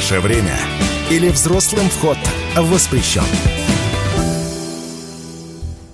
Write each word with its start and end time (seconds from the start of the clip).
Наше 0.00 0.20
время. 0.20 0.58
Или 1.10 1.28
взрослым 1.28 1.90
вход 1.90 2.16
воспрещен. 2.56 3.22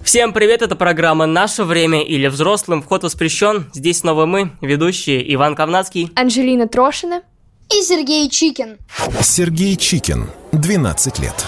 Всем 0.04 0.32
привет, 0.32 0.62
это 0.62 0.76
программа 0.76 1.26
«Наше 1.26 1.64
время» 1.64 2.04
или 2.04 2.28
«Взрослым 2.28 2.82
вход 2.82 3.02
воспрещен». 3.02 3.68
Здесь 3.74 3.98
снова 3.98 4.24
мы, 4.24 4.52
ведущие 4.60 5.34
Иван 5.34 5.56
Ковнацкий, 5.56 6.12
Анжелина 6.14 6.68
Трошина 6.68 7.22
и 7.68 7.82
Сергей 7.82 8.30
Чикин. 8.30 8.78
Сергей 9.22 9.74
Чикин, 9.74 10.30
12 10.52 11.18
лет. 11.18 11.44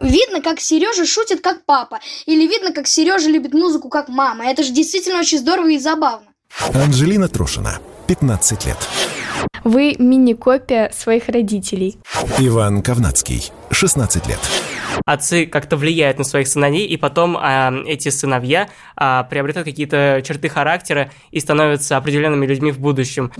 Видно, 0.00 0.40
как 0.40 0.60
Сережа 0.60 1.04
шутит 1.04 1.42
как 1.42 1.66
папа, 1.66 2.00
или 2.24 2.46
видно, 2.48 2.72
как 2.72 2.86
Сережа 2.86 3.28
любит 3.28 3.52
музыку 3.52 3.90
как 3.90 4.08
мама. 4.08 4.46
Это 4.46 4.62
же 4.62 4.72
действительно 4.72 5.18
очень 5.18 5.38
здорово 5.38 5.68
и 5.70 5.78
забавно. 5.78 6.28
Анжелина 6.72 7.28
Трошина, 7.28 7.80
15 8.06 8.64
лет. 8.64 8.78
Вы 9.64 9.96
мини-копия 9.98 10.90
своих 10.92 11.28
родителей. 11.28 11.98
Иван 12.38 12.82
Ковнацкий, 12.82 13.52
16 13.70 14.26
лет 14.26 14.40
отцы 15.04 15.46
как-то 15.46 15.76
влияют 15.76 16.18
на 16.18 16.24
своих 16.24 16.48
сыновей, 16.48 16.86
и 16.86 16.96
потом 16.96 17.36
а, 17.36 17.72
эти 17.86 18.08
сыновья 18.08 18.68
а, 18.96 19.24
приобретают 19.24 19.66
какие-то 19.66 20.22
черты 20.24 20.48
характера 20.48 21.10
и 21.30 21.40
становятся 21.40 21.96
определенными 21.96 22.46
людьми 22.46 22.72
в 22.72 22.78
будущем. 22.78 23.32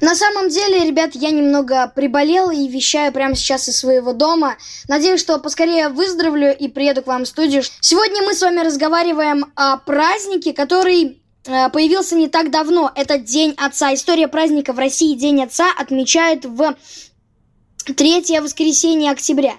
На 0.00 0.16
самом 0.16 0.48
деле, 0.48 0.84
ребят, 0.84 1.10
я 1.14 1.30
немного 1.30 1.90
приболел 1.94 2.50
и 2.50 2.68
вещаю 2.68 3.12
прямо 3.12 3.36
сейчас 3.36 3.68
из 3.68 3.76
своего 3.76 4.12
дома. 4.12 4.56
Надеюсь, 4.88 5.20
что 5.20 5.38
поскорее 5.38 5.88
выздоровлю 5.90 6.52
и 6.56 6.66
приеду 6.66 7.02
к 7.02 7.06
вам 7.06 7.24
в 7.24 7.28
студию. 7.28 7.62
Сегодня 7.80 8.22
мы 8.22 8.34
с 8.34 8.42
вами 8.42 8.66
разговариваем 8.66 9.52
о 9.54 9.76
празднике, 9.76 10.52
который 10.52 11.04
э, 11.04 11.21
появился 11.44 12.16
не 12.16 12.28
так 12.28 12.50
давно. 12.50 12.90
Это 12.94 13.18
День 13.18 13.54
Отца. 13.56 13.92
История 13.94 14.28
праздника 14.28 14.72
в 14.72 14.78
России 14.78 15.16
День 15.16 15.42
Отца 15.42 15.66
отмечают 15.76 16.44
в 16.44 16.76
третье 17.96 18.40
воскресенье 18.40 19.10
октября. 19.10 19.54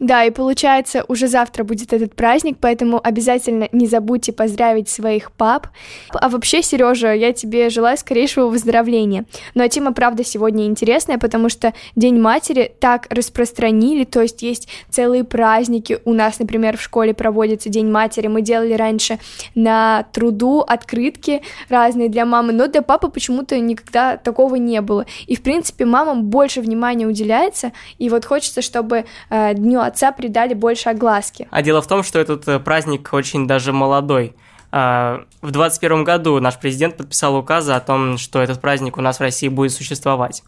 Да, 0.00 0.24
и 0.24 0.30
получается, 0.30 1.04
уже 1.08 1.26
завтра 1.26 1.64
будет 1.64 1.92
этот 1.92 2.14
праздник, 2.14 2.58
поэтому 2.60 3.00
обязательно 3.02 3.68
не 3.72 3.86
забудьте 3.86 4.32
поздравить 4.32 4.88
своих 4.88 5.32
пап. 5.32 5.68
А 6.12 6.28
вообще, 6.28 6.62
Сережа, 6.62 7.12
я 7.12 7.32
тебе 7.32 7.68
желаю 7.68 7.98
скорейшего 7.98 8.48
выздоровления. 8.48 9.24
Но 9.54 9.66
тема, 9.66 9.92
правда, 9.92 10.24
сегодня 10.24 10.66
интересная, 10.66 11.18
потому 11.18 11.48
что 11.48 11.74
День 11.96 12.20
матери 12.20 12.72
так 12.78 13.08
распространили, 13.10 14.04
то 14.04 14.22
есть 14.22 14.42
есть 14.42 14.68
целые 14.88 15.24
праздники. 15.24 15.98
У 16.04 16.12
нас, 16.12 16.38
например, 16.38 16.76
в 16.76 16.82
школе 16.82 17.12
проводится 17.12 17.68
День 17.68 17.90
матери. 17.90 18.28
Мы 18.28 18.42
делали 18.42 18.74
раньше 18.74 19.18
на 19.56 20.04
труду 20.12 20.60
открытки 20.60 21.42
разные 21.68 22.08
для 22.08 22.24
мамы, 22.24 22.52
но 22.52 22.68
для 22.68 22.82
папы 22.82 23.08
почему-то 23.08 23.58
никогда 23.58 24.16
такого 24.16 24.54
не 24.54 24.80
было. 24.80 25.06
И, 25.26 25.34
в 25.34 25.42
принципе, 25.42 25.84
мамам 25.84 26.24
больше 26.24 26.60
внимания 26.60 27.06
уделяется, 27.06 27.72
и 27.98 28.08
вот 28.10 28.24
хочется, 28.24 28.62
чтобы 28.62 29.04
э, 29.30 29.54
дню 29.54 29.87
отца 29.88 30.12
придали 30.12 30.54
больше 30.54 30.90
огласки. 30.90 31.48
А 31.50 31.62
дело 31.62 31.82
в 31.82 31.86
том, 31.86 32.02
что 32.02 32.18
этот 32.18 32.46
э, 32.46 32.60
праздник 32.60 33.12
очень 33.12 33.46
даже 33.46 33.72
молодой. 33.72 34.34
А, 34.70 35.24
в 35.40 35.50
2021 35.50 36.04
году 36.04 36.40
наш 36.40 36.58
президент 36.58 36.96
подписал 36.96 37.36
указы 37.36 37.72
о 37.72 37.80
том, 37.80 38.18
что 38.18 38.40
этот 38.40 38.60
праздник 38.60 38.98
у 38.98 39.00
нас 39.00 39.18
в 39.18 39.20
России 39.20 39.48
будет 39.48 39.72
существовать. 39.72 40.42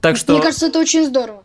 Так 0.00 0.16
что... 0.16 0.32
Мне 0.32 0.42
кажется, 0.42 0.66
это 0.66 0.78
очень 0.78 1.04
здорово. 1.06 1.44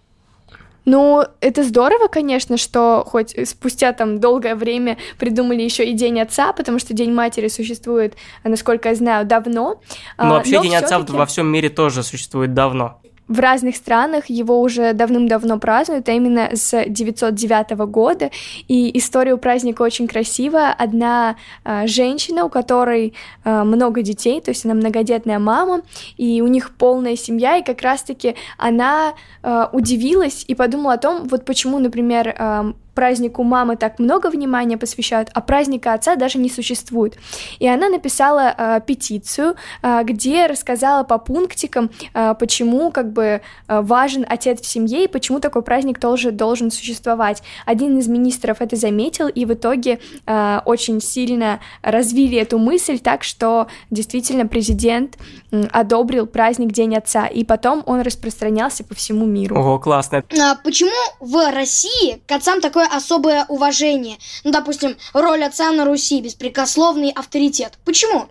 Ну, 0.86 1.24
это 1.42 1.64
здорово, 1.64 2.08
конечно, 2.08 2.58
что 2.58 3.04
хоть 3.06 3.36
спустя 3.48 3.94
там 3.94 4.20
долгое 4.20 4.56
время 4.56 4.98
придумали 5.20 5.62
еще 5.62 5.86
и 5.86 5.94
День 5.94 6.20
отца, 6.20 6.52
потому 6.54 6.80
что 6.80 6.94
День 6.94 7.14
матери 7.14 7.48
существует, 7.48 8.16
насколько 8.44 8.90
я 8.90 8.96
знаю, 8.96 9.26
давно. 9.26 9.82
Ну, 10.18 10.30
вообще 10.30 10.56
Но 10.56 10.64
День 10.64 10.76
отца 10.76 11.00
во 11.00 11.26
всем 11.26 11.48
мире 11.48 11.70
тоже 11.70 12.02
существует 12.02 12.54
давно 12.54 13.00
в 13.30 13.40
разных 13.40 13.76
странах 13.76 14.26
его 14.30 14.60
уже 14.60 14.94
давным-давно 14.94 15.60
празднуют, 15.60 16.10
а 16.10 16.12
именно 16.12 16.50
с 16.54 16.84
909 16.86 17.78
года. 17.90 18.32
И 18.68 18.98
история 18.98 19.36
у 19.36 19.38
праздника 19.38 19.84
очень 19.84 20.08
красивая. 20.08 20.74
Одна 20.74 21.36
э, 21.64 21.86
женщина, 21.88 22.44
у 22.44 22.50
которой 22.50 23.14
э, 23.46 23.64
много 23.64 24.02
детей, 24.02 24.42
то 24.42 24.50
есть 24.50 24.66
она 24.66 24.74
многодетная 24.74 25.38
мама, 25.40 25.84
и 26.18 26.42
у 26.42 26.48
них 26.48 26.72
полная 26.76 27.16
семья, 27.16 27.58
и 27.58 27.64
как 27.64 27.82
раз-таки 27.84 28.36
она 28.58 29.14
э, 29.44 29.66
удивилась 29.72 30.44
и 30.48 30.56
подумала 30.56 30.94
о 30.94 30.98
том, 30.98 31.28
вот 31.28 31.46
почему, 31.46 31.78
например, 31.78 32.36
э, 32.36 32.74
празднику 33.00 33.44
мамы 33.44 33.78
так 33.78 33.98
много 33.98 34.30
внимания 34.30 34.78
посвящают, 34.78 35.30
а 35.34 35.40
праздника 35.40 35.94
отца 35.94 36.18
даже 36.18 36.38
не 36.38 36.50
существует. 36.50 37.18
И 37.60 37.66
она 37.66 37.88
написала 37.88 38.54
э, 38.58 38.82
петицию, 38.86 39.56
э, 39.82 40.04
где 40.04 40.48
рассказала 40.48 41.06
по 41.06 41.18
пунктикам, 41.18 41.92
э, 42.14 42.36
почему 42.38 42.92
как 42.92 43.14
бы 43.14 43.24
э, 43.70 43.82
важен 43.82 44.26
отец 44.28 44.60
в 44.60 44.66
семье 44.66 45.06
и 45.06 45.08
почему 45.08 45.40
такой 45.40 45.62
праздник 45.62 45.98
тоже 45.98 46.32
должен 46.32 46.72
существовать. 46.72 47.42
Один 47.66 47.98
из 48.00 48.10
министров 48.10 48.58
это 48.60 48.76
заметил, 48.76 49.30
и 49.30 49.46
в 49.46 49.54
итоге 49.54 50.00
э, 50.26 50.60
очень 50.66 51.00
сильно 51.00 51.62
развили 51.82 52.38
эту 52.38 52.58
мысль 52.60 53.00
так, 53.00 53.24
что 53.24 53.68
действительно 53.90 54.46
президент 54.46 55.18
э, 55.54 55.64
одобрил 55.72 56.28
праздник 56.28 56.74
День 56.74 56.98
отца, 56.98 57.28
и 57.28 57.46
потом 57.46 57.82
он 57.86 58.02
распространялся 58.02 58.84
по 58.84 58.94
всему 58.94 59.26
миру. 59.26 59.58
Ого, 59.58 59.80
классно. 59.80 60.22
А 60.38 60.56
почему 60.56 60.92
в 61.22 61.50
России 61.54 62.22
к 62.28 62.32
отцам 62.34 62.60
такое 62.60 62.89
особое 62.92 63.46
уважение. 63.48 64.18
Ну, 64.44 64.52
допустим, 64.52 64.98
роль 65.14 65.44
отца 65.44 65.72
на 65.72 65.86
Руси, 65.86 66.22
беспрекословный 66.22 67.12
авторитет. 67.12 67.78
Почему? 67.86 68.30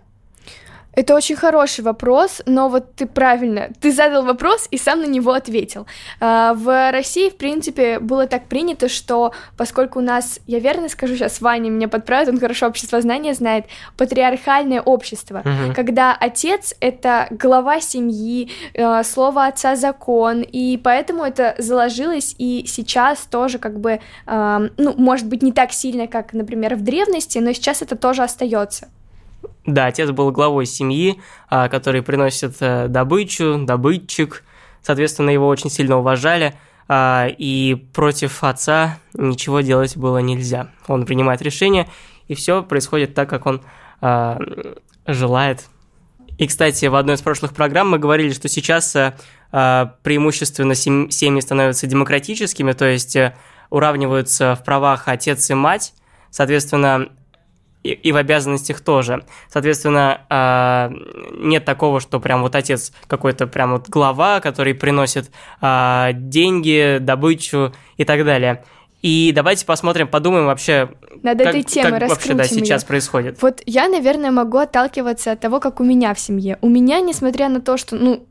Это 0.99 1.15
очень 1.15 1.37
хороший 1.37 1.81
вопрос, 1.81 2.41
но 2.45 2.67
вот 2.67 2.93
ты 2.95 3.05
правильно, 3.05 3.69
ты 3.79 3.89
задал 3.93 4.25
вопрос 4.25 4.67
и 4.69 4.77
сам 4.77 4.99
на 4.99 5.05
него 5.05 5.31
ответил. 5.31 5.87
А, 6.19 6.53
в 6.53 6.91
России, 6.91 7.29
в 7.29 7.37
принципе, 7.37 7.99
было 7.99 8.27
так 8.27 8.47
принято, 8.47 8.89
что 8.89 9.31
поскольку 9.55 9.99
у 9.99 10.01
нас, 10.01 10.41
я 10.45 10.59
верно 10.59 10.89
скажу 10.89 11.15
сейчас, 11.15 11.39
Ваня 11.39 11.69
меня 11.69 11.87
подправит, 11.87 12.27
он 12.27 12.37
хорошо 12.37 12.67
общество 12.67 12.99
знания 12.99 13.33
знает, 13.33 13.67
патриархальное 13.95 14.81
общество, 14.81 15.39
угу. 15.39 15.73
когда 15.73 16.13
отец— 16.19 16.75
это 16.81 17.27
глава 17.31 17.79
семьи, 17.79 18.51
э, 18.73 19.03
слово 19.03 19.45
отца— 19.45 19.75
закон, 19.77 20.41
и 20.41 20.75
поэтому 20.75 21.23
это 21.23 21.55
заложилось 21.59 22.35
и 22.37 22.65
сейчас 22.67 23.19
тоже 23.19 23.57
как 23.57 23.79
бы, 23.79 24.01
ну, 24.27 24.93
может 24.97 25.27
быть, 25.27 25.43
не 25.43 25.53
так 25.53 25.71
сильно, 25.71 26.07
как, 26.07 26.33
например, 26.33 26.75
в 26.75 26.81
древности, 26.81 27.37
но 27.37 27.53
сейчас 27.53 27.81
это 27.81 27.95
тоже 27.95 28.23
остается. 28.23 28.89
Да, 29.65 29.85
отец 29.85 30.09
был 30.11 30.31
главой 30.31 30.65
семьи, 30.65 31.21
а, 31.49 31.69
который 31.69 32.01
приносит 32.01 32.55
э, 32.59 32.87
добычу, 32.87 33.59
добытчик. 33.65 34.43
Соответственно, 34.81 35.29
его 35.29 35.47
очень 35.47 35.69
сильно 35.69 35.97
уважали, 35.97 36.55
а, 36.87 37.27
и 37.27 37.75
против 37.93 38.43
отца 38.43 38.97
ничего 39.13 39.61
делать 39.61 39.95
было 39.95 40.17
нельзя. 40.17 40.71
Он 40.87 41.05
принимает 41.05 41.41
решение, 41.41 41.87
и 42.27 42.35
все 42.35 42.63
происходит 42.63 43.13
так, 43.13 43.29
как 43.29 43.45
он 43.45 43.61
а, 44.01 44.39
желает. 45.05 45.67
И, 46.39 46.47
кстати, 46.47 46.85
в 46.85 46.95
одной 46.95 47.15
из 47.15 47.21
прошлых 47.21 47.53
программ 47.53 47.89
мы 47.89 47.99
говорили, 47.99 48.31
что 48.31 48.47
сейчас 48.47 48.95
э, 48.95 49.11
преимущественно 49.51 50.73
семьи 50.73 51.41
становятся 51.41 51.85
демократическими, 51.85 52.71
то 52.71 52.85
есть 52.85 53.17
э, 53.17 53.35
уравниваются 53.69 54.55
в 54.55 54.63
правах 54.63 55.09
отец 55.09 55.49
и 55.49 55.53
мать. 55.53 55.93
Соответственно, 56.31 57.09
и, 57.83 58.11
в 58.11 58.15
обязанностях 58.15 58.81
тоже. 58.81 59.23
Соответственно, 59.47 60.21
э, 60.29 60.89
нет 61.37 61.65
такого, 61.65 61.99
что 61.99 62.19
прям 62.19 62.41
вот 62.41 62.55
отец 62.55 62.91
какой-то 63.07 63.47
прям 63.47 63.71
вот 63.71 63.87
глава, 63.87 64.41
который 64.41 64.73
приносит 64.73 65.31
э, 65.61 66.09
деньги, 66.13 66.97
добычу 66.99 67.73
и 67.97 68.03
так 68.03 68.25
далее. 68.25 68.63
И 69.01 69.31
давайте 69.33 69.65
посмотрим, 69.65 70.09
подумаем 70.09 70.45
вообще, 70.45 70.89
Над 71.23 71.37
как, 71.37 71.47
этой 71.47 71.63
темой 71.63 71.99
как 72.01 72.09
вообще 72.09 72.33
да, 72.33 72.43
сейчас 72.43 72.81
ее. 72.81 72.87
происходит. 72.87 73.41
Вот 73.41 73.61
я, 73.65 73.87
наверное, 73.87 74.29
могу 74.29 74.57
отталкиваться 74.57 75.31
от 75.31 75.39
того, 75.39 75.61
как 75.61 75.79
у 75.79 75.85
меня 75.85 76.13
в 76.13 76.19
семье. 76.19 76.57
У 76.61 76.67
меня, 76.67 76.99
несмотря 76.99 77.47
на 77.47 77.61
то, 77.61 77.77
что, 77.77 77.95
ну, 77.95 78.25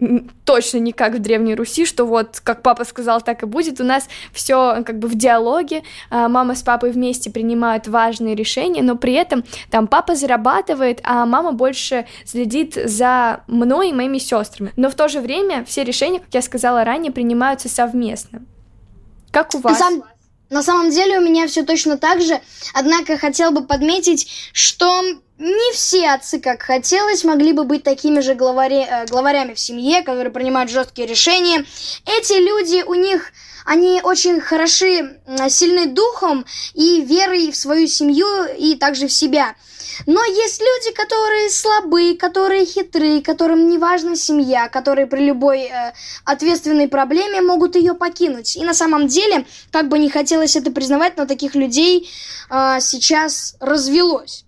точно 0.45 0.79
не 0.79 0.93
как 0.93 1.15
в 1.15 1.21
Древней 1.21 1.55
Руси, 1.55 1.87
что 1.87 2.05
вот 2.05 2.41
как 2.41 2.63
папа 2.63 2.85
сказал, 2.85 3.23
так 3.23 3.43
и 3.43 3.47
будет, 3.47 3.81
у 3.81 3.85
нас 3.85 4.09
все 4.33 4.83
как 4.85 4.99
бы 4.99 5.09
в 5.09 5.15
диалоге, 5.15 5.85
а, 6.11 6.29
мама 6.29 6.55
с 6.55 6.63
папой 6.63 6.91
вместе 6.91 7.31
принимают 7.31 7.89
важные 7.89 8.35
решения, 8.35 8.83
но 8.83 8.97
при 8.97 9.15
этом 9.15 9.45
там 9.71 9.87
папа 9.87 10.17
зарабатывает, 10.17 11.01
а 11.03 11.25
мама 11.25 11.53
больше 11.53 12.07
следит 12.27 12.75
за 12.75 13.41
мной 13.47 13.89
и 13.91 13.93
моими 13.95 14.19
сестрами. 14.19 14.73
Но 14.77 14.91
в 14.91 14.95
то 14.95 15.09
же 15.09 15.21
время 15.21 15.65
все 15.65 15.83
решения, 15.83 16.21
как 16.21 16.35
я 16.35 16.43
сказала 16.43 16.85
ранее, 16.85 17.11
принимаются 17.11 17.71
совместно. 17.71 18.43
Как 19.31 19.55
у 19.55 19.59
вас? 19.59 19.73
На 19.73 19.79
самом 19.79 20.03
деле 20.91 21.19
у 21.19 21.23
меня 21.23 21.47
все 21.47 21.63
точно 21.63 21.99
так 21.99 22.23
же, 22.23 22.41
однако 22.75 23.19
хотел 23.19 23.51
бы 23.51 23.67
подметить, 23.67 24.29
что 24.53 25.03
не 25.39 25.73
все 25.73 26.11
отцы, 26.11 26.41
как 26.41 26.63
хотелось, 26.63 27.25
могли 27.25 27.53
бы 27.53 27.65
быть 27.65 27.85
такими 27.85 28.21
же 28.21 28.35
главари, 28.35 28.85
э, 28.89 29.07
главарями 29.07 29.55
в 29.55 29.61
семье, 29.61 30.03
которые 30.03 30.33
принимают 30.33 30.71
жесткие 30.71 31.07
решения. 31.07 31.65
Эти 32.07 32.33
люди, 32.33 32.83
у 32.83 32.95
них 32.95 33.33
они 33.69 34.01
очень 34.03 34.41
хороши, 34.41 35.21
сильны 35.51 35.87
духом 35.87 36.47
и 36.73 37.03
верой 37.03 37.53
в 37.53 37.57
свою 37.57 37.87
семью 37.87 38.27
и 38.59 38.77
также 38.77 39.09
в 39.09 39.13
себя. 39.13 39.57
Но 40.07 40.25
есть 40.25 40.61
люди, 40.61 40.95
которые 40.95 41.51
слабые, 41.51 42.17
которые 42.17 42.65
хитрые, 42.65 43.21
которым 43.21 43.69
не 43.69 43.77
важна 43.77 44.17
семья, 44.17 44.69
которые 44.69 45.07
при 45.07 45.27
любой 45.27 45.65
э, 45.65 45.93
ответственной 46.25 46.89
проблеме 46.89 47.43
могут 47.43 47.77
ее 47.77 47.95
покинуть. 47.95 48.57
И 48.57 48.65
на 48.65 48.75
самом 48.75 49.07
деле, 49.07 49.45
как 49.71 49.89
бы 49.89 49.99
не 49.99 50.09
хотелось 50.09 50.57
это 50.57 50.71
признавать, 50.71 51.19
но 51.19 51.27
таких 51.27 51.55
людей 51.55 52.09
э, 52.51 52.79
сейчас 52.81 53.57
развелось. 53.61 54.45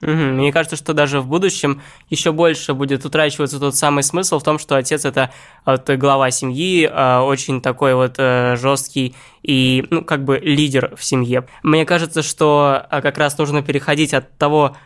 Мне 0.00 0.52
кажется, 0.52 0.76
что 0.76 0.92
даже 0.92 1.20
в 1.20 1.26
будущем 1.26 1.80
еще 2.10 2.32
больше 2.32 2.74
будет 2.74 3.04
утрачиваться 3.04 3.58
тот 3.58 3.74
самый 3.74 4.02
смысл 4.02 4.38
в 4.38 4.42
том, 4.42 4.58
что 4.58 4.76
отец 4.76 5.04
это 5.04 5.30
вот, 5.64 5.88
глава 5.88 6.30
семьи, 6.30 6.86
э, 6.86 7.18
очень 7.20 7.60
такой 7.62 7.94
вот 7.94 8.16
э, 8.18 8.56
жесткий 8.56 9.14
и, 9.42 9.86
ну, 9.90 10.02
как 10.04 10.24
бы 10.24 10.38
лидер 10.38 10.94
в 10.96 11.04
семье. 11.04 11.46
Мне 11.62 11.86
кажется, 11.86 12.22
что 12.22 12.86
э, 12.90 13.00
как 13.00 13.16
раз 13.18 13.38
нужно 13.38 13.62
переходить 13.62 14.14
от 14.14 14.36
того 14.36 14.76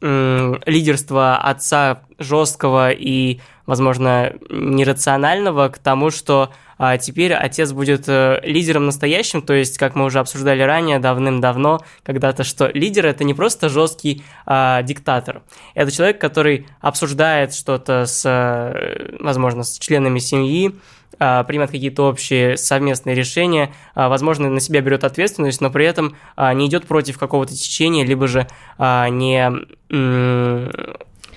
лидерства 0.00 1.36
отца 1.36 2.02
жесткого 2.18 2.90
и, 2.90 3.38
возможно, 3.66 4.32
нерационального 4.50 5.68
к 5.68 5.78
тому, 5.78 6.10
что 6.10 6.50
а 6.78 6.98
теперь 6.98 7.32
отец 7.32 7.72
будет 7.72 8.04
э, 8.08 8.40
лидером 8.42 8.86
настоящим, 8.86 9.42
то 9.42 9.54
есть, 9.54 9.78
как 9.78 9.94
мы 9.94 10.04
уже 10.04 10.18
обсуждали 10.18 10.62
ранее, 10.62 10.98
давным-давно, 10.98 11.80
когда-то, 12.02 12.44
что 12.44 12.68
лидер 12.68 13.06
это 13.06 13.24
не 13.24 13.34
просто 13.34 13.68
жесткий 13.68 14.22
а, 14.44 14.82
диктатор, 14.82 15.42
это 15.74 15.90
человек, 15.90 16.20
который 16.20 16.66
обсуждает 16.80 17.54
что-то 17.54 18.06
с, 18.06 18.22
э, 18.24 19.16
возможно, 19.20 19.62
с 19.62 19.78
членами 19.78 20.18
семьи, 20.18 20.74
а, 21.18 21.44
примет 21.44 21.70
какие-то 21.70 22.04
общие 22.04 22.58
совместные 22.58 23.14
решения, 23.14 23.72
а, 23.94 24.08
возможно, 24.08 24.50
на 24.50 24.60
себя 24.60 24.82
берет 24.82 25.04
ответственность, 25.04 25.60
но 25.62 25.70
при 25.70 25.86
этом 25.86 26.14
не 26.36 26.66
идет 26.66 26.86
против 26.86 27.18
какого-то 27.18 27.54
течения, 27.54 28.04
либо 28.04 28.26
же 28.26 28.46
не 28.78 29.50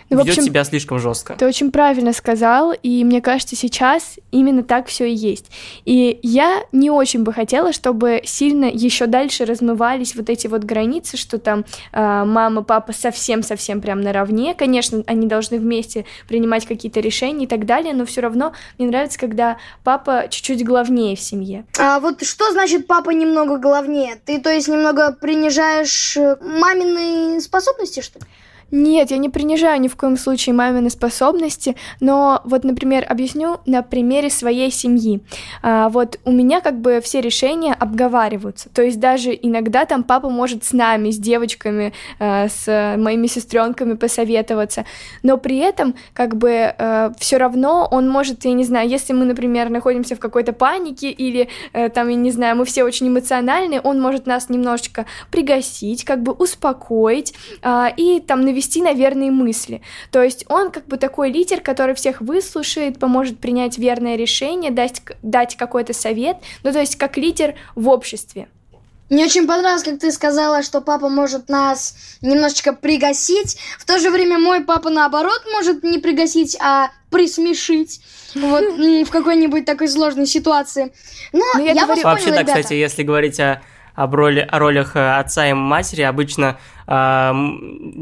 ну, 0.09 0.21
ведет 0.21 0.37
общем, 0.37 0.43
себя 0.43 0.63
слишком 0.63 0.99
жестко. 0.99 1.35
Ты 1.37 1.45
очень 1.45 1.71
правильно 1.71 2.13
сказал, 2.13 2.73
и 2.73 3.03
мне 3.03 3.21
кажется, 3.21 3.55
сейчас 3.55 4.15
именно 4.31 4.63
так 4.63 4.87
все 4.87 5.05
и 5.05 5.13
есть. 5.13 5.51
И 5.85 6.19
я 6.23 6.63
не 6.71 6.89
очень 6.89 7.23
бы 7.23 7.33
хотела, 7.33 7.73
чтобы 7.73 8.21
сильно 8.25 8.65
еще 8.65 9.05
дальше 9.05 9.45
размывались 9.45 10.15
вот 10.15 10.29
эти 10.29 10.47
вот 10.47 10.63
границы, 10.63 11.17
что 11.17 11.37
там 11.37 11.65
э, 11.91 12.23
мама, 12.25 12.63
папа 12.63 12.93
совсем-совсем 12.93 13.81
прям 13.81 14.01
наравне. 14.01 14.55
Конечно, 14.55 15.03
они 15.05 15.27
должны 15.27 15.59
вместе 15.59 16.05
принимать 16.27 16.65
какие-то 16.65 16.99
решения 16.99 17.45
и 17.45 17.47
так 17.47 17.65
далее, 17.65 17.93
но 17.93 18.05
все 18.05 18.21
равно 18.21 18.53
мне 18.77 18.87
нравится, 18.87 19.19
когда 19.19 19.57
папа 19.83 20.25
чуть-чуть 20.29 20.65
главнее 20.65 21.15
в 21.15 21.19
семье. 21.19 21.65
А 21.77 21.99
вот 21.99 22.23
что 22.23 22.51
значит 22.51 22.87
папа 22.87 23.11
немного 23.11 23.57
главнее? 23.57 24.19
Ты, 24.25 24.39
то 24.39 24.51
есть, 24.51 24.67
немного 24.67 25.11
принижаешь 25.13 26.17
э, 26.17 26.37
мамины 26.41 27.39
способности, 27.41 28.01
что 28.01 28.19
ли? 28.19 28.25
Нет, 28.71 29.11
я 29.11 29.17
не 29.17 29.29
принижаю 29.29 29.81
ни 29.81 29.87
в 29.87 29.95
коем 29.95 30.17
случае 30.17 30.53
мамины 30.53 30.89
способности, 30.89 31.75
но 31.99 32.41
вот, 32.43 32.63
например, 32.63 33.05
объясню 33.07 33.57
на 33.65 33.81
примере 33.81 34.29
своей 34.29 34.71
семьи. 34.71 35.21
А, 35.61 35.89
вот 35.89 36.19
у 36.25 36.31
меня 36.31 36.61
как 36.61 36.79
бы 36.79 37.01
все 37.01 37.21
решения 37.21 37.73
обговариваются, 37.73 38.69
то 38.69 38.81
есть 38.81 38.99
даже 38.99 39.37
иногда 39.41 39.85
там 39.85 40.03
папа 40.03 40.29
может 40.29 40.63
с 40.63 40.73
нами, 40.73 41.09
с 41.09 41.17
девочками, 41.17 41.93
а, 42.19 42.47
с 42.47 42.95
моими 42.97 43.27
сестренками 43.27 43.93
посоветоваться, 43.93 44.85
но 45.23 45.37
при 45.37 45.57
этом 45.57 45.95
как 46.13 46.35
бы 46.35 46.73
а, 46.77 47.11
все 47.17 47.37
равно 47.37 47.87
он 47.89 48.07
может, 48.09 48.45
я 48.45 48.53
не 48.53 48.63
знаю, 48.63 48.87
если 48.87 49.13
мы, 49.13 49.25
например, 49.25 49.69
находимся 49.69 50.15
в 50.15 50.19
какой-то 50.19 50.53
панике 50.53 51.09
или 51.09 51.49
а, 51.73 51.89
там, 51.89 52.09
я 52.09 52.15
не 52.15 52.31
знаю, 52.31 52.55
мы 52.55 52.65
все 52.65 52.83
очень 52.83 53.07
эмоциональны, 53.07 53.81
он 53.83 53.99
может 53.99 54.27
нас 54.27 54.49
немножечко 54.49 55.05
пригасить, 55.31 56.03
как 56.03 56.21
бы 56.21 56.33
успокоить 56.33 57.33
а, 57.61 57.91
и 57.95 58.19
там 58.19 58.41
навести 58.41 58.58
навести 58.59 58.81
на 58.81 58.93
верные 58.93 59.31
мысли. 59.31 59.81
То 60.11 60.21
есть 60.21 60.45
он 60.49 60.71
как 60.71 60.85
бы 60.87 60.97
такой 60.97 61.31
лидер, 61.31 61.61
который 61.61 61.95
всех 61.95 62.19
выслушает, 62.21 62.99
поможет 62.99 63.39
принять 63.39 63.77
верное 63.77 64.17
решение, 64.17 64.71
дать, 64.71 65.01
дать 65.23 65.55
какой-то 65.55 65.93
совет, 65.93 66.37
ну 66.63 66.71
то 66.73 66.79
есть 66.79 66.97
как 66.97 67.17
лидер 67.17 67.55
в 67.75 67.87
обществе. 67.87 68.47
Мне 69.09 69.25
очень 69.25 69.47
понравилось, 69.47 69.83
как 69.83 69.99
ты 69.99 70.11
сказала, 70.11 70.61
что 70.61 70.81
папа 70.81 71.09
может 71.09 71.49
нас 71.49 71.95
немножечко 72.21 72.73
пригасить. 72.73 73.57
В 73.79 73.85
то 73.85 73.97
же 73.97 74.11
время 74.11 74.37
мой 74.37 74.63
папа, 74.63 74.89
наоборот, 74.89 75.41
может 75.51 75.83
не 75.83 75.97
пригасить, 75.97 76.55
а 76.61 76.91
присмешить. 77.09 78.01
Вот 78.35 78.63
в 79.07 79.09
какой-нибудь 79.09 79.65
такой 79.65 79.87
сложной 79.87 80.27
ситуации. 80.27 80.91
Но, 81.33 81.39
Но 81.39 81.45
ну, 81.55 81.65
я, 81.65 81.71
я 81.71 81.85
говорю... 81.85 82.03
вас 82.03 82.03
Вообще, 82.03 82.31
да, 82.31 82.43
кстати, 82.43 82.73
если 82.73 83.01
говорить 83.01 83.39
о, 83.39 83.63
об 83.95 84.13
роли, 84.13 84.47
о 84.47 84.59
ролях 84.59 84.95
э, 84.95 85.17
отца 85.17 85.49
и 85.49 85.53
матери, 85.53 86.03
обычно 86.03 86.59
э, 86.89 87.33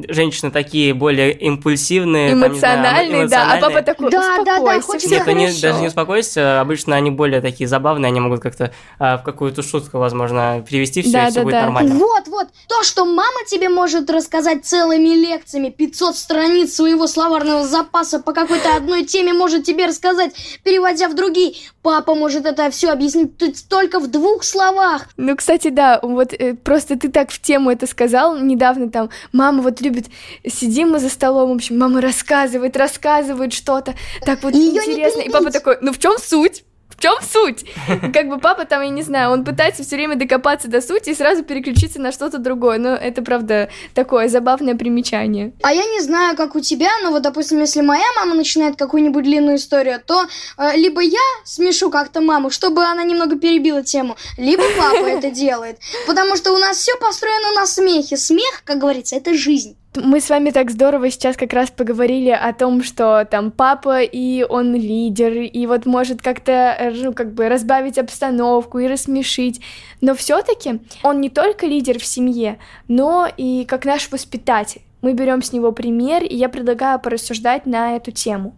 женщины 0.07 0.49
такие 0.51 0.93
более 0.93 1.33
импульсивные, 1.33 2.33
эмоциональные, 2.33 3.21
там, 3.21 3.27
знаю, 3.27 3.27
эмоциональные. 3.27 3.27
да, 3.27 3.53
а 3.53 3.61
папа 3.61 3.81
такой, 3.81 4.11
да, 4.11 4.43
да, 4.43 4.59
да, 4.59 4.81
хочется 4.81 5.09
Нет, 5.09 5.27
они 5.27 5.47
даже 5.47 5.81
не 5.81 5.87
успокойся, 5.87 6.61
обычно 6.61 6.95
они 6.95 7.11
более 7.11 7.41
такие 7.41 7.67
забавные, 7.67 8.09
они 8.09 8.19
могут 8.19 8.41
как-то 8.41 8.71
э, 8.99 9.17
в 9.17 9.23
какую-то 9.23 9.61
шутку, 9.61 9.97
возможно, 9.97 10.63
привести 10.67 11.01
все, 11.01 11.11
да, 11.11 11.27
и 11.27 11.31
все 11.31 11.39
да, 11.39 11.43
будет 11.43 11.53
да. 11.53 11.61
нормально. 11.63 11.95
Вот, 11.95 12.27
вот, 12.27 12.47
то, 12.67 12.83
что 12.83 13.05
мама 13.05 13.39
тебе 13.47 13.69
может 13.69 14.09
рассказать 14.09 14.65
целыми 14.65 15.09
лекциями, 15.09 15.69
500 15.69 16.15
страниц 16.15 16.73
своего 16.73 17.07
словарного 17.07 17.65
запаса 17.65 18.19
по 18.19 18.33
какой-то 18.33 18.75
одной 18.75 19.03
теме 19.03 19.33
может 19.33 19.63
тебе 19.63 19.87
рассказать, 19.87 20.33
переводя 20.63 21.09
в 21.09 21.15
другие, 21.15 21.55
папа 21.81 22.15
может 22.15 22.45
это 22.45 22.69
все 22.69 22.91
объяснить 22.91 23.37
только 23.69 23.99
в 23.99 24.07
двух 24.07 24.43
словах. 24.43 25.07
Ну, 25.17 25.35
кстати, 25.35 25.69
да, 25.69 25.99
вот 26.01 26.33
э, 26.33 26.53
просто 26.53 26.99
ты 26.99 27.09
так 27.09 27.31
в 27.31 27.41
тему 27.41 27.71
это 27.71 27.87
сказал 27.87 28.37
недавно, 28.37 28.76
недавно 28.77 29.09
там 29.09 29.09
мама 29.31 29.61
вот 29.61 29.81
любит, 29.81 30.05
сидим 30.45 30.91
мы 30.91 30.99
за 30.99 31.09
столом, 31.09 31.51
в 31.51 31.55
общем, 31.55 31.77
мама 31.77 32.01
рассказывает, 32.01 32.77
рассказывает 32.77 33.53
что-то, 33.53 33.95
так 34.25 34.43
вот 34.43 34.53
Её 34.53 34.81
интересно, 34.81 35.21
и 35.21 35.29
папа 35.29 35.51
такой, 35.51 35.77
ну 35.81 35.91
в 35.91 35.99
чем 35.99 36.17
суть? 36.17 36.63
В 36.97 37.01
чем 37.01 37.13
суть? 37.21 37.63
Как 38.11 38.27
бы 38.27 38.39
папа 38.39 38.65
там, 38.65 38.81
я 38.81 38.89
не 38.89 39.03
знаю, 39.03 39.29
он 39.29 39.45
пытается 39.45 39.83
все 39.83 39.95
время 39.97 40.15
докопаться 40.15 40.67
до 40.67 40.81
сути 40.81 41.11
и 41.11 41.15
сразу 41.15 41.43
переключиться 41.43 42.01
на 42.01 42.11
что-то 42.11 42.39
другое. 42.39 42.79
Но 42.79 42.89
это, 42.89 43.21
правда, 43.21 43.69
такое 43.93 44.27
забавное 44.29 44.73
примечание. 44.73 45.53
А 45.61 45.71
я 45.71 45.83
не 45.83 46.01
знаю, 46.01 46.35
как 46.35 46.55
у 46.55 46.59
тебя, 46.59 46.89
но 47.03 47.11
вот, 47.11 47.21
допустим, 47.21 47.59
если 47.59 47.81
моя 47.81 48.07
мама 48.15 48.33
начинает 48.33 48.77
какую-нибудь 48.77 49.23
длинную 49.23 49.57
историю, 49.57 50.01
то 50.03 50.25
э, 50.57 50.75
либо 50.75 51.01
я 51.01 51.19
смешу 51.43 51.91
как-то 51.91 52.19
маму, 52.21 52.49
чтобы 52.49 52.83
она 52.83 53.03
немного 53.03 53.37
перебила 53.37 53.83
тему, 53.83 54.17
либо 54.37 54.63
папа 54.75 55.05
это 55.05 55.29
делает. 55.29 55.77
Потому 56.07 56.35
что 56.35 56.51
у 56.51 56.57
нас 56.57 56.77
все 56.77 56.95
построено 56.97 57.51
на 57.59 57.67
смехе. 57.67 58.17
Смех, 58.17 58.63
как 58.65 58.79
говорится, 58.79 59.15
это 59.15 59.35
жизнь. 59.35 59.77
Мы 59.99 60.21
с 60.21 60.29
вами 60.29 60.51
так 60.51 60.69
здорово 60.69 61.09
сейчас 61.09 61.35
как 61.35 61.53
раз 61.53 61.71
поговорили 61.71 62.29
о 62.29 62.53
том, 62.53 62.83
что 62.83 63.25
там 63.25 63.49
папа 63.49 64.01
и 64.03 64.43
он 64.43 64.75
лидер, 64.75 65.33
и 65.33 65.65
вот 65.65 65.87
может 65.87 66.21
как-то, 66.21 66.51
э, 66.51 66.91
ну, 66.91 67.13
как 67.13 67.33
бы 67.33 67.49
разбавить 67.49 67.97
обстановку 67.97 68.77
и 68.77 68.87
рассмешить. 68.87 69.59
Но 69.99 70.13
все-таки 70.13 70.81
он 71.01 71.19
не 71.19 71.29
только 71.31 71.65
лидер 71.65 71.97
в 71.97 72.05
семье, 72.05 72.59
но 72.87 73.27
и 73.37 73.65
как 73.65 73.85
наш 73.85 74.11
воспитатель. 74.11 74.81
Мы 75.01 75.13
берем 75.13 75.41
с 75.41 75.51
него 75.51 75.71
пример, 75.71 76.23
и 76.23 76.35
я 76.35 76.49
предлагаю 76.49 76.99
порассуждать 76.99 77.65
на 77.65 77.95
эту 77.95 78.11
тему. 78.11 78.55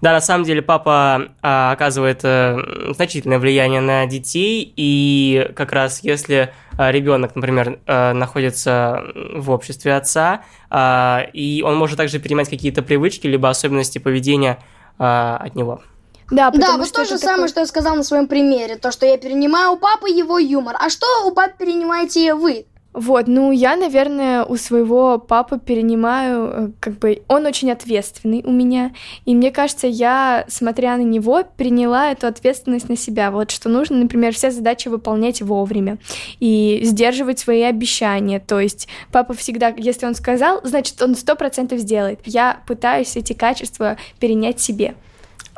Да, 0.00 0.12
на 0.12 0.20
самом 0.20 0.44
деле 0.44 0.62
папа 0.62 1.28
а, 1.42 1.72
оказывает 1.72 2.20
а, 2.24 2.58
значительное 2.94 3.38
влияние 3.38 3.80
на 3.80 4.06
детей, 4.06 4.72
и 4.74 5.50
как 5.54 5.72
раз 5.72 6.02
если 6.02 6.52
ребенок, 6.88 7.36
например, 7.36 7.78
а, 7.86 8.14
находится 8.14 9.02
в 9.34 9.50
обществе 9.50 9.94
отца, 9.94 10.42
а, 10.70 11.26
и 11.32 11.62
он 11.62 11.76
может 11.76 11.98
также 11.98 12.18
перенимать 12.18 12.48
какие-то 12.48 12.82
привычки 12.82 13.26
либо 13.26 13.50
особенности 13.50 13.98
поведения 13.98 14.58
а, 14.98 15.36
от 15.36 15.54
него. 15.54 15.82
Да, 16.30 16.50
да, 16.50 16.76
вот 16.76 16.92
то 16.92 17.04
же 17.04 17.18
самое, 17.18 17.36
такой... 17.36 17.48
что 17.48 17.60
я 17.60 17.66
сказал 17.66 17.96
на 17.96 18.04
своем 18.04 18.28
примере, 18.28 18.76
то, 18.76 18.92
что 18.92 19.04
я 19.04 19.18
перенимаю 19.18 19.72
у 19.72 19.76
папы 19.76 20.08
его 20.08 20.38
юмор. 20.38 20.76
А 20.78 20.88
что 20.88 21.06
у 21.26 21.32
папы 21.32 21.54
перенимаете 21.58 22.34
вы? 22.34 22.66
Вот, 22.92 23.28
ну 23.28 23.52
я, 23.52 23.76
наверное, 23.76 24.44
у 24.44 24.56
своего 24.56 25.18
папы 25.18 25.60
перенимаю, 25.60 26.50
э, 26.52 26.68
как 26.80 26.98
бы, 26.98 27.22
он 27.28 27.46
очень 27.46 27.70
ответственный 27.70 28.42
у 28.44 28.50
меня, 28.50 28.92
и 29.24 29.34
мне 29.36 29.52
кажется, 29.52 29.86
я, 29.86 30.44
смотря 30.48 30.96
на 30.96 31.02
него, 31.02 31.42
приняла 31.56 32.10
эту 32.10 32.26
ответственность 32.26 32.88
на 32.88 32.96
себя, 32.96 33.30
вот, 33.30 33.52
что 33.52 33.68
нужно, 33.68 33.96
например, 33.96 34.34
все 34.34 34.50
задачи 34.50 34.88
выполнять 34.88 35.40
вовремя 35.40 35.98
и 36.40 36.80
сдерживать 36.82 37.38
свои 37.38 37.62
обещания, 37.62 38.40
то 38.40 38.58
есть 38.58 38.88
папа 39.12 39.34
всегда, 39.34 39.72
если 39.76 40.06
он 40.06 40.16
сказал, 40.16 40.60
значит, 40.64 41.00
он 41.00 41.14
сто 41.14 41.36
процентов 41.36 41.78
сделает. 41.78 42.18
Я 42.24 42.60
пытаюсь 42.66 43.16
эти 43.16 43.34
качества 43.34 43.98
перенять 44.18 44.58
себе. 44.58 44.94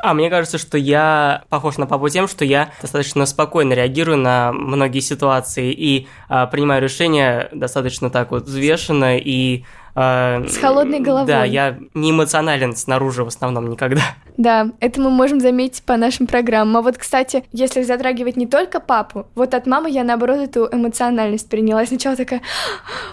А, 0.03 0.13
мне 0.13 0.29
кажется, 0.29 0.57
что 0.57 0.77
я 0.77 1.45
похож 1.47 1.77
на 1.77 1.85
папу 1.87 2.09
тем, 2.09 2.27
что 2.27 2.43
я 2.43 2.71
достаточно 2.81 3.25
спокойно 3.25 3.71
реагирую 3.71 4.17
на 4.17 4.51
многие 4.51 4.99
ситуации 4.99 5.71
и 5.71 6.09
а, 6.27 6.45
принимаю 6.45 6.81
решения 6.81 7.47
достаточно 7.53 8.09
так 8.09 8.31
вот 8.31 8.43
взвешенно 8.43 9.17
и 9.17 9.63
Э, 9.95 10.43
С 10.47 10.57
холодной 10.57 10.99
головой. 10.99 11.27
Да, 11.27 11.43
я 11.43 11.77
не 11.93 12.11
эмоционален 12.11 12.75
снаружи 12.75 13.23
в 13.23 13.27
основном 13.27 13.69
никогда. 13.69 14.01
Да, 14.37 14.69
это 14.79 14.99
мы 14.99 15.09
можем 15.09 15.39
заметить 15.39 15.83
по 15.83 15.95
нашим 15.97 16.27
программам. 16.27 16.77
А 16.77 16.81
вот, 16.81 16.97
кстати, 16.97 17.43
если 17.51 17.83
затрагивать 17.83 18.35
не 18.35 18.47
только 18.47 18.79
папу, 18.79 19.27
вот 19.35 19.53
от 19.53 19.67
мамы 19.67 19.89
я, 19.89 20.03
наоборот, 20.03 20.37
эту 20.37 20.67
эмоциональность 20.71 21.49
приняла. 21.49 21.81
Я 21.81 21.87
сначала 21.87 22.15
такая, 22.15 22.41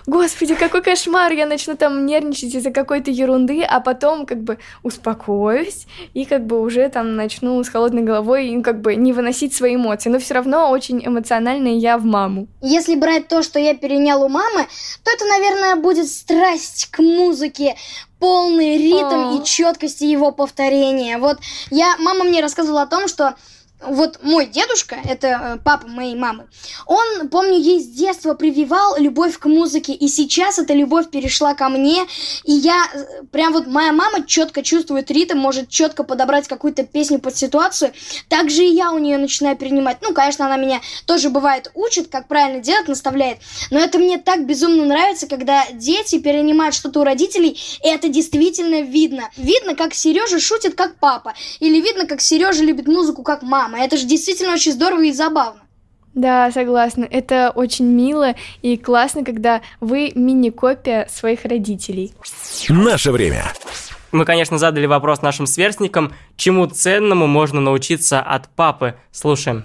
господи, 0.06 0.54
какой 0.54 0.82
кошмар, 0.82 1.32
я 1.32 1.46
начну 1.46 1.76
там 1.76 2.06
нервничать 2.06 2.54
из-за 2.54 2.70
какой-то 2.70 3.10
ерунды, 3.10 3.62
а 3.62 3.80
потом 3.80 4.24
как 4.24 4.42
бы 4.42 4.58
успокоюсь 4.82 5.86
и 6.14 6.24
как 6.24 6.46
бы 6.46 6.60
уже 6.60 6.88
там 6.88 7.16
начну 7.16 7.62
с 7.62 7.68
холодной 7.68 8.02
головой 8.02 8.48
и 8.48 8.62
как 8.62 8.80
бы 8.80 8.94
не 8.94 9.12
выносить 9.12 9.54
свои 9.54 9.76
эмоции. 9.76 10.08
Но 10.08 10.18
все 10.18 10.34
равно 10.34 10.70
очень 10.70 11.04
эмоциональная 11.04 11.74
я 11.74 11.98
в 11.98 12.04
маму. 12.04 12.48
Если 12.62 12.94
брать 12.94 13.28
то, 13.28 13.42
что 13.42 13.58
я 13.58 13.74
перенял 13.74 14.22
у 14.22 14.28
мамы, 14.28 14.66
то 15.04 15.10
это, 15.10 15.24
наверное, 15.26 15.76
будет 15.76 16.08
страсть 16.08 16.88
к 16.90 16.98
музыке, 17.00 17.76
полный 18.20 18.76
ритм 18.78 19.36
и 19.36 19.44
четкости 19.44 20.04
его 20.04 20.30
повторения. 20.30 21.18
Вот 21.18 21.38
я, 21.70 21.96
мама 21.98 22.24
мне 22.24 22.40
рассказывала 22.40 22.82
о 22.82 22.86
том, 22.86 23.08
что 23.08 23.34
вот 23.86 24.22
мой 24.22 24.46
дедушка, 24.46 24.96
это 25.04 25.26
э, 25.26 25.58
папа 25.64 25.88
моей 25.88 26.14
мамы, 26.14 26.46
он, 26.86 27.28
помню, 27.28 27.58
ей 27.58 27.80
с 27.80 27.88
детства 27.88 28.34
прививал 28.34 28.96
любовь 28.98 29.38
к 29.38 29.46
музыке, 29.46 29.92
и 29.92 30.08
сейчас 30.08 30.58
эта 30.58 30.74
любовь 30.74 31.10
перешла 31.10 31.54
ко 31.54 31.68
мне, 31.68 32.04
и 32.44 32.52
я, 32.52 32.86
э, 32.92 33.22
прям 33.32 33.52
вот 33.52 33.66
моя 33.66 33.92
мама 33.92 34.26
четко 34.26 34.62
чувствует 34.62 35.10
ритм, 35.10 35.38
может 35.38 35.68
четко 35.68 36.04
подобрать 36.04 36.48
какую-то 36.48 36.84
песню 36.84 37.18
под 37.18 37.36
ситуацию, 37.36 37.92
так 38.28 38.50
же 38.50 38.64
и 38.64 38.74
я 38.74 38.92
у 38.92 38.98
нее 38.98 39.18
начинаю 39.18 39.56
перенимать. 39.56 39.98
Ну, 40.02 40.12
конечно, 40.12 40.46
она 40.46 40.56
меня 40.56 40.80
тоже 41.06 41.30
бывает 41.30 41.70
учит, 41.74 42.08
как 42.08 42.28
правильно 42.28 42.60
делать, 42.60 42.88
наставляет, 42.88 43.38
но 43.70 43.78
это 43.78 43.98
мне 43.98 44.18
так 44.18 44.46
безумно 44.46 44.84
нравится, 44.84 45.26
когда 45.26 45.64
дети 45.72 46.18
перенимают 46.18 46.74
что-то 46.74 47.00
у 47.00 47.04
родителей, 47.04 47.58
и 47.82 47.88
это 47.88 48.08
действительно 48.08 48.82
видно. 48.82 49.30
Видно, 49.36 49.74
как 49.74 49.94
Сережа 49.94 50.38
шутит, 50.38 50.74
как 50.74 50.96
папа, 50.96 51.34
или 51.60 51.80
видно, 51.80 52.06
как 52.06 52.20
Сережа 52.20 52.62
любит 52.62 52.86
музыку, 52.86 53.22
как 53.22 53.42
мама 53.42 53.69
мама. 53.70 53.84
Это 53.84 53.96
же 53.96 54.06
действительно 54.06 54.52
очень 54.52 54.72
здорово 54.72 55.02
и 55.04 55.12
забавно. 55.12 55.60
Да, 56.14 56.50
согласна. 56.50 57.06
Это 57.08 57.52
очень 57.54 57.86
мило 57.86 58.34
и 58.62 58.76
классно, 58.76 59.24
когда 59.24 59.62
вы 59.80 60.10
мини-копия 60.14 61.06
своих 61.08 61.44
родителей. 61.44 62.12
Наше 62.68 63.12
время. 63.12 63.44
Мы, 64.10 64.24
конечно, 64.24 64.58
задали 64.58 64.86
вопрос 64.86 65.22
нашим 65.22 65.46
сверстникам, 65.46 66.12
чему 66.36 66.66
ценному 66.66 67.28
можно 67.28 67.60
научиться 67.60 68.20
от 68.20 68.48
папы. 68.48 68.94
Слушаем. 69.12 69.62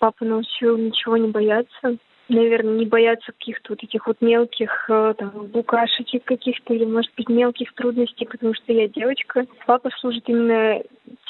Папа 0.00 0.24
научил 0.24 0.78
ничего 0.78 1.18
не 1.18 1.28
бояться. 1.28 1.98
Наверное, 2.28 2.78
не 2.78 2.86
бояться 2.86 3.30
каких-то 3.32 3.74
вот 3.74 3.82
этих 3.82 4.06
вот 4.06 4.22
мелких 4.22 4.86
э, 4.88 5.14
там, 5.18 5.48
букашечек 5.48 6.24
каких-то 6.24 6.72
или, 6.72 6.86
может 6.86 7.12
быть, 7.14 7.28
мелких 7.28 7.74
трудностей, 7.74 8.24
потому 8.24 8.54
что 8.54 8.72
я 8.72 8.88
девочка. 8.88 9.44
Папа 9.66 9.90
служит 10.00 10.24
именно 10.28 10.80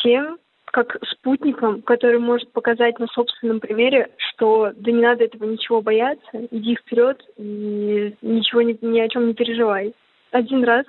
тем, 0.05 0.39
как 0.73 0.97
спутником, 1.05 1.83
который 1.83 2.19
может 2.19 2.51
показать 2.51 2.99
на 2.99 3.07
собственном 3.09 3.61
примере, 3.61 4.09
что 4.17 4.73
да 4.75 4.91
не 4.91 5.03
надо 5.03 5.25
этого 5.25 5.45
ничего 5.45 5.83
бояться, 5.83 6.49
иди 6.51 6.77
вперед 6.77 7.23
и 7.37 8.15
ничего 8.23 8.63
ни, 8.63 8.77
ни 8.81 8.99
о 8.99 9.09
чем 9.09 9.29
не 9.29 9.35
переживай. 9.35 9.93
Один 10.31 10.65
раз 10.65 10.87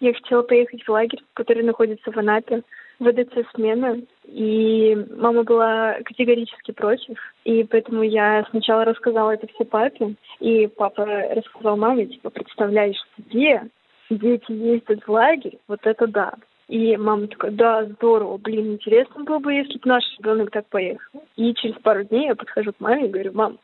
я 0.00 0.12
хотела 0.12 0.42
поехать 0.42 0.82
в 0.84 0.88
лагерь, 0.90 1.22
который 1.32 1.62
находится 1.62 2.12
в 2.12 2.18
Анапе, 2.18 2.62
в 2.98 3.04
ВДЦ 3.04 3.48
смена, 3.54 4.02
и 4.26 4.94
мама 5.16 5.44
была 5.44 5.94
категорически 6.04 6.72
против, 6.72 7.16
и 7.44 7.64
поэтому 7.64 8.02
я 8.02 8.44
сначала 8.50 8.84
рассказала 8.84 9.30
это 9.30 9.46
все 9.54 9.64
папе, 9.64 10.14
и 10.40 10.66
папа 10.66 11.06
рассказал 11.06 11.78
маме, 11.78 12.04
типа, 12.04 12.28
представляешь 12.28 13.00
себе, 13.16 13.62
дети 14.10 14.52
ездят 14.52 15.04
в 15.06 15.10
лагерь, 15.10 15.58
вот 15.68 15.80
это 15.84 16.06
да. 16.06 16.34
И 16.72 16.96
мама 16.96 17.26
такая, 17.26 17.50
да, 17.50 17.84
здорово, 17.84 18.38
блин, 18.38 18.72
интересно 18.72 19.24
было 19.24 19.38
бы, 19.40 19.52
если 19.52 19.74
бы 19.74 19.90
наш 19.90 20.04
ребенок 20.18 20.50
так 20.52 20.66
поехал. 20.68 21.22
И 21.36 21.52
через 21.52 21.74
пару 21.82 22.02
дней 22.04 22.28
я 22.28 22.34
подхожу 22.34 22.72
к 22.72 22.80
маме 22.80 23.08
и 23.08 23.10
говорю, 23.10 23.32
мам, 23.34 23.58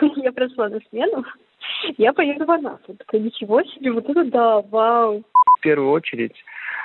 я 0.16 0.32
прошла 0.32 0.70
на 0.70 0.80
смену, 0.88 1.26
я 1.98 2.14
поеду 2.14 2.46
в 2.46 2.50
Анапу. 2.50 2.94
Такая, 2.94 3.20
ничего 3.20 3.62
себе, 3.64 3.92
вот 3.92 4.08
это 4.08 4.24
да, 4.24 4.62
вау. 4.62 5.22
В 5.58 5.60
первую 5.60 5.90
очередь, 5.90 6.42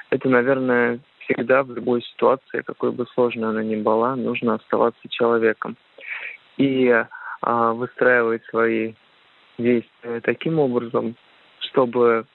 это, 0.09 0.27
наверное, 0.27 0.99
всегда 1.19 1.63
в 1.63 1.71
любой 1.71 2.01
ситуации, 2.01 2.61
какой 2.61 2.91
бы 2.91 3.05
сложной 3.13 3.47
она 3.47 3.63
ни 3.63 3.77
была, 3.77 4.17
нужно 4.17 4.55
оставаться 4.55 5.07
человеком. 5.07 5.77
И 6.57 6.93
а, 7.41 7.71
выстраивать 7.71 8.43
свои 8.47 8.95
действия 9.57 10.19
таким 10.23 10.59
образом, 10.59 11.15
чтобы 11.59 12.25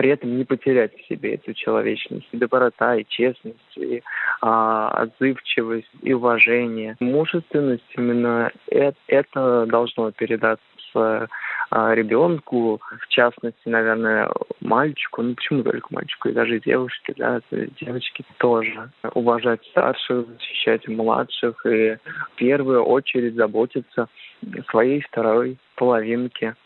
при 0.00 0.08
этом 0.08 0.38
не 0.38 0.46
потерять 0.46 0.96
в 0.96 1.06
себе 1.08 1.34
эту 1.34 1.52
человечность, 1.52 2.26
и 2.32 2.38
доброта, 2.38 2.96
и 2.96 3.04
честность, 3.06 3.76
и 3.76 4.02
а, 4.40 4.88
отзывчивость, 4.88 5.90
и 6.00 6.14
уважение. 6.14 6.96
Мужественность 7.00 7.84
именно 7.98 8.50
это, 8.70 9.66
должно 9.66 10.10
передаться 10.12 11.28
а, 11.70 11.94
ребенку, 11.94 12.80
в 12.98 13.08
частности, 13.08 13.68
наверное, 13.68 14.30
мальчику, 14.60 15.20
ну 15.20 15.34
почему 15.34 15.64
только 15.64 15.88
мальчику, 15.90 16.30
и 16.30 16.32
даже 16.32 16.60
девушке, 16.60 17.12
да, 17.18 17.42
девочки 17.50 18.24
тоже. 18.38 18.90
Уважать 19.12 19.62
старших, 19.66 20.26
защищать 20.28 20.88
младших 20.88 21.66
и 21.66 21.98
в 22.32 22.36
первую 22.36 22.84
очередь 22.84 23.34
заботиться 23.34 24.08
о 24.42 24.62
своей 24.70 25.02
второй 25.02 25.58
половинке 25.74 26.56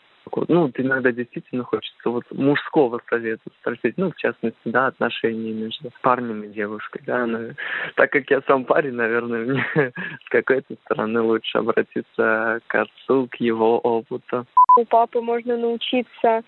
ну, 0.47 0.71
иногда 0.75 1.11
действительно 1.11 1.63
хочется 1.63 2.09
вот 2.09 2.23
мужского 2.31 3.01
совета 3.09 3.43
спросить, 3.59 3.97
ну, 3.97 4.11
в 4.11 4.15
частности, 4.15 4.57
да, 4.65 4.87
отношения 4.87 5.51
между 5.51 5.91
парнем 6.01 6.43
и 6.43 6.47
девушкой, 6.47 7.01
да, 7.05 7.25
но, 7.25 7.53
так 7.95 8.11
как 8.11 8.29
я 8.29 8.41
сам 8.47 8.65
парень, 8.65 8.93
наверное, 8.93 9.45
мне 9.45 9.65
с 10.25 10.29
какой-то 10.29 10.75
стороны 10.85 11.21
лучше 11.21 11.57
обратиться 11.57 12.59
к 12.67 12.75
отцу, 12.75 13.27
к 13.31 13.35
его 13.35 13.79
опыту. 13.79 14.45
У 14.77 14.85
папы 14.85 15.21
можно 15.21 15.57
научиться 15.57 16.43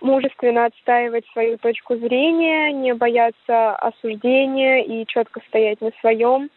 мужественно 0.00 0.66
отстаивать 0.66 1.26
свою 1.32 1.58
точку 1.58 1.96
зрения, 1.96 2.72
не 2.72 2.94
бояться 2.94 3.74
осуждения 3.76 4.82
и 4.82 5.06
четко 5.06 5.40
стоять 5.48 5.80
на 5.80 5.90
своем 6.00 6.50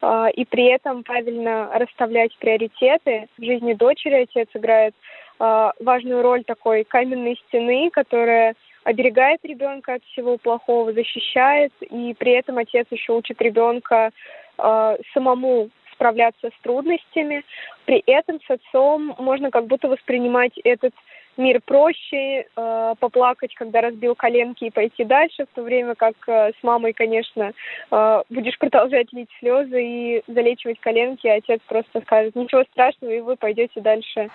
а, 0.00 0.28
и 0.28 0.44
при 0.44 0.64
этом 0.64 1.04
правильно 1.04 1.70
расставлять 1.78 2.36
приоритеты. 2.38 3.28
В 3.38 3.44
жизни 3.44 3.72
дочери 3.74 4.22
отец 4.22 4.48
играет 4.54 4.94
важную 5.38 6.22
роль 6.22 6.44
такой 6.44 6.84
каменной 6.84 7.36
стены, 7.48 7.90
которая 7.90 8.54
оберегает 8.84 9.40
ребенка 9.44 9.94
от 9.94 10.04
всего 10.04 10.38
плохого, 10.38 10.92
защищает, 10.92 11.72
и 11.80 12.14
при 12.18 12.32
этом 12.32 12.58
отец 12.58 12.86
еще 12.90 13.12
учит 13.12 13.40
ребенка 13.40 14.10
э, 14.58 14.96
самому 15.14 15.70
справляться 15.92 16.48
с 16.48 16.62
трудностями. 16.62 17.44
При 17.84 18.02
этом 18.06 18.40
с 18.46 18.50
отцом 18.50 19.14
можно 19.18 19.50
как 19.50 19.66
будто 19.66 19.88
воспринимать 19.88 20.58
этот 20.64 20.94
мир 21.36 21.60
проще, 21.64 22.46
э, 22.56 22.94
поплакать, 22.98 23.54
когда 23.54 23.80
разбил 23.80 24.14
коленки 24.14 24.64
и 24.64 24.70
пойти 24.70 25.04
дальше, 25.04 25.46
в 25.46 25.54
то 25.54 25.62
время 25.62 25.94
как 25.94 26.14
э, 26.26 26.52
с 26.58 26.62
мамой, 26.62 26.92
конечно, 26.92 27.52
э, 27.90 28.22
будешь 28.28 28.58
продолжать 28.58 29.12
лить 29.12 29.30
слезы 29.38 29.82
и 29.82 30.22
залечивать 30.26 30.80
коленки, 30.80 31.26
а 31.28 31.36
отец 31.36 31.60
просто 31.66 32.00
скажет, 32.02 32.36
ничего 32.36 32.64
страшного, 32.64 33.12
и 33.12 33.20
вы 33.20 33.36
пойдете 33.36 33.80
дальше 33.80 34.28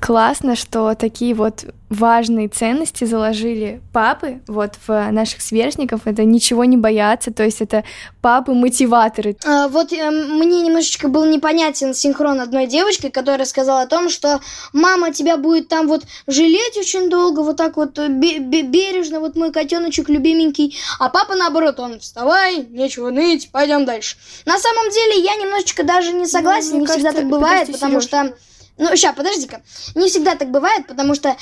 классно, 0.00 0.56
что 0.56 0.94
такие 0.94 1.34
вот 1.34 1.66
важные 1.90 2.48
ценности 2.48 3.04
заложили 3.04 3.82
папы 3.92 4.40
вот 4.46 4.76
в 4.86 5.10
наших 5.10 5.42
сверстников. 5.42 6.02
Это 6.06 6.24
ничего 6.24 6.64
не 6.64 6.78
бояться, 6.78 7.30
то 7.30 7.42
есть 7.42 7.60
это 7.60 7.84
папы-мотиваторы. 8.22 9.36
А, 9.44 9.68
вот 9.68 9.92
э, 9.92 10.10
мне 10.10 10.62
немножечко 10.62 11.08
был 11.08 11.26
непонятен 11.26 11.92
синхрон 11.92 12.40
одной 12.40 12.66
девочкой, 12.66 13.10
которая 13.10 13.46
сказала 13.46 13.82
о 13.82 13.86
том, 13.86 14.08
что 14.08 14.40
мама 14.72 15.12
тебя 15.12 15.36
будет 15.36 15.68
там 15.68 15.86
вот 15.86 16.04
жалеть 16.26 16.78
очень 16.78 17.10
долго, 17.10 17.40
вот 17.40 17.58
так 17.58 17.76
вот 17.76 17.98
э, 17.98 18.08
бережно, 18.08 19.20
вот 19.20 19.36
мой 19.36 19.52
котеночек 19.52 20.08
любименький, 20.08 20.78
а 20.98 21.10
папа 21.10 21.34
наоборот, 21.34 21.78
он 21.78 22.00
вставай, 22.00 22.64
нечего 22.70 23.10
ныть, 23.10 23.50
пойдем 23.52 23.84
дальше. 23.84 24.16
На 24.46 24.58
самом 24.58 24.90
деле 24.90 25.22
я 25.22 25.36
немножечко 25.36 25.84
даже 25.84 26.12
не 26.12 26.26
согласен, 26.26 26.72
ну, 26.72 26.80
не 26.80 26.86
кажется, 26.86 27.10
всегда 27.10 27.20
так 27.20 27.28
бывает, 27.28 27.70
потому 27.70 28.00
Сереж. 28.00 28.04
что 28.04 28.34
ну, 28.76 28.96
сейчас, 28.96 29.14
подожди-ка. 29.14 29.62
Не 29.94 30.08
всегда 30.08 30.34
так 30.34 30.50
бывает, 30.50 30.86
потому 30.86 31.14
что 31.14 31.36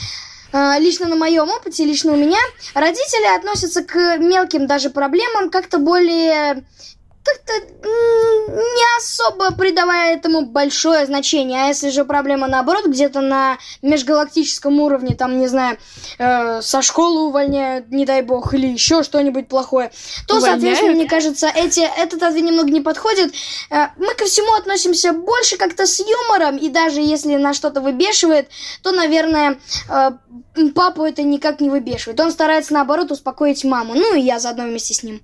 э, 0.52 0.78
лично 0.78 1.06
на 1.08 1.16
моем 1.16 1.48
опыте, 1.48 1.84
лично 1.84 2.12
у 2.12 2.16
меня, 2.16 2.38
родители 2.74 3.36
относятся 3.36 3.82
к 3.82 4.18
мелким 4.18 4.66
даже 4.66 4.90
проблемам 4.90 5.50
как-то 5.50 5.78
более 5.78 6.64
как-то 7.24 7.52
не 8.52 8.98
особо 8.98 9.52
придавая 9.52 10.16
этому 10.16 10.46
большое 10.46 11.06
значение. 11.06 11.62
А 11.62 11.66
если 11.68 11.90
же 11.90 12.04
проблема 12.04 12.48
наоборот, 12.48 12.86
где-то 12.86 13.20
на 13.20 13.58
межгалактическом 13.80 14.80
уровне, 14.80 15.14
там, 15.14 15.38
не 15.38 15.46
знаю, 15.46 15.78
э, 16.18 16.60
со 16.62 16.82
школы 16.82 17.28
увольняют, 17.28 17.90
не 17.90 18.04
дай 18.04 18.22
бог, 18.22 18.54
или 18.54 18.66
еще 18.66 19.02
что-нибудь 19.02 19.48
плохое, 19.48 19.92
то, 20.26 20.36
увольняют? 20.36 20.62
соответственно, 20.62 20.94
мне 20.94 21.08
кажется, 21.08 21.50
эти, 21.54 21.80
этот 21.80 22.22
ответ 22.22 22.44
немного 22.44 22.70
не 22.70 22.80
подходит. 22.80 23.32
Э, 23.70 23.88
мы 23.96 24.14
ко 24.14 24.24
всему 24.24 24.52
относимся 24.54 25.12
больше 25.12 25.56
как-то 25.56 25.86
с 25.86 26.00
юмором, 26.00 26.56
и 26.56 26.68
даже 26.68 27.00
если 27.00 27.36
нас 27.36 27.56
что-то 27.56 27.80
выбешивает, 27.80 28.48
то, 28.82 28.90
наверное, 28.92 29.58
э, 29.88 30.10
папу 30.74 31.04
это 31.04 31.22
никак 31.22 31.60
не 31.60 31.70
выбешивает. 31.70 32.18
Он 32.20 32.30
старается, 32.30 32.74
наоборот, 32.74 33.10
успокоить 33.10 33.64
маму. 33.64 33.94
Ну, 33.94 34.14
и 34.14 34.20
я 34.20 34.38
заодно 34.38 34.64
вместе 34.64 34.94
с 34.94 35.02
ним. 35.02 35.22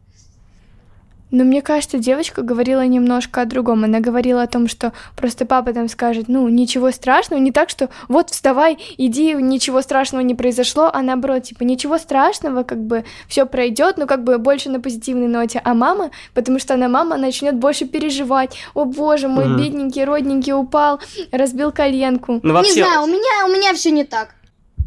Но 1.31 1.45
мне 1.45 1.63
кажется, 1.63 1.99
девочка 1.99 2.43
говорила 2.43 2.87
немножко 2.87 3.43
о 3.43 3.45
другом. 3.45 3.85
Она 3.85 4.01
говорила 4.01 4.43
о 4.43 4.47
том, 4.47 4.69
что 4.69 4.93
просто 5.17 5.45
папа 5.45 5.73
там 5.73 5.89
скажет, 5.89 6.29
ну, 6.29 6.49
ничего 6.49 6.91
страшного, 6.91 7.41
не 7.41 7.53
так, 7.53 7.69
что 7.69 7.91
вот 8.09 8.31
вставай, 8.31 8.79
иди, 8.97 9.35
ничего 9.35 9.83
страшного 9.83 10.23
не 10.23 10.35
произошло, 10.35 10.91
а 10.93 11.03
наоборот, 11.03 11.45
типа, 11.45 11.65
ничего 11.65 11.99
страшного, 11.99 12.63
как 12.63 12.79
бы 12.79 13.05
все 13.29 13.47
пройдет, 13.47 13.99
но 13.99 14.07
как 14.07 14.25
бы 14.25 14.39
больше 14.39 14.71
на 14.71 14.81
позитивной 14.81 15.29
ноте. 15.29 15.61
А 15.65 15.75
мама, 15.75 16.11
потому 16.35 16.59
что 16.59 16.75
она 16.75 16.89
мама, 16.89 17.17
начнет 17.17 17.57
больше 17.57 17.87
переживать. 17.87 18.57
О 18.75 18.85
боже, 18.85 19.29
мой 19.29 19.45
mm 19.45 19.59
бедненький, 19.59 20.05
родненький 20.05 20.53
упал, 20.53 21.01
разбил 21.33 21.73
коленку. 21.73 22.41
Ну, 22.43 22.55
вообще... 22.55 22.77
Не 22.77 22.83
знаю, 22.83 23.03
у 23.03 23.07
меня, 23.07 23.47
у 23.47 23.49
меня 23.49 23.75
все 23.75 23.91
не 23.91 24.05
так. 24.05 24.35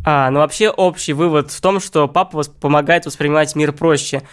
А, 0.04 0.30
ну 0.32 0.40
вообще 0.40 0.70
общий 0.70 1.14
вывод 1.14 1.52
в 1.52 1.62
том, 1.62 1.80
что 1.80 2.08
папа 2.08 2.44
помогает 2.60 3.06
воспринимать 3.06 3.56
мир 3.56 3.72
проще. 3.72 4.24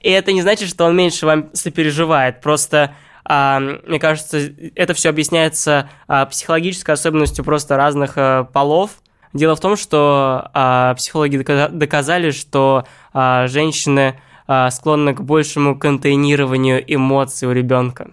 И 0.00 0.10
это 0.10 0.32
не 0.32 0.42
значит, 0.42 0.68
что 0.68 0.84
он 0.84 0.96
меньше 0.96 1.26
вам 1.26 1.50
сопереживает. 1.54 2.40
Просто, 2.40 2.94
а, 3.24 3.60
мне 3.60 3.98
кажется, 3.98 4.38
это 4.74 4.94
все 4.94 5.10
объясняется 5.10 5.90
а, 6.06 6.26
психологической 6.26 6.94
особенностью 6.94 7.44
просто 7.44 7.76
разных 7.76 8.12
а, 8.16 8.44
полов. 8.44 9.02
Дело 9.34 9.54
в 9.56 9.60
том, 9.60 9.76
что 9.76 10.50
а, 10.54 10.94
психологи 10.94 11.36
доказали, 11.36 12.30
что 12.30 12.86
а, 13.12 13.46
женщины 13.46 14.18
а, 14.46 14.70
склонны 14.70 15.14
к 15.14 15.20
большему 15.20 15.78
контейнированию 15.78 16.82
эмоций 16.86 17.48
у 17.48 17.52
ребенка. 17.52 18.12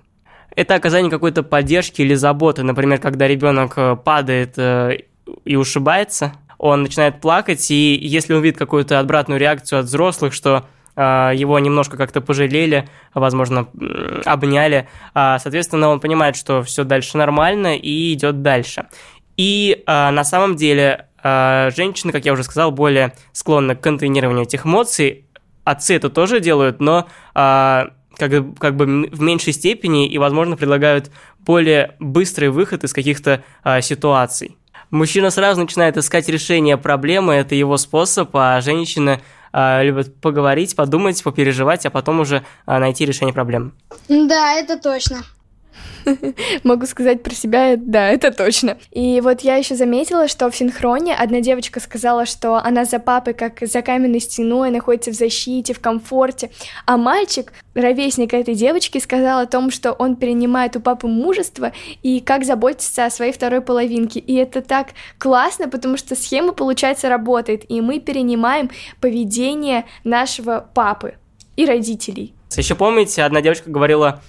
Это 0.55 0.75
оказание 0.75 1.11
какой-то 1.11 1.43
поддержки 1.43 2.01
или 2.01 2.13
заботы. 2.13 2.63
Например, 2.63 2.97
когда 2.99 3.27
ребенок 3.27 3.73
э, 3.75 3.97
падает 3.97 4.53
э, 4.57 4.99
и 5.43 5.55
ушибается, 5.57 6.33
он 6.57 6.83
начинает 6.83 7.21
плакать, 7.21 7.69
и 7.71 7.95
если 7.95 8.33
он 8.33 8.41
видит 8.41 8.57
какую-то 8.57 8.99
обратную 8.99 9.39
реакцию 9.39 9.79
от 9.79 9.85
взрослых, 9.85 10.33
что 10.33 10.65
а, 10.95 11.31
его 11.31 11.59
немножко 11.59 11.97
как-то 11.97 12.21
пожалели, 12.21 12.87
возможно, 13.13 13.67
обняли, 14.25 14.87
а, 15.13 15.39
соответственно, 15.39 15.89
он 15.89 15.99
понимает, 15.99 16.35
что 16.35 16.63
все 16.63 16.83
дальше 16.83 17.17
нормально 17.17 17.75
и 17.75 18.13
идет 18.13 18.41
дальше. 18.41 18.87
И 19.35 19.83
а, 19.85 20.11
на 20.11 20.23
самом 20.23 20.55
деле 20.55 21.07
женщины, 21.23 22.11
как 22.11 22.23
я 22.23 22.33
уже 22.33 22.43
сказал, 22.43 22.69
более 22.71 23.13
склонны 23.31 23.75
к 23.75 23.81
контейнированию 23.81 24.43
этих 24.43 24.63
эмоций. 24.67 25.25
Отцы 25.63 25.95
это 25.95 26.11
тоже 26.11 26.39
делают, 26.39 26.79
но 26.79 27.07
как, 27.33 27.89
как 28.59 28.75
бы 28.75 29.09
в 29.11 29.21
меньшей 29.21 29.51
степени 29.51 30.07
и, 30.07 30.19
возможно, 30.19 30.55
предлагают 30.55 31.09
более 31.39 31.95
быстрый 31.97 32.49
выход 32.49 32.83
из 32.83 32.93
каких-то 32.93 33.43
ситуаций. 33.81 34.55
Мужчина 34.95 35.29
сразу 35.29 35.59
начинает 35.59 35.97
искать 35.97 36.29
решение 36.29 36.77
проблемы, 36.77 37.33
это 37.33 37.53
его 37.53 37.75
способ, 37.75 38.29
а 38.33 38.61
женщина 38.61 39.19
э, 39.51 39.83
любит 39.83 40.21
поговорить, 40.21 40.73
подумать, 40.73 41.21
попереживать, 41.21 41.85
а 41.85 41.89
потом 41.89 42.21
уже 42.21 42.45
э, 42.65 42.79
найти 42.79 43.05
решение 43.05 43.33
проблем. 43.33 43.73
Да, 44.07 44.53
это 44.53 44.79
точно. 44.79 45.17
Могу 46.63 46.85
сказать 46.85 47.23
про 47.23 47.33
себя, 47.33 47.75
да, 47.77 48.09
это 48.09 48.31
точно. 48.31 48.77
И 48.91 49.21
вот 49.21 49.41
я 49.41 49.55
еще 49.55 49.75
заметила, 49.75 50.27
что 50.27 50.49
в 50.49 50.55
синхроне 50.55 51.15
одна 51.15 51.41
девочка 51.41 51.79
сказала, 51.79 52.25
что 52.25 52.55
она 52.55 52.85
за 52.85 52.99
папой 52.99 53.33
как 53.33 53.59
за 53.61 53.81
каменной 53.81 54.19
стеной 54.19 54.69
находится 54.69 55.11
в 55.11 55.15
защите, 55.15 55.73
в 55.73 55.79
комфорте, 55.79 56.51
а 56.85 56.97
мальчик, 56.97 57.53
ровесник 57.73 58.33
этой 58.33 58.55
девочки, 58.55 58.99
сказал 58.99 59.39
о 59.39 59.45
том, 59.45 59.71
что 59.71 59.93
он 59.93 60.15
перенимает 60.15 60.75
у 60.75 60.79
папы 60.79 61.07
мужество 61.07 61.71
и 62.03 62.19
как 62.19 62.45
заботиться 62.45 63.05
о 63.05 63.09
своей 63.09 63.31
второй 63.31 63.61
половинке. 63.61 64.19
И 64.19 64.35
это 64.35 64.61
так 64.61 64.89
классно, 65.17 65.69
потому 65.69 65.97
что 65.97 66.15
схема, 66.15 66.53
получается, 66.53 67.09
работает, 67.09 67.65
и 67.69 67.81
мы 67.81 67.99
перенимаем 67.99 68.69
поведение 69.01 69.85
нашего 70.03 70.67
папы 70.73 71.15
и 71.55 71.65
родителей. 71.65 72.33
Еще 72.55 72.75
помните, 72.75 73.23
одна 73.23 73.41
девочка 73.41 73.69
говорила, 73.69 74.21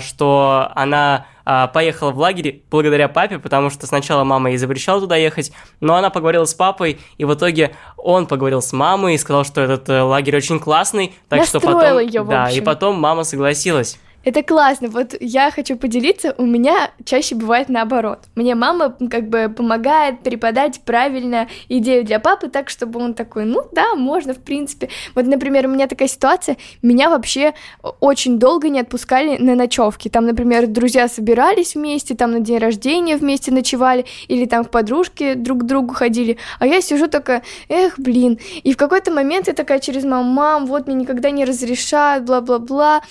что 0.00 0.70
она 0.74 1.26
а, 1.48 1.68
поехала 1.68 2.10
в 2.10 2.18
лагерь 2.18 2.64
благодаря 2.70 3.08
папе, 3.08 3.38
потому 3.38 3.70
что 3.70 3.86
сначала 3.86 4.24
мама 4.24 4.50
ей 4.50 4.56
запрещала 4.56 5.00
туда 5.00 5.14
ехать, 5.14 5.52
но 5.80 5.94
она 5.94 6.10
поговорила 6.10 6.44
с 6.44 6.54
папой, 6.54 7.00
и 7.18 7.24
в 7.24 7.32
итоге 7.34 7.76
он 7.96 8.26
поговорил 8.26 8.60
с 8.60 8.72
мамой 8.72 9.14
и 9.14 9.18
сказал, 9.18 9.44
что 9.44 9.60
этот 9.60 9.88
э, 9.88 10.02
лагерь 10.02 10.36
очень 10.36 10.58
классный, 10.58 11.14
так 11.28 11.40
Настроила 11.40 11.80
что 11.80 11.80
потом... 11.80 11.98
Ее, 12.00 12.24
да, 12.24 12.50
и 12.50 12.60
потом 12.60 12.98
мама 12.98 13.22
согласилась. 13.22 13.96
Это 14.26 14.42
классно. 14.42 14.88
Вот 14.88 15.14
я 15.20 15.52
хочу 15.52 15.76
поделиться, 15.76 16.34
у 16.36 16.44
меня 16.44 16.90
чаще 17.04 17.36
бывает 17.36 17.68
наоборот. 17.68 18.24
Мне 18.34 18.56
мама 18.56 18.96
как 19.08 19.28
бы 19.28 19.48
помогает 19.48 20.24
переподать 20.24 20.80
правильно 20.80 21.46
идею 21.68 22.04
для 22.04 22.18
папы 22.18 22.48
так, 22.48 22.68
чтобы 22.68 22.98
он 22.98 23.14
такой, 23.14 23.44
ну 23.44 23.62
да, 23.70 23.94
можно, 23.94 24.34
в 24.34 24.38
принципе. 24.38 24.88
Вот, 25.14 25.26
например, 25.26 25.66
у 25.66 25.68
меня 25.68 25.86
такая 25.86 26.08
ситуация, 26.08 26.56
меня 26.82 27.08
вообще 27.08 27.54
очень 28.00 28.40
долго 28.40 28.68
не 28.68 28.80
отпускали 28.80 29.36
на 29.36 29.54
ночевки. 29.54 30.08
Там, 30.08 30.26
например, 30.26 30.66
друзья 30.66 31.06
собирались 31.06 31.76
вместе, 31.76 32.16
там 32.16 32.32
на 32.32 32.40
день 32.40 32.58
рождения 32.58 33.16
вместе 33.16 33.52
ночевали, 33.52 34.06
или 34.26 34.44
там 34.46 34.64
к 34.64 34.70
подружке 34.70 35.36
друг 35.36 35.60
к 35.60 35.62
другу 35.66 35.94
ходили, 35.94 36.36
а 36.58 36.66
я 36.66 36.80
сижу 36.80 37.06
такая, 37.06 37.44
эх, 37.68 37.96
блин. 37.96 38.40
И 38.64 38.72
в 38.72 38.76
какой-то 38.76 39.12
момент 39.12 39.46
я 39.46 39.52
такая 39.52 39.78
через 39.78 40.02
маму, 40.02 40.28
мам, 40.28 40.66
вот 40.66 40.88
мне 40.88 40.96
никогда 40.96 41.30
не 41.30 41.44
разрешают, 41.44 42.24
бла-бла-бла. 42.24 43.02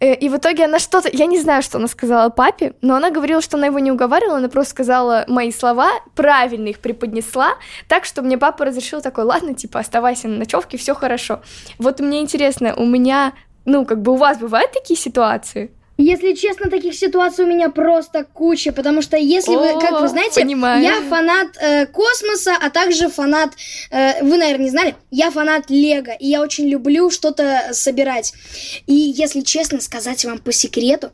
Э, 0.00 0.12
и 0.12 0.28
в 0.28 0.36
итоге 0.36 0.55
итоге 0.56 0.64
она 0.64 0.78
что-то, 0.78 1.10
я 1.12 1.26
не 1.26 1.38
знаю, 1.38 1.62
что 1.62 1.78
она 1.78 1.86
сказала 1.86 2.30
папе, 2.30 2.74
но 2.80 2.96
она 2.96 3.10
говорила, 3.10 3.42
что 3.42 3.56
она 3.56 3.66
его 3.66 3.78
не 3.78 3.92
уговаривала, 3.92 4.38
она 4.38 4.48
просто 4.48 4.70
сказала 4.72 5.24
мои 5.28 5.52
слова, 5.52 5.90
правильно 6.14 6.68
их 6.68 6.78
преподнесла, 6.78 7.54
так 7.88 8.04
что 8.04 8.22
мне 8.22 8.38
папа 8.38 8.64
разрешил 8.64 9.02
такой, 9.02 9.24
ладно, 9.24 9.54
типа, 9.54 9.80
оставайся 9.80 10.28
на 10.28 10.38
ночевке, 10.38 10.78
все 10.78 10.94
хорошо. 10.94 11.42
Вот 11.78 12.00
мне 12.00 12.20
интересно, 12.20 12.74
у 12.74 12.86
меня, 12.86 13.34
ну, 13.64 13.84
как 13.84 14.00
бы 14.00 14.12
у 14.12 14.16
вас 14.16 14.38
бывают 14.38 14.72
такие 14.72 14.98
ситуации? 14.98 15.70
Если 15.98 16.34
честно, 16.34 16.68
таких 16.68 16.94
ситуаций 16.94 17.44
у 17.44 17.48
меня 17.48 17.70
просто 17.70 18.24
куча, 18.24 18.72
потому 18.72 19.00
что 19.00 19.16
если 19.16 19.54
О, 19.54 19.58
вы, 19.58 19.80
как 19.80 20.00
вы 20.02 20.08
знаете, 20.08 20.42
понимаю. 20.42 20.82
я 20.82 21.00
фанат 21.08 21.56
э, 21.58 21.86
космоса, 21.86 22.52
а 22.60 22.68
также 22.68 23.08
фанат, 23.08 23.52
э, 23.90 24.22
вы, 24.22 24.36
наверное, 24.36 24.64
не 24.64 24.70
знали, 24.70 24.94
я 25.10 25.30
фанат 25.30 25.70
Лего, 25.70 26.12
и 26.12 26.28
я 26.28 26.42
очень 26.42 26.68
люблю 26.68 27.08
что-то 27.08 27.70
собирать. 27.72 28.34
И 28.86 28.92
если 28.92 29.40
честно 29.40 29.80
сказать 29.80 30.22
вам 30.26 30.38
по 30.38 30.52
секрету, 30.52 31.12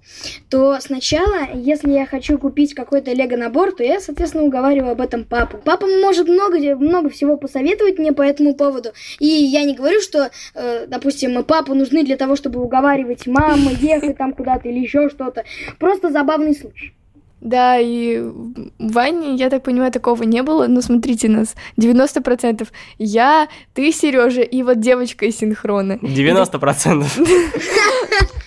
то 0.51 0.79
сначала, 0.81 1.49
если 1.55 1.93
я 1.93 2.05
хочу 2.05 2.37
купить 2.37 2.75
какой-то 2.75 3.13
Лего 3.13 3.37
набор, 3.37 3.73
то 3.73 3.85
я, 3.85 4.01
соответственно, 4.01 4.45
уговариваю 4.45 4.93
об 4.93 5.01
этом 5.01 5.25
папу. 5.25 5.59
Папа 5.65 5.87
может 5.87 6.29
много, 6.29 6.59
много 6.77 7.09
всего 7.09 7.37
посоветовать 7.37 8.01
мне 8.01 8.13
по 8.13 8.23
этому 8.23 8.57
поводу, 8.57 8.93
и 9.21 9.27
я 9.27 9.63
не 9.63 9.75
говорю, 9.75 10.01
что, 10.01 10.31
э, 10.55 10.87
допустим, 10.89 11.45
папу 11.45 11.75
нужны 11.75 12.03
для 12.03 12.17
того, 12.17 12.35
чтобы 12.35 12.61
уговаривать 12.61 13.29
маму 13.29 13.71
ехать 13.81 14.17
там 14.17 14.33
куда-то 14.33 14.72
или 14.73 14.81
еще 14.81 15.09
что-то. 15.09 15.45
Просто 15.79 16.11
забавный 16.11 16.55
случай. 16.55 16.95
Да, 17.43 17.77
и 17.77 18.19
в 18.19 18.73
Ване, 18.79 19.35
я 19.35 19.51
так 19.51 19.65
понимаю, 19.65 19.91
такого 19.91 20.23
не 20.23 20.43
было, 20.43 20.69
но 20.69 20.81
смотрите 20.81 21.29
нас, 21.29 21.57
90% 21.77 22.69
я, 22.99 23.49
ты, 23.75 23.91
Сережа, 23.91 24.43
и 24.43 24.63
вот 24.63 24.79
девочка 24.79 25.27
из 25.27 25.39
синхрона. 25.39 25.95
90%? 25.95 27.05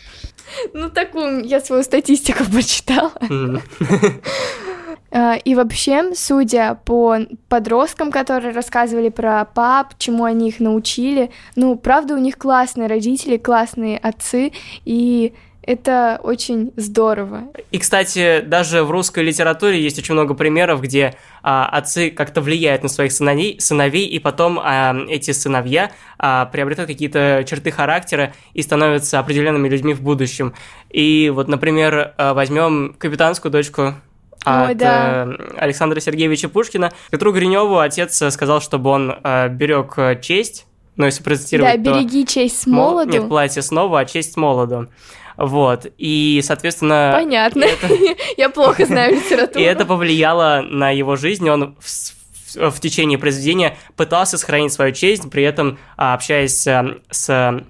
Ну, 0.74 0.90
такую, 0.90 1.44
я 1.44 1.60
свою 1.60 1.84
статистику 1.84 2.46
почитала. 2.46 3.12
А, 5.18 5.36
и 5.36 5.56
вообще, 5.56 6.14
судя 6.14 6.78
по 6.84 7.20
подросткам, 7.48 8.12
которые 8.12 8.54
рассказывали 8.54 9.08
про 9.08 9.46
пап, 9.46 9.94
чему 9.98 10.26
они 10.26 10.50
их 10.50 10.60
научили, 10.60 11.32
ну, 11.56 11.78
правда, 11.78 12.16
у 12.16 12.18
них 12.18 12.38
классные 12.38 12.90
родители, 12.90 13.38
классные 13.38 13.98
отцы, 13.98 14.52
и 14.84 15.34
это 15.66 16.20
очень 16.22 16.72
здорово. 16.76 17.46
И, 17.72 17.80
кстати, 17.80 18.42
даже 18.42 18.84
в 18.84 18.92
русской 18.92 19.24
литературе 19.24 19.82
есть 19.82 19.98
очень 19.98 20.14
много 20.14 20.36
примеров, 20.36 20.82
где 20.82 21.16
а, 21.42 21.66
отцы 21.66 22.12
как-то 22.12 22.42
влияют 22.42 22.84
на 22.84 22.90
своих 22.90 23.12
сыновей, 23.12 23.60
сыновей 23.60 24.06
и 24.06 24.20
потом 24.20 24.60
а, 24.62 24.96
эти 25.10 25.32
сыновья 25.32 25.92
а, 26.20 26.46
приобретают 26.46 26.90
какие-то 26.90 27.44
черты 27.48 27.72
характера 27.72 28.34
и 28.54 28.62
становятся 28.62 29.18
определенными 29.18 29.68
людьми 29.68 29.96
в 29.96 30.02
будущем. 30.02 30.54
И 30.92 31.32
вот, 31.34 31.48
например, 31.48 32.14
а, 32.18 32.36
возьмем 32.36 32.96
капитанскую 32.98 33.52
дочку 33.52 33.96
от 34.44 34.70
Ой, 34.70 34.76
да. 34.76 35.26
э, 35.26 35.58
Александра 35.58 36.00
Сергеевича 36.00 36.50
Пушкина. 36.50 36.92
Петру 37.10 37.32
Гриневу 37.32 37.80
отец 37.80 38.22
сказал, 38.32 38.62
чтобы 38.62 38.92
он 38.92 39.16
э, 39.24 39.50
берег 39.50 40.22
честь, 40.22 40.68
но 40.96 41.08
если 41.08 41.24
процитировать, 41.24 41.82
Да, 41.82 41.94
береги 41.94 42.28
честь 42.28 42.62
с 42.62 42.68
молоду. 42.68 43.12
Нет, 43.12 43.28
платье 43.28 43.64
снова, 43.64 44.02
а 44.02 44.06
честь 44.06 44.34
с 44.34 44.38
молоду. 44.38 44.88
Вот, 45.38 45.88
и, 45.98 46.42
соответственно... 46.44 47.12
Понятно. 47.14 47.66
Это... 47.66 47.88
Я 48.38 48.50
плохо 48.50 48.86
знаю 48.86 49.16
литературу. 49.16 49.60
И 49.60 49.64
это 49.64 49.86
повлияло 49.86 50.64
на 50.68 50.92
его 50.92 51.16
жизнь, 51.16 51.50
он 51.50 51.76
в, 51.80 52.72
в 52.72 52.80
течение 52.80 53.18
произведения 53.18 53.78
пытался 53.96 54.38
сохранить 54.38 54.74
свою 54.74 54.94
честь, 54.94 55.30
при 55.30 55.44
этом 55.44 55.78
а, 55.98 56.14
общаясь 56.14 56.66
э, 56.68 57.00
с 57.10 57.64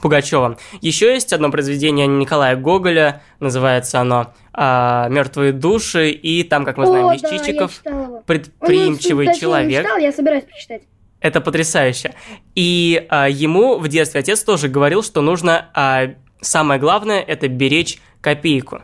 Пугачевым. 0.00 0.58
Еще 0.82 1.14
есть 1.14 1.32
одно 1.32 1.50
произведение 1.50 2.06
Николая 2.06 2.54
Гоголя, 2.56 3.22
называется 3.40 4.00
оно 4.00 4.34
а, 4.52 5.08
«Мертвые 5.08 5.52
души», 5.52 6.10
и 6.10 6.42
там, 6.42 6.64
как 6.64 6.76
мы 6.76 6.86
знаем, 6.86 7.12
Лещичиков, 7.12 7.80
да, 7.84 8.22
предприимчивый 8.26 9.28
Он, 9.28 9.34
человек. 9.34 9.82
Не 9.82 9.88
читал, 9.88 9.98
я 9.98 10.12
собираюсь 10.12 10.44
прочитать. 10.44 10.82
Это 11.20 11.40
потрясающе. 11.40 12.14
И 12.54 13.06
а, 13.08 13.28
ему 13.28 13.78
в 13.78 13.88
детстве 13.88 14.20
отец 14.20 14.44
тоже 14.44 14.68
говорил, 14.68 15.02
что 15.02 15.22
нужно 15.22 15.70
а, 15.74 16.14
самое 16.40 16.80
главное 16.80 17.20
это 17.20 17.48
беречь 17.48 17.98
копейку. 18.20 18.82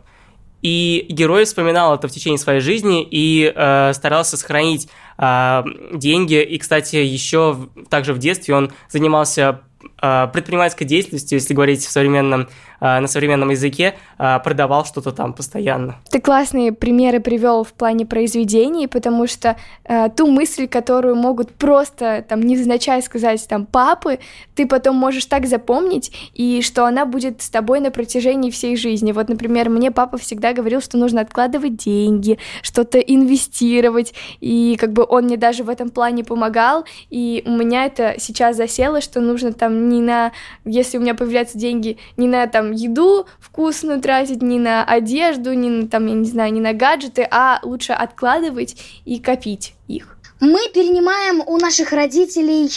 И 0.63 1.07
герой 1.09 1.45
вспоминал 1.45 1.95
это 1.95 2.07
в 2.07 2.13
течение 2.13 2.39
своей 2.39 2.61
жизни 2.61 3.07
и 3.09 3.53
э, 3.55 3.93
старался 3.95 4.37
сохранить 4.37 4.89
э, 5.19 5.65
деньги. 5.93 6.41
И, 6.41 6.59
кстати, 6.59 6.97
еще 6.97 7.69
также 7.91 8.15
в 8.15 8.19
детстве 8.19 8.55
он 8.55 8.73
занимался 8.89 9.63
предпринимательской 10.03 10.85
деятельностью, 10.85 11.39
если 11.39 11.55
говорить 11.55 11.85
в 11.85 11.91
современном, 11.91 12.49
а, 12.81 13.01
на 13.01 13.07
современном 13.07 13.51
языке, 13.51 13.95
а, 14.19 14.41
продавал 14.41 14.85
что-то 14.85 15.13
там 15.13 15.33
постоянно. 15.33 15.95
Ты 16.11 16.21
классные 16.21 16.73
примеры 16.73 17.21
привел 17.21 17.63
в 17.63 17.73
плане 17.73 18.05
произведений, 18.05 18.89
потому 18.89 19.29
что 19.29 19.57
э, 19.85 20.09
ту 20.11 20.27
мысль, 20.27 20.67
которую 20.67 21.15
могут 21.15 21.53
просто 21.53 22.25
там 22.29 22.41
невзначай 22.41 23.01
сказать 23.03 23.47
там 23.49 23.67
папы, 23.67 24.19
ты 24.57 24.67
потом 24.67 24.97
можешь 24.97 25.27
так 25.27 25.47
запомнить, 25.47 26.13
и 26.35 26.61
что 26.63 26.85
она 26.85 27.07
будет 27.07 27.41
с 27.41 27.51
тобой 27.51 27.79
на 27.79 27.93
протяжении 27.93 28.51
всей 28.51 28.77
жизни. 28.77 29.13
Вот, 29.13 29.29
например, 29.29 29.71
мне 29.71 29.93
папа 29.93 30.19
всегда 30.19 30.53
говорил, 30.53 30.81
что 30.81 30.99
нужно 30.99 31.21
откладывать 31.21 31.77
деньги, 31.77 32.39
что-то 32.63 32.99
инвестировать, 32.99 34.13
и 34.41 34.77
как 34.81 34.93
бы 34.93 35.07
он 35.09 35.27
мне 35.27 35.37
даже 35.37 35.63
в 35.63 35.69
этом 35.69 35.91
плане 35.91 36.25
помогал, 36.25 36.85
и 37.11 37.45
у 37.47 37.51
меня 37.51 37.85
это 37.85 38.17
сейчас 38.19 38.57
засело, 38.57 39.01
что 39.01 39.21
нужно 39.21 39.53
там 39.53 39.89
не 39.93 40.03
на, 40.03 40.33
если 40.65 40.99
у 40.99 41.01
меня 41.01 41.15
появляются 41.15 41.59
деньги, 41.59 41.99
не 42.17 42.29
на 42.29 42.47
там 42.47 42.73
еду 42.73 43.27
вкусную 43.39 44.01
тратить, 44.01 44.43
не 44.43 44.59
на 44.59 44.85
одежду, 44.85 45.53
не 45.53 45.71
на 45.71 45.89
там, 45.89 46.07
я 46.07 46.15
не 46.15 46.29
знаю, 46.29 46.53
не 46.53 46.61
на 46.61 46.73
гаджеты, 46.73 47.27
а 47.31 47.61
лучше 47.63 47.93
откладывать 47.93 48.77
и 49.05 49.19
копить 49.19 49.75
их. 49.89 50.17
Мы 50.41 50.59
перенимаем 50.75 51.43
у 51.47 51.57
наших 51.59 51.93
родителей 51.93 52.71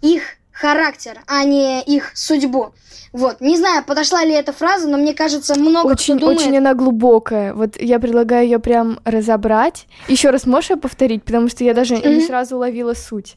их 0.00 0.22
характер, 0.50 1.20
а 1.26 1.44
не 1.44 1.82
их 1.82 2.12
судьбу. 2.14 2.72
Вот, 3.12 3.40
не 3.40 3.56
знаю, 3.56 3.84
подошла 3.84 4.24
ли 4.24 4.32
эта 4.32 4.52
фраза, 4.52 4.88
но 4.88 4.96
мне 4.96 5.14
кажется, 5.14 5.58
много 5.58 5.88
очень, 5.88 6.16
кто 6.16 6.26
думает... 6.26 6.40
Очень 6.40 6.58
она 6.58 6.74
глубокая. 6.74 7.54
Вот 7.54 7.80
я 7.80 7.98
предлагаю 7.98 8.44
ее 8.44 8.60
прям 8.60 9.00
разобрать. 9.04 9.86
Еще 10.06 10.30
раз 10.30 10.46
можешь 10.46 10.70
ее 10.70 10.76
повторить, 10.76 11.24
потому 11.24 11.48
что 11.48 11.64
я 11.64 11.74
даже 11.74 11.96
mm-hmm. 11.96 12.14
не 12.14 12.20
сразу 12.22 12.56
уловила 12.56 12.94
суть 12.94 13.36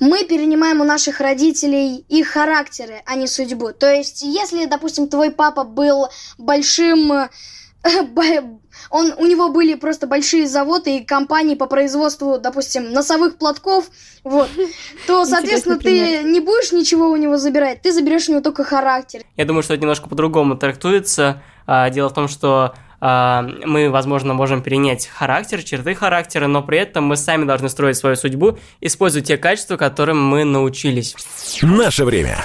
мы 0.00 0.24
перенимаем 0.24 0.80
у 0.80 0.84
наших 0.84 1.20
родителей 1.20 2.04
их 2.08 2.28
характеры, 2.28 3.02
а 3.06 3.14
не 3.14 3.26
судьбу. 3.26 3.72
То 3.72 3.92
есть, 3.92 4.22
если, 4.22 4.66
допустим, 4.66 5.08
твой 5.08 5.30
папа 5.30 5.64
был 5.64 6.08
большим 6.38 7.28
он, 8.90 9.14
у 9.16 9.26
него 9.26 9.50
были 9.50 9.74
просто 9.74 10.06
большие 10.06 10.46
заводы 10.46 10.98
и 10.98 11.04
компании 11.04 11.54
по 11.54 11.66
производству, 11.66 12.38
допустим, 12.38 12.92
носовых 12.92 13.38
платков, 13.38 13.90
вот, 14.24 14.48
то, 15.06 15.24
соответственно, 15.24 15.78
ты 15.78 16.22
не 16.24 16.40
будешь 16.40 16.72
ничего 16.72 17.10
у 17.10 17.16
него 17.16 17.36
забирать, 17.36 17.82
ты 17.82 17.92
заберешь 17.92 18.28
у 18.28 18.32
него 18.32 18.42
только 18.42 18.64
характер. 18.64 19.22
Я 19.36 19.44
думаю, 19.44 19.62
что 19.62 19.74
это 19.74 19.82
немножко 19.82 20.08
по-другому 20.08 20.56
трактуется. 20.56 21.42
А, 21.66 21.90
дело 21.90 22.08
в 22.08 22.14
том, 22.14 22.28
что 22.28 22.74
мы, 23.64 23.90
возможно, 23.90 24.34
можем 24.34 24.62
перенять 24.62 25.06
характер, 25.06 25.62
черты 25.62 25.94
характера, 25.94 26.46
но 26.46 26.62
при 26.62 26.78
этом 26.78 27.04
мы 27.04 27.16
сами 27.16 27.44
должны 27.44 27.68
строить 27.68 27.96
свою 27.96 28.16
судьбу, 28.16 28.58
используя 28.80 29.22
те 29.22 29.36
качества, 29.36 29.76
которым 29.76 30.22
мы 30.22 30.44
научились. 30.44 31.14
Наше 31.62 32.04
время. 32.04 32.38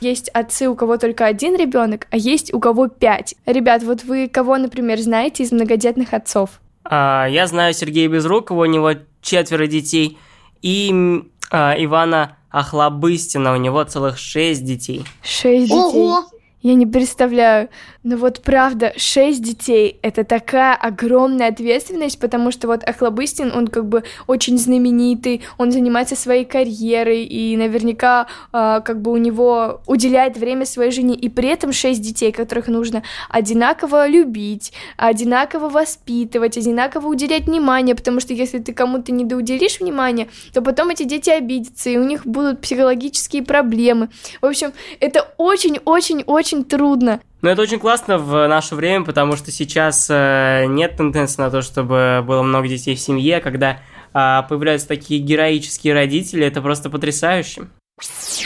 Есть 0.00 0.28
отцы, 0.30 0.68
у 0.68 0.74
кого 0.74 0.98
только 0.98 1.24
один 1.24 1.56
ребенок, 1.56 2.06
а 2.10 2.18
есть 2.18 2.52
у 2.52 2.60
кого 2.60 2.88
пять. 2.88 3.34
Ребят, 3.46 3.82
вот 3.82 4.04
вы 4.04 4.28
кого, 4.28 4.58
например, 4.58 4.98
знаете 5.00 5.44
из 5.44 5.52
многодетных 5.52 6.12
отцов? 6.12 6.60
А, 6.84 7.26
я 7.26 7.46
знаю 7.46 7.72
Сергея 7.72 8.08
Безрукова, 8.08 8.62
у 8.62 8.66
него 8.66 8.90
четверо 9.22 9.66
детей, 9.66 10.18
и 10.60 11.22
а, 11.50 11.74
Ивана 11.78 12.36
Охлобыстина, 12.50 13.54
у 13.54 13.56
него 13.56 13.82
целых 13.84 14.18
шесть 14.18 14.64
детей. 14.64 15.04
Шесть 15.22 15.68
детей. 15.68 15.74
Ого! 15.74 16.24
Я 16.64 16.74
не 16.76 16.86
представляю. 16.86 17.68
Но 18.04 18.16
вот 18.16 18.40
правда, 18.40 18.94
шесть 18.96 19.42
детей— 19.42 19.98
это 20.02 20.24
такая 20.24 20.74
огромная 20.74 21.48
ответственность, 21.48 22.18
потому 22.18 22.50
что 22.50 22.68
вот 22.68 22.82
Ахлобыстин, 22.84 23.52
он 23.54 23.68
как 23.68 23.86
бы 23.86 24.02
очень 24.26 24.56
знаменитый, 24.56 25.42
он 25.58 25.72
занимается 25.72 26.16
своей 26.16 26.46
карьерой, 26.46 27.24
и 27.24 27.54
наверняка 27.58 28.28
э, 28.54 28.80
как 28.82 29.02
бы 29.02 29.12
у 29.12 29.18
него 29.18 29.82
уделяет 29.86 30.38
время 30.38 30.64
своей 30.64 30.90
жене, 30.90 31.14
и 31.14 31.28
при 31.28 31.50
этом 31.50 31.70
шесть 31.70 32.00
детей, 32.00 32.32
которых 32.32 32.68
нужно 32.68 33.02
одинаково 33.28 34.08
любить, 34.08 34.72
одинаково 34.96 35.68
воспитывать, 35.68 36.56
одинаково 36.56 37.08
уделять 37.08 37.44
внимание, 37.44 37.94
потому 37.94 38.20
что 38.20 38.32
если 38.32 38.58
ты 38.58 38.72
кому-то 38.72 39.12
не 39.12 39.26
доуделишь 39.26 39.80
внимание, 39.80 40.28
то 40.54 40.62
потом 40.62 40.88
эти 40.88 41.02
дети 41.02 41.28
обидятся, 41.28 41.90
и 41.90 41.98
у 41.98 42.04
них 42.04 42.26
будут 42.26 42.62
психологические 42.62 43.42
проблемы. 43.42 44.08
В 44.40 44.46
общем, 44.46 44.72
это 44.98 45.28
очень-очень-очень 45.36 46.53
очень 46.54 46.64
трудно. 46.64 47.20
Но 47.42 47.50
это 47.50 47.62
очень 47.62 47.78
классно 47.78 48.18
в 48.18 48.46
наше 48.46 48.74
время, 48.74 49.04
потому 49.04 49.36
что 49.36 49.50
сейчас 49.50 50.06
э, 50.08 50.64
нет 50.66 50.96
тенденции 50.96 51.42
на 51.42 51.50
то, 51.50 51.62
чтобы 51.62 52.22
было 52.26 52.42
много 52.42 52.68
детей 52.68 52.94
в 52.94 53.00
семье, 53.00 53.40
когда 53.40 53.80
э, 54.14 54.42
появляются 54.48 54.88
такие 54.88 55.20
героические 55.20 55.94
родители, 55.94 56.46
это 56.46 56.62
просто 56.62 56.88
потрясающе. 56.88 57.66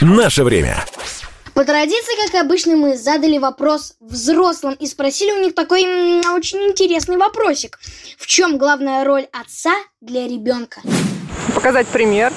Наше 0.01 0.43
время. 0.43 0.77
По 1.53 1.65
традиции, 1.65 2.31
как 2.31 2.41
обычно, 2.41 2.75
мы 2.75 2.97
задали 2.97 3.37
вопрос 3.37 3.95
взрослым 3.99 4.75
и 4.75 4.85
спросили 4.85 5.31
у 5.31 5.43
них 5.43 5.55
такой 5.55 5.83
м, 5.83 6.33
очень 6.33 6.59
интересный 6.59 7.17
вопросик. 7.17 7.79
В 8.17 8.27
чем 8.27 8.57
главная 8.57 9.03
роль 9.03 9.27
отца 9.33 9.73
для 10.01 10.27
ребенка? 10.27 10.81
Показать 11.53 11.87
пример 11.87 12.31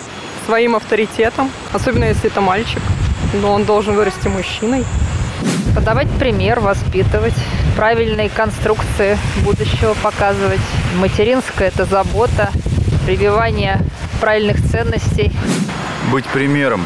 своим 0.47 0.75
авторитетом, 0.75 1.51
особенно 1.73 2.05
если 2.05 2.31
это 2.31 2.41
мальчик, 2.41 2.81
но 3.41 3.53
он 3.53 3.65
должен 3.65 3.95
вырасти 3.95 4.27
мужчиной 4.29 4.85
подавать 5.75 6.09
пример, 6.19 6.61
воспитывать, 6.61 7.35
правильные 7.77 8.29
конструкции 8.29 9.19
будущего 9.45 9.95
показывать. 10.03 10.61
Материнская– 10.97 11.69
это 11.75 11.85
забота, 11.85 12.51
прививание 13.07 13.81
правильных 14.21 14.63
ценностей. 14.71 15.33
Быть 16.11 16.25
примером. 16.27 16.85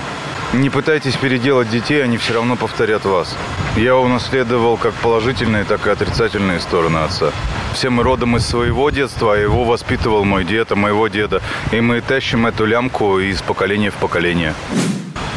Не 0.52 0.70
пытайтесь 0.70 1.16
переделать 1.16 1.68
детей, 1.68 2.02
они 2.02 2.16
все 2.16 2.34
равно 2.34 2.56
повторят 2.56 3.04
вас. 3.04 3.36
Я 3.76 3.96
унаследовал 3.96 4.76
как 4.76 4.94
положительные, 4.94 5.64
так 5.64 5.86
и 5.86 5.90
отрицательные 5.90 6.60
стороны 6.60 6.98
отца. 6.98 7.30
Все 7.74 7.90
мы 7.90 8.04
родом 8.04 8.36
из 8.36 8.46
своего 8.46 8.88
детства, 8.90 9.34
а 9.34 9.36
его 9.36 9.64
воспитывал 9.64 10.24
мой 10.24 10.44
дед, 10.44 10.72
а 10.72 10.76
моего 10.76 11.08
деда. 11.08 11.42
И 11.72 11.80
мы 11.80 12.00
тащим 12.00 12.46
эту 12.46 12.64
лямку 12.64 13.18
из 13.18 13.42
поколения 13.42 13.90
в 13.90 13.94
поколение. 13.94 14.54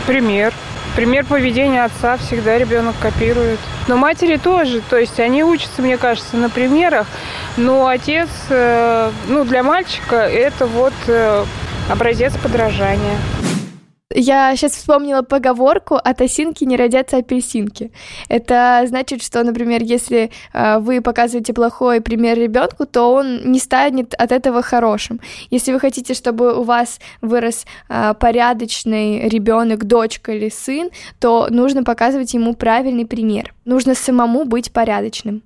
Пример. 0.05 0.53
Пример 0.99 1.23
поведения 1.23 1.85
отца 1.85 2.17
всегда 2.17 2.57
ребенок 2.57 2.93
копирует. 2.99 3.57
Но 3.88 3.95
матери 3.95 4.35
тоже, 4.35 4.81
то 4.81 4.97
есть 4.97 5.17
они 5.21 5.45
учатся, 5.45 5.81
мне 5.81 5.95
кажется, 5.95 6.35
на 6.35 6.49
примерах. 6.49 7.07
Но 7.55 7.88
отец, 7.88 8.27
э, 8.49 9.09
ну, 9.29 9.45
для 9.45 9.63
мальчика 9.63 10.17
это 10.17 10.67
вот 10.67 10.91
э, 11.07 11.45
образец 11.89 12.33
подражания. 12.43 13.17
Я 14.21 14.53
сейчас 14.58 14.73
вспомнила 14.73 15.21
поговорку 15.21 15.95
«от 15.95 16.19
осинки 16.19 16.65
не 16.65 16.75
родятся 16.75 17.17
апельсинки». 17.17 17.91
Это 18.27 18.84
значит, 18.86 19.23
что, 19.23 19.41
например, 19.45 19.82
если 19.82 20.29
э, 20.51 20.79
вы 20.79 20.99
показываете 20.99 21.53
плохой 21.53 22.01
пример 22.01 22.38
ребенку, 22.38 22.86
то 22.86 23.13
он 23.13 23.49
не 23.49 23.60
станет 23.60 24.13
от 24.15 24.34
этого 24.34 24.62
хорошим. 24.62 25.21
Если 25.51 25.71
вы 25.71 25.79
хотите, 25.79 26.13
чтобы 26.13 26.60
у 26.60 26.63
вас 26.63 26.99
вырос 27.21 27.65
э, 27.88 28.13
порядочный 28.19 29.29
ребенок, 29.29 29.86
дочка 29.86 30.34
или 30.34 30.49
сын, 30.49 30.89
то 31.19 31.47
нужно 31.49 31.86
показывать 31.86 32.34
ему 32.34 32.55
правильный 32.55 33.05
пример. 33.05 33.53
Нужно 33.63 33.95
самому 33.95 34.43
быть 34.43 34.73
порядочным. 34.73 35.43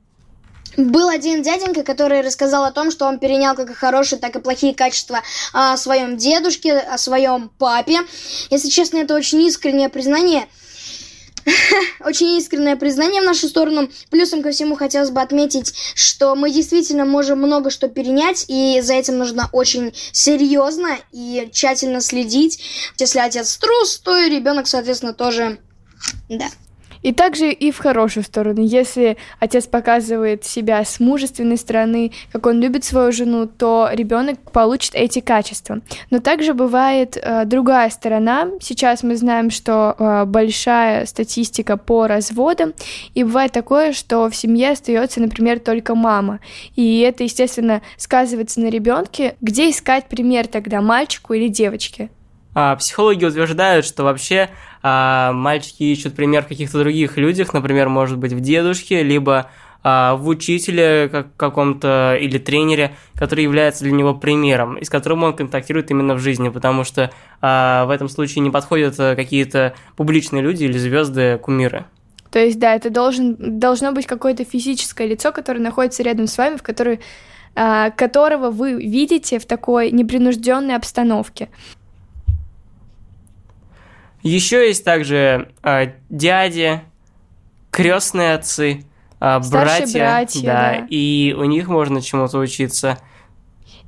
Был 0.77 1.09
один 1.09 1.41
дяденька, 1.43 1.83
который 1.83 2.21
рассказал 2.21 2.65
о 2.65 2.71
том, 2.71 2.91
что 2.91 3.05
он 3.05 3.19
перенял 3.19 3.55
как 3.55 3.69
и 3.69 3.73
хорошие, 3.73 4.19
так 4.19 4.35
и 4.35 4.39
плохие 4.39 4.73
качества 4.73 5.21
о 5.53 5.77
своем 5.77 6.17
дедушке, 6.17 6.77
о 6.77 6.97
своем 6.97 7.49
папе. 7.49 7.99
Если 8.49 8.69
честно, 8.69 8.97
это 8.97 9.15
очень 9.15 9.41
искреннее 9.43 9.89
признание. 9.89 10.47
Очень 11.99 12.37
искреннее 12.37 12.77
признание 12.77 13.21
в 13.21 13.25
нашу 13.25 13.49
сторону. 13.49 13.89
Плюсом 14.09 14.41
ко 14.41 14.51
всему 14.51 14.75
хотелось 14.75 15.09
бы 15.09 15.21
отметить, 15.21 15.73
что 15.93 16.35
мы 16.35 16.49
действительно 16.49 17.03
можем 17.03 17.39
много 17.39 17.69
что 17.69 17.89
перенять, 17.89 18.45
и 18.47 18.79
за 18.81 18.93
этим 18.93 19.17
нужно 19.17 19.49
очень 19.51 19.93
серьезно 20.13 20.97
и 21.11 21.49
тщательно 21.51 21.99
следить. 21.99 22.61
Если 22.97 23.19
отец 23.19 23.57
трус, 23.57 23.99
то 23.99 24.17
и 24.17 24.29
ребенок, 24.29 24.67
соответственно, 24.67 25.13
тоже, 25.13 25.59
да. 26.29 26.47
И 27.03 27.13
также 27.13 27.51
и 27.51 27.71
в 27.71 27.77
хорошую 27.77 28.23
сторону. 28.23 28.61
Если 28.61 29.17
отец 29.39 29.67
показывает 29.67 30.45
себя 30.45 30.83
с 30.83 30.99
мужественной 30.99 31.57
стороны, 31.57 32.11
как 32.31 32.45
он 32.47 32.59
любит 32.59 32.83
свою 32.83 33.11
жену, 33.11 33.45
то 33.45 33.89
ребенок 33.91 34.39
получит 34.51 34.95
эти 34.95 35.19
качества. 35.19 35.81
Но 36.09 36.19
также 36.19 36.53
бывает 36.53 37.17
э, 37.21 37.45
другая 37.45 37.89
сторона. 37.89 38.47
Сейчас 38.61 39.03
мы 39.03 39.15
знаем, 39.17 39.49
что 39.51 39.95
э, 39.97 40.25
большая 40.25 41.05
статистика 41.05 41.77
по 41.77 42.07
разводам, 42.07 42.73
и 43.13 43.23
бывает 43.23 43.51
такое, 43.51 43.93
что 43.93 44.29
в 44.29 44.35
семье 44.35 44.71
остается, 44.71 45.19
например, 45.19 45.59
только 45.59 45.95
мама. 45.95 46.39
И 46.75 46.99
это, 47.01 47.23
естественно, 47.23 47.81
сказывается 47.97 48.61
на 48.61 48.67
ребенке. 48.67 49.35
Где 49.41 49.69
искать 49.69 50.07
пример 50.07 50.47
тогда, 50.47 50.81
мальчику 50.81 51.33
или 51.33 51.47
девочке? 51.49 52.09
А, 52.55 52.75
психологи 52.75 53.25
утверждают, 53.25 53.85
что 53.85 54.03
вообще 54.03 54.49
а, 54.81 55.31
мальчики 55.33 55.83
ищут 55.83 56.15
пример 56.15 56.43
в 56.43 56.47
каких-то 56.47 56.79
других 56.79 57.17
людях, 57.17 57.53
например, 57.53 57.89
может 57.89 58.17
быть, 58.17 58.33
в 58.33 58.39
дедушке, 58.39 59.03
либо 59.03 59.49
а, 59.83 60.15
в 60.15 60.27
учителе 60.27 61.09
как, 61.09 61.35
каком-то 61.35 62.17
или 62.19 62.37
тренере, 62.37 62.95
который 63.15 63.43
является 63.43 63.83
для 63.83 63.93
него 63.93 64.13
примером, 64.13 64.77
и 64.77 64.85
с 64.85 64.89
которым 64.89 65.23
он 65.23 65.35
контактирует 65.35 65.91
именно 65.91 66.15
в 66.15 66.19
жизни, 66.19 66.49
потому 66.49 66.83
что 66.83 67.11
а, 67.41 67.85
в 67.85 67.89
этом 67.89 68.07
случае 68.09 68.41
не 68.41 68.49
подходят 68.49 68.95
какие-то 68.95 69.73
публичные 69.95 70.41
люди 70.41 70.65
или 70.65 70.77
звезды, 70.77 71.39
кумиры. 71.41 71.85
То 72.33 72.39
есть, 72.39 72.57
да, 72.57 72.73
это 72.73 72.89
должен, 72.89 73.59
должно 73.59 73.91
быть 73.91 74.07
какое-то 74.07 74.43
физическое 74.43 75.05
лицо, 75.05 75.31
которое 75.31 75.59
находится 75.59 76.01
рядом 76.01 76.25
с 76.25 76.35
вами, 76.35 76.57
в 76.57 76.63
которой, 76.63 76.99
а, 77.53 77.91
которого 77.91 78.49
вы 78.49 78.73
видите 78.73 79.37
в 79.37 79.45
такой 79.45 79.91
непринужденной 79.91 80.75
обстановке. 80.75 81.49
Еще 84.23 84.67
есть 84.67 84.83
также 84.85 85.49
э, 85.63 85.87
дяди, 86.09 86.81
крестные 87.71 88.35
отцы, 88.35 88.85
э, 89.19 89.39
братья, 89.51 89.99
братья 89.99 90.41
да, 90.41 90.71
да. 90.79 90.87
и 90.89 91.33
у 91.37 91.43
них 91.43 91.67
можно 91.67 92.01
чему-то 92.01 92.39
учиться. 92.39 92.97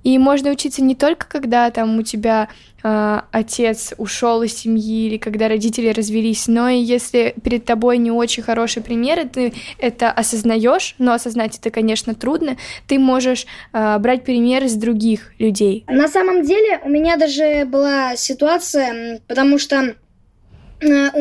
И 0.04 0.20
можно 0.20 0.52
учиться 0.52 0.84
не 0.84 0.94
только 0.94 1.28
когда 1.28 1.72
там 1.72 1.98
у 1.98 2.04
тебя 2.04 2.50
э, 2.84 3.22
отец 3.32 3.96
ушел 3.98 4.44
из 4.44 4.54
семьи 4.56 5.08
или 5.08 5.18
когда 5.18 5.48
родители 5.48 5.90
развелись, 5.90 6.48
но 6.48 6.70
и 6.70 6.78
если 6.78 7.34
перед 7.44 7.66
тобой 7.66 7.98
не 7.98 8.12
очень 8.12 8.44
хороший 8.44 8.84
пример, 8.84 9.22
и 9.22 9.28
ты 9.28 9.54
это 9.80 10.12
осознаешь, 10.12 10.94
но 11.00 11.14
осознать 11.14 11.58
это, 11.58 11.72
конечно, 11.72 12.14
трудно, 12.14 12.56
ты 12.88 13.00
можешь 13.00 13.48
э, 13.74 13.98
брать 13.98 14.24
примеры 14.26 14.70
с 14.70 14.76
других 14.76 15.32
людей. 15.40 15.86
На 15.88 16.08
самом 16.08 16.44
деле 16.44 16.82
у 16.84 16.90
меня 16.90 17.18
даже 17.18 17.66
была 17.66 18.16
ситуация, 18.16 19.22
потому 19.28 19.58
что 19.58 19.96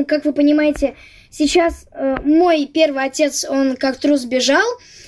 как 0.07 0.25
вы 0.25 0.33
понимаете, 0.33 0.95
сейчас 1.31 1.87
э, 1.93 2.17
мой 2.25 2.67
первый 2.67 3.05
отец, 3.05 3.45
он 3.49 3.77
как 3.77 3.99
трус 3.99 4.25
бежал, 4.25 4.67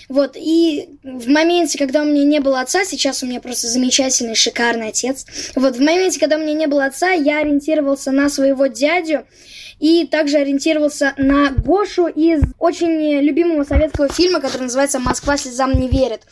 вот, 0.08 0.36
и 0.36 0.98
в 1.02 1.28
моменте, 1.28 1.78
когда 1.78 2.02
у 2.02 2.04
меня 2.04 2.24
не 2.24 2.40
было 2.40 2.60
отца, 2.60 2.84
сейчас 2.84 3.22
у 3.22 3.26
меня 3.26 3.40
просто 3.40 3.66
замечательный, 3.68 4.34
шикарный 4.34 4.88
отец, 4.88 5.26
вот, 5.56 5.76
в 5.76 5.80
моменте, 5.80 6.20
когда 6.20 6.36
у 6.36 6.40
меня 6.40 6.54
не 6.54 6.66
было 6.66 6.84
отца, 6.84 7.10
я 7.10 7.40
ориентировался 7.40 8.12
на 8.12 8.28
своего 8.28 8.66
дядю, 8.66 9.26
и 9.78 10.06
также 10.06 10.38
ориентировался 10.38 11.12
на 11.16 11.50
Гошу 11.50 12.06
из 12.06 12.42
очень 12.58 13.20
любимого 13.20 13.64
советского 13.64 14.08
фильма, 14.08 14.40
который 14.40 14.62
называется 14.62 14.98
«Москва 14.98 15.36
слезам 15.36 15.72
не 15.72 15.88
верит». 15.88 16.22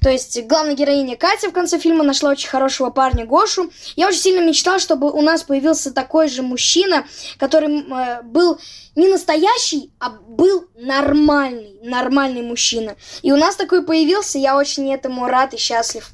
То 0.00 0.10
есть 0.10 0.40
главная 0.46 0.74
героиня 0.74 1.16
Катя 1.16 1.48
в 1.48 1.52
конце 1.52 1.78
фильма 1.78 2.04
нашла 2.04 2.30
очень 2.30 2.48
хорошего 2.48 2.90
парня 2.90 3.26
Гошу. 3.26 3.70
Я 3.96 4.08
очень 4.08 4.20
сильно 4.20 4.46
мечтал, 4.46 4.78
чтобы 4.78 5.10
у 5.10 5.20
нас 5.22 5.42
появился 5.42 5.92
такой 5.92 6.28
же 6.28 6.42
мужчина, 6.42 7.04
который 7.38 7.80
э, 7.80 8.22
был 8.22 8.58
не 8.94 9.08
настоящий, 9.08 9.90
а 9.98 10.10
был 10.10 10.66
нормальный, 10.76 11.78
нормальный 11.82 12.42
мужчина. 12.42 12.96
И 13.22 13.32
у 13.32 13.36
нас 13.36 13.56
такой 13.56 13.84
появился, 13.84 14.38
я 14.38 14.56
очень 14.56 14.92
этому 14.92 15.26
рад 15.26 15.52
и 15.54 15.56
счастлив. 15.56 16.13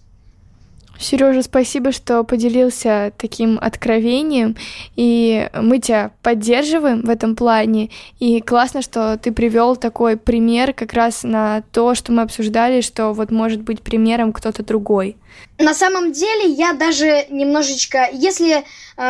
Сережа, 1.01 1.43
спасибо, 1.43 1.93
что 1.93 2.23
поделился 2.25 3.13
таким 3.17 3.59
откровением, 3.61 4.57
и 4.97 5.49
мы 5.55 5.79
тебя 5.79 6.11
поддерживаем 6.23 7.01
в 7.01 7.09
этом 7.09 7.35
плане, 7.35 7.89
и 8.19 8.41
классно, 8.41 8.83
что 8.83 9.17
ты 9.17 9.33
привел 9.33 9.77
такой 9.77 10.19
пример 10.19 10.75
как 10.75 10.93
раз 10.93 11.23
на 11.23 11.63
то, 11.73 11.95
что 11.95 12.13
мы 12.13 12.23
обсуждали, 12.23 12.83
что 12.83 13.13
вот 13.13 13.31
может 13.31 13.63
быть 13.63 13.81
примером 13.81 14.33
кто-то 14.33 14.63
другой. 14.63 15.17
На 15.59 15.75
самом 15.75 16.13
деле 16.13 16.51
я 16.53 16.75
даже 16.75 17.27
немножечко, 17.31 18.09
если 18.13 18.65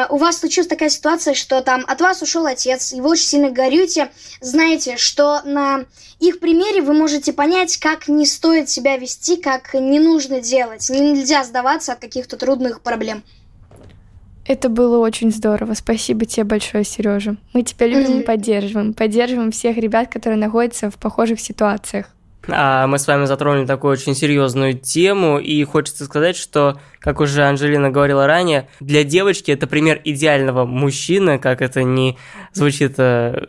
у 0.09 0.17
вас 0.17 0.39
случилась 0.39 0.69
такая 0.69 0.89
ситуация, 0.89 1.35
что 1.35 1.61
там 1.63 1.85
от 1.89 2.01
вас 2.01 2.23
ушел 2.23 2.47
отец, 2.47 2.93
и 2.93 3.01
вы 3.01 3.11
очень 3.11 3.25
сильно 3.25 3.51
горюете, 3.51 4.11
знаете, 4.41 4.97
что 4.97 5.41
на 5.45 5.85
их 6.21 6.39
примере 6.39 6.81
вы 6.81 6.93
можете 6.93 7.33
понять, 7.33 7.77
как 7.79 8.07
не 8.07 8.25
стоит 8.25 8.69
себя 8.69 8.97
вести, 8.97 9.37
как 9.37 9.75
не 9.75 9.99
нужно 9.99 10.41
делать. 10.41 10.89
Нельзя 10.91 11.43
сдаваться 11.45 11.93
от 11.93 11.99
каких-то 11.99 12.37
трудных 12.37 12.83
проблем. 12.83 13.25
Это 14.47 14.69
было 14.69 14.99
очень 14.99 15.33
здорово. 15.33 15.75
Спасибо 15.75 16.25
тебе 16.25 16.45
большое, 16.45 16.85
Сережа. 16.85 17.37
Мы 17.53 17.63
тебя 17.63 17.87
любим 17.87 18.21
и 18.21 18.23
поддерживаем. 18.23 18.95
Поддерживаем 18.95 19.51
всех 19.51 19.77
ребят, 19.77 20.13
которые 20.13 20.39
находятся 20.39 20.91
в 20.91 20.97
похожих 20.97 21.41
ситуациях. 21.41 22.07
А, 22.49 22.87
мы 22.87 22.99
с 22.99 23.07
вами 23.07 23.27
затронули 23.27 23.67
такую 23.67 23.93
очень 23.93 24.15
серьезную 24.15 24.75
тему, 24.75 25.39
и 25.39 25.63
хочется 25.65 26.05
сказать, 26.05 26.37
что, 26.37 26.81
как 26.99 27.21
уже 27.21 27.45
Анжелина 27.45 27.91
говорила 27.91 28.27
ранее, 28.27 28.69
для 28.81 29.05
девочки 29.05 29.51
это 29.51 29.67
пример 29.67 30.01
идеального 30.05 30.65
мужчины, 30.65 31.39
как 31.39 31.61
это 31.61 31.83
не 31.83 32.17
звучит... 32.53 32.95
Э, 32.99 33.45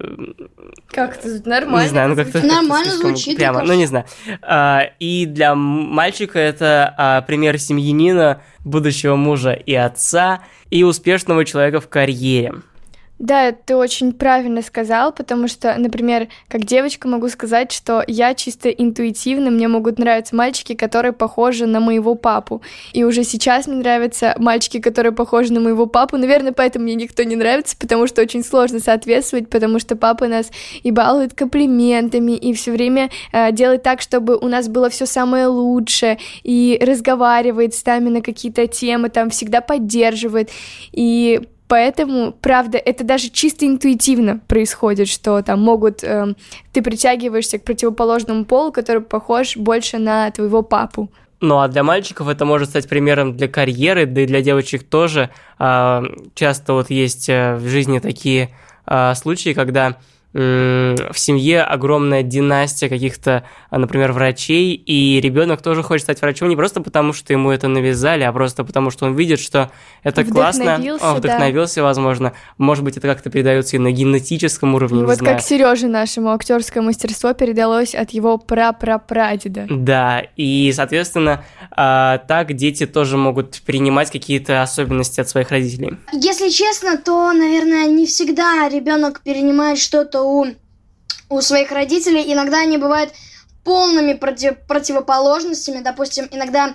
как 0.88 1.18
это 1.18 1.48
нормально? 1.48 1.84
Не 1.84 1.90
знаю, 1.90 2.10
ну 2.10 2.16
как-то 2.16 2.46
Нормально 2.46 2.92
звучит. 2.92 3.38
Прямо, 3.38 3.64
ну 3.64 3.74
не 3.74 3.86
знаю. 3.86 4.06
А, 4.42 4.84
и 5.00 5.26
для 5.26 5.56
мальчика 5.56 6.38
это 6.40 6.94
а, 6.98 7.22
пример 7.22 7.58
семьянина, 7.60 8.42
будущего 8.60 9.16
мужа 9.16 9.54
и 9.54 9.74
отца, 9.74 10.42
и 10.70 10.84
успешного 10.84 11.46
человека 11.46 11.80
в 11.80 11.88
карьере. 11.88 12.54
Да, 13.22 13.52
ты 13.52 13.76
очень 13.76 14.14
правильно 14.14 14.64
сказал, 14.64 15.12
потому 15.12 15.48
что, 15.48 15.76
например, 15.78 16.28
как 16.48 16.66
девочка 16.66 17.08
могу 17.08 17.30
сказать, 17.30 17.72
что 17.72 18.04
я 18.08 18.34
чисто 18.34 18.70
интуитивно, 18.70 19.52
мне 19.52 19.68
могут 19.68 20.00
нравиться 20.00 20.36
мальчики, 20.36 20.74
которые 20.74 21.12
похожи 21.14 21.68
на 21.68 21.80
моего 21.80 22.16
папу. 22.16 22.64
И 22.94 23.04
уже 23.04 23.24
сейчас 23.24 23.68
мне 23.68 23.76
нравятся 23.76 24.34
мальчики, 24.40 24.80
которые 24.80 25.12
похожи 25.12 25.54
на 25.54 25.60
моего 25.60 25.86
папу. 25.86 26.18
Наверное, 26.18 26.52
поэтому 26.52 26.86
мне 26.86 26.96
никто 26.96 27.22
не 27.22 27.36
нравится, 27.36 27.78
потому 27.78 28.08
что 28.08 28.24
очень 28.24 28.44
сложно 28.44 28.80
соответствовать, 28.80 29.52
потому 29.52 29.78
что 29.78 29.96
папа 29.96 30.26
нас 30.26 30.50
и 30.82 30.90
балует 30.90 31.36
комплиментами, 31.36 32.32
и 32.32 32.56
все 32.56 32.72
время 32.72 33.12
э, 33.34 33.52
делает 33.52 33.84
так, 33.84 34.02
чтобы 34.02 34.36
у 34.36 34.48
нас 34.48 34.68
было 34.68 34.90
все 34.90 35.06
самое 35.06 35.46
лучшее, 35.46 36.18
и 36.42 36.80
разговаривает 36.82 37.76
с 37.76 37.86
нами 37.86 38.10
на 38.10 38.22
какие-то 38.24 38.66
темы, 38.66 39.10
там 39.10 39.30
всегда 39.30 39.62
поддерживает. 39.62 40.50
И 40.92 41.40
Поэтому, 41.72 42.34
правда, 42.34 42.78
это 42.78 43.06
даже 43.06 43.30
чисто 43.30 43.66
интуитивно 43.66 44.40
происходит, 44.40 45.08
что 45.08 45.42
там 45.42 45.62
могут... 45.62 46.04
Э, 46.04 46.36
ты 46.74 46.82
притягиваешься 46.82 47.60
к 47.60 47.64
противоположному 47.64 48.44
полу, 48.44 48.74
который 48.74 49.02
похож 49.02 49.56
больше 49.56 49.98
на 49.98 50.30
твоего 50.32 50.64
папу. 50.64 51.10
Ну 51.40 51.60
а 51.60 51.70
для 51.70 51.84
мальчиков 51.84 52.28
это 52.28 52.44
может 52.44 52.72
стать 52.72 52.90
примером 52.90 53.38
для 53.38 53.48
карьеры, 53.48 54.06
да 54.06 54.20
и 54.20 54.28
для 54.28 54.42
девочек 54.42 54.84
тоже. 54.84 55.30
А, 55.60 56.04
часто 56.36 56.74
вот 56.74 56.90
есть 56.90 57.30
э, 57.30 57.56
в 57.56 57.66
жизни 57.70 58.00
такие 58.00 58.50
а, 58.86 59.16
случаи, 59.16 59.54
когда 59.54 59.96
в 60.34 61.14
семье 61.16 61.62
огромная 61.64 62.24
династия 62.24 62.88
каких-то, 62.88 63.44
а, 63.70 63.78
например, 63.78 64.14
врачей, 64.14 64.74
и 64.74 65.20
ребенок 65.20 65.62
тоже 65.62 65.84
хочет 65.84 66.04
стать 66.04 66.22
врачом 66.22 66.48
не 66.48 66.56
просто 66.56 66.82
потому, 66.82 67.12
что 67.12 67.34
ему 67.34 67.52
это 67.52 67.68
навязали, 67.68 68.24
а 68.24 68.32
просто 68.32 68.64
потому, 68.64 68.92
что 68.92 69.06
он 69.06 69.16
видит, 69.16 69.40
что 69.40 69.72
это 70.04 70.24
классно, 70.24 70.80
он 71.02 71.16
вдохновился, 71.18 71.82
да. 71.82 71.84
возможно, 71.84 72.34
может 72.58 72.84
быть, 72.84 72.96
это 72.96 73.08
как-то 73.08 73.30
передается 73.30 73.76
и 73.76 73.80
на 73.80 73.92
генетическом 73.92 74.74
уровне. 74.76 75.04
Вот 75.04 75.18
знаю. 75.18 75.36
как 75.36 75.46
Сереже 75.46 75.88
нашему 75.88 76.32
актерское 76.32 76.82
мастерство 76.82 77.34
передалось 77.34 77.94
от 77.94 78.12
его 78.12 78.38
прапрапрадеда. 78.38 79.68
Да, 79.70 80.24
и, 80.38 80.72
соответственно, 80.74 81.44
а, 81.72 82.20
так 82.20 82.54
дети 82.54 82.86
тоже 82.86 83.18
могут 83.18 83.62
принимать 83.66 84.12
какие-то 84.12 84.62
особенности 84.62 85.20
от 85.20 85.28
своих 85.28 85.52
родителей. 85.52 85.98
Если 86.14 86.50
честно, 86.50 86.98
то, 86.98 87.34
наверное, 87.34 87.88
не 87.88 88.06
всегда 88.06 88.70
ребенок 88.70 89.22
перенимает 89.22 89.78
что-то 89.78 90.21
у, 90.24 90.48
у 91.30 91.42
своих 91.42 91.72
родителей. 91.72 92.32
Иногда 92.34 92.60
они 92.60 92.78
бывают 92.78 93.14
полными 93.64 94.14
против, 94.14 94.58
противоположностями. 94.68 95.82
Допустим, 95.84 96.28
иногда... 96.32 96.74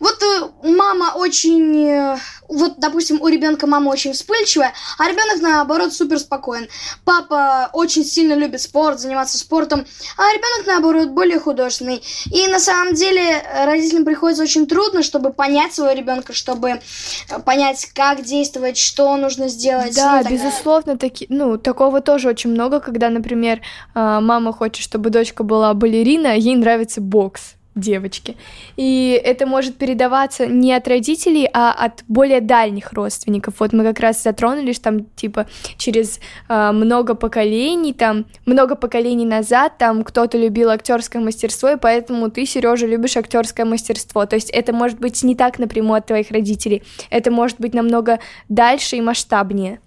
Вот 0.00 0.22
э, 0.22 0.68
мама 0.68 1.14
очень, 1.16 1.88
э, 1.88 2.18
вот, 2.48 2.78
допустим, 2.78 3.20
у 3.20 3.28
ребенка 3.28 3.66
мама 3.66 3.90
очень 3.90 4.12
вспыльчивая, 4.12 4.72
а 4.98 5.08
ребенок, 5.08 5.42
наоборот, 5.42 5.92
супер 5.92 6.18
спокоен. 6.18 6.68
Папа 7.04 7.70
очень 7.72 8.04
сильно 8.04 8.34
любит 8.34 8.62
спорт, 8.62 9.00
заниматься 9.00 9.38
спортом, 9.38 9.86
а 10.16 10.22
ребенок, 10.32 10.66
наоборот, 10.66 11.10
более 11.10 11.38
художественный. 11.38 12.02
И 12.32 12.46
на 12.48 12.58
самом 12.58 12.94
деле 12.94 13.42
родителям 13.64 14.04
приходится 14.04 14.42
очень 14.42 14.66
трудно, 14.66 15.02
чтобы 15.02 15.32
понять 15.32 15.74
своего 15.74 15.92
ребенка, 15.92 16.32
чтобы 16.32 16.70
э, 16.70 17.38
понять, 17.44 17.86
как 17.94 18.22
действовать, 18.22 18.78
что 18.78 19.16
нужно 19.16 19.48
сделать. 19.48 19.94
Да, 19.94 20.22
ну, 20.24 20.30
безусловно, 20.30 20.96
таки, 20.96 21.26
ну, 21.28 21.58
такого 21.58 22.00
тоже 22.00 22.28
очень 22.28 22.50
много, 22.50 22.80
когда, 22.80 23.10
например, 23.10 23.60
а, 23.94 24.20
мама 24.20 24.52
хочет, 24.52 24.82
чтобы 24.82 25.10
дочка 25.10 25.42
была 25.42 25.74
балерина, 25.74 26.32
а 26.32 26.34
ей 26.34 26.56
нравится 26.56 27.00
бокс 27.00 27.57
девочки. 27.78 28.36
И 28.76 29.20
это 29.24 29.46
может 29.46 29.76
передаваться 29.76 30.46
не 30.46 30.72
от 30.72 30.86
родителей, 30.88 31.48
а 31.52 31.72
от 31.72 32.04
более 32.08 32.40
дальних 32.40 32.92
родственников. 32.92 33.54
Вот 33.58 33.72
мы 33.72 33.84
как 33.84 34.00
раз 34.00 34.22
затронули, 34.22 34.72
что 34.72 34.84
там 34.84 35.04
типа 35.16 35.46
через 35.76 36.20
э, 36.48 36.72
много 36.72 37.14
поколений, 37.14 37.92
там 37.92 38.26
много 38.46 38.74
поколений 38.74 39.26
назад 39.26 39.78
там 39.78 40.04
кто-то 40.04 40.38
любил 40.38 40.70
актерское 40.70 41.22
мастерство, 41.22 41.70
и 41.70 41.76
поэтому 41.76 42.30
ты, 42.30 42.46
Сережа, 42.46 42.86
любишь 42.86 43.16
актерское 43.16 43.66
мастерство. 43.66 44.26
То 44.26 44.36
есть 44.36 44.50
это 44.50 44.72
может 44.72 44.98
быть 44.98 45.22
не 45.22 45.34
так 45.34 45.58
напрямую 45.58 45.98
от 45.98 46.06
твоих 46.06 46.30
родителей, 46.30 46.82
это 47.10 47.30
может 47.30 47.60
быть 47.60 47.74
намного 47.74 48.18
дальше 48.48 48.96
и 48.96 49.00
масштабнее. 49.00 49.80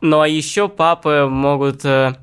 Ну 0.00 0.20
а 0.20 0.28
еще 0.28 0.68
папы 0.68 1.26
могут 1.28 1.84
э, 1.84 2.14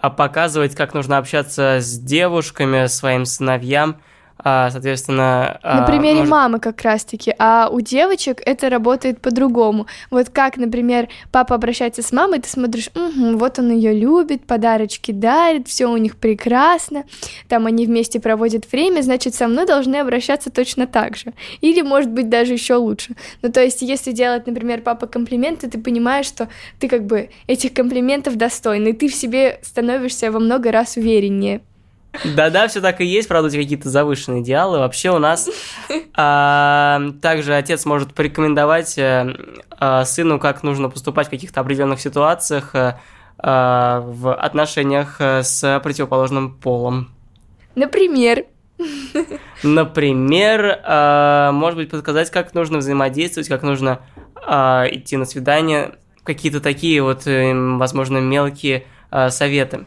показывать, 0.00 0.74
как 0.74 0.94
нужно 0.94 1.18
общаться 1.18 1.78
с 1.80 1.98
девушками, 1.98 2.86
своим 2.86 3.24
сыновьям, 3.24 3.96
а, 4.38 4.70
соответственно... 4.70 5.58
На 5.62 5.82
примере 5.82 6.18
может... 6.18 6.30
мамы 6.30 6.60
как 6.60 6.82
раз-таки, 6.82 7.34
а 7.38 7.68
у 7.70 7.80
девочек 7.80 8.40
это 8.44 8.70
работает 8.70 9.20
по-другому. 9.20 9.86
Вот 10.10 10.28
как, 10.30 10.56
например, 10.56 11.08
папа 11.32 11.56
обращается 11.56 12.02
с 12.02 12.12
мамой, 12.12 12.40
ты 12.40 12.48
смотришь, 12.48 12.90
угу, 12.94 13.36
вот 13.36 13.58
он 13.58 13.72
ее 13.72 13.92
любит, 13.92 14.44
подарочки 14.46 15.10
дарит, 15.10 15.66
все 15.66 15.86
у 15.86 15.96
них 15.96 16.16
прекрасно, 16.16 17.04
там 17.48 17.66
они 17.66 17.86
вместе 17.86 18.20
проводят 18.20 18.70
время, 18.70 19.02
значит, 19.02 19.34
со 19.34 19.48
мной 19.48 19.66
должны 19.66 19.96
обращаться 19.96 20.50
точно 20.50 20.86
так 20.86 21.16
же. 21.16 21.32
Или, 21.60 21.82
может 21.82 22.10
быть, 22.10 22.28
даже 22.28 22.52
еще 22.52 22.74
лучше. 22.74 23.16
Ну, 23.42 23.50
то 23.50 23.62
есть, 23.62 23.82
если 23.82 24.12
делать, 24.12 24.46
например, 24.46 24.82
папа 24.82 25.06
комплименты, 25.06 25.68
ты 25.68 25.78
понимаешь, 25.78 26.26
что 26.26 26.48
ты 26.78 26.88
как 26.88 27.06
бы 27.06 27.30
этих 27.48 27.74
комплиментов 27.74 28.36
достойный, 28.36 28.92
ты 28.92 29.08
в 29.08 29.14
себе 29.14 29.58
становишься 29.62 30.30
во 30.30 30.38
много 30.38 30.70
раз 30.70 30.96
увереннее. 30.96 31.60
Да-да, 32.24 32.68
все 32.68 32.80
так 32.80 33.00
и 33.00 33.04
есть, 33.04 33.28
правда, 33.28 33.50
какие-то 33.50 33.88
завышенные 33.88 34.42
идеалы. 34.42 34.78
Вообще 34.78 35.10
у 35.10 35.18
нас 35.18 35.48
а, 36.14 37.00
также 37.20 37.54
отец 37.54 37.84
может 37.84 38.14
порекомендовать 38.14 38.98
а, 38.98 39.26
а, 39.70 40.04
сыну, 40.04 40.38
как 40.38 40.62
нужно 40.62 40.88
поступать 40.88 41.28
в 41.28 41.30
каких-то 41.30 41.60
определенных 41.60 42.00
ситуациях 42.00 42.74
а, 42.74 42.98
а, 43.38 44.00
в 44.00 44.34
отношениях 44.34 45.20
с 45.20 45.80
противоположным 45.82 46.54
полом. 46.56 47.10
Например? 47.74 48.44
Например, 49.62 50.80
а, 50.84 51.52
может 51.52 51.78
быть, 51.78 51.90
подсказать, 51.90 52.30
как 52.30 52.54
нужно 52.54 52.78
взаимодействовать, 52.78 53.48
как 53.48 53.62
нужно 53.62 54.00
а, 54.34 54.86
идти 54.90 55.16
на 55.16 55.24
свидание, 55.24 55.96
какие-то 56.24 56.60
такие 56.60 57.02
вот, 57.02 57.26
э, 57.26 57.54
возможно, 57.76 58.18
мелкие 58.18 58.84
а, 59.10 59.30
советы 59.30 59.86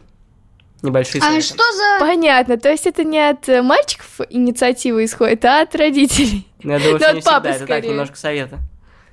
небольшие 0.82 1.20
советы. 1.22 1.38
А 1.38 1.42
что 1.42 1.72
за... 1.72 2.00
Понятно, 2.00 2.56
то 2.58 2.70
есть 2.70 2.86
это 2.86 3.04
не 3.04 3.18
от 3.18 3.48
э, 3.48 3.62
мальчиков 3.62 4.20
инициатива 4.30 5.04
исходит, 5.04 5.44
а 5.44 5.62
от 5.62 5.74
родителей. 5.74 6.46
Ну, 6.62 6.72
я 6.72 6.78
думаю, 6.78 6.98
что 6.98 7.12
не 7.12 7.20
всегда, 7.20 7.50
это 7.50 7.66
так, 7.66 7.84
немножко 7.84 8.16
совета. 8.16 8.58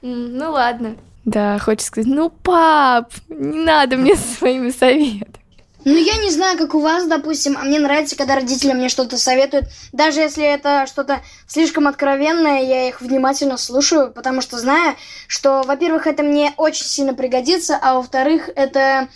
Ну, 0.01 0.51
ладно. 0.51 0.95
Да, 1.25 1.59
хочешь 1.59 1.85
сказать, 1.85 2.09
ну, 2.09 2.29
пап, 2.29 3.11
не 3.27 3.59
надо 3.59 3.97
мне 3.97 4.15
со 4.15 4.37
своими 4.37 4.69
советами. 4.69 5.39
Ну, 5.85 5.95
я 5.95 6.17
не 6.17 6.29
знаю, 6.29 6.57
как 6.57 6.75
у 6.75 6.81
вас, 6.81 7.07
допустим, 7.07 7.57
а 7.57 7.63
мне 7.63 7.79
нравится, 7.79 8.17
когда 8.17 8.35
родители 8.35 8.73
мне 8.73 8.89
что-то 8.89 9.17
советуют. 9.17 9.65
Даже 9.93 10.19
если 10.19 10.43
это 10.43 10.85
что-то 10.87 11.21
слишком 11.47 11.87
откровенное, 11.87 12.63
я 12.63 12.89
их 12.89 12.99
внимательно 12.99 13.57
слушаю, 13.57 14.11
потому 14.11 14.41
что 14.41 14.59
знаю, 14.59 14.95
что, 15.27 15.63
во-первых, 15.63 16.05
это 16.05 16.21
мне 16.21 16.53
очень 16.57 16.85
сильно 16.85 17.13
пригодится, 17.13 17.79
а 17.81 17.95
во-вторых, 17.95 18.49
это 18.55 19.07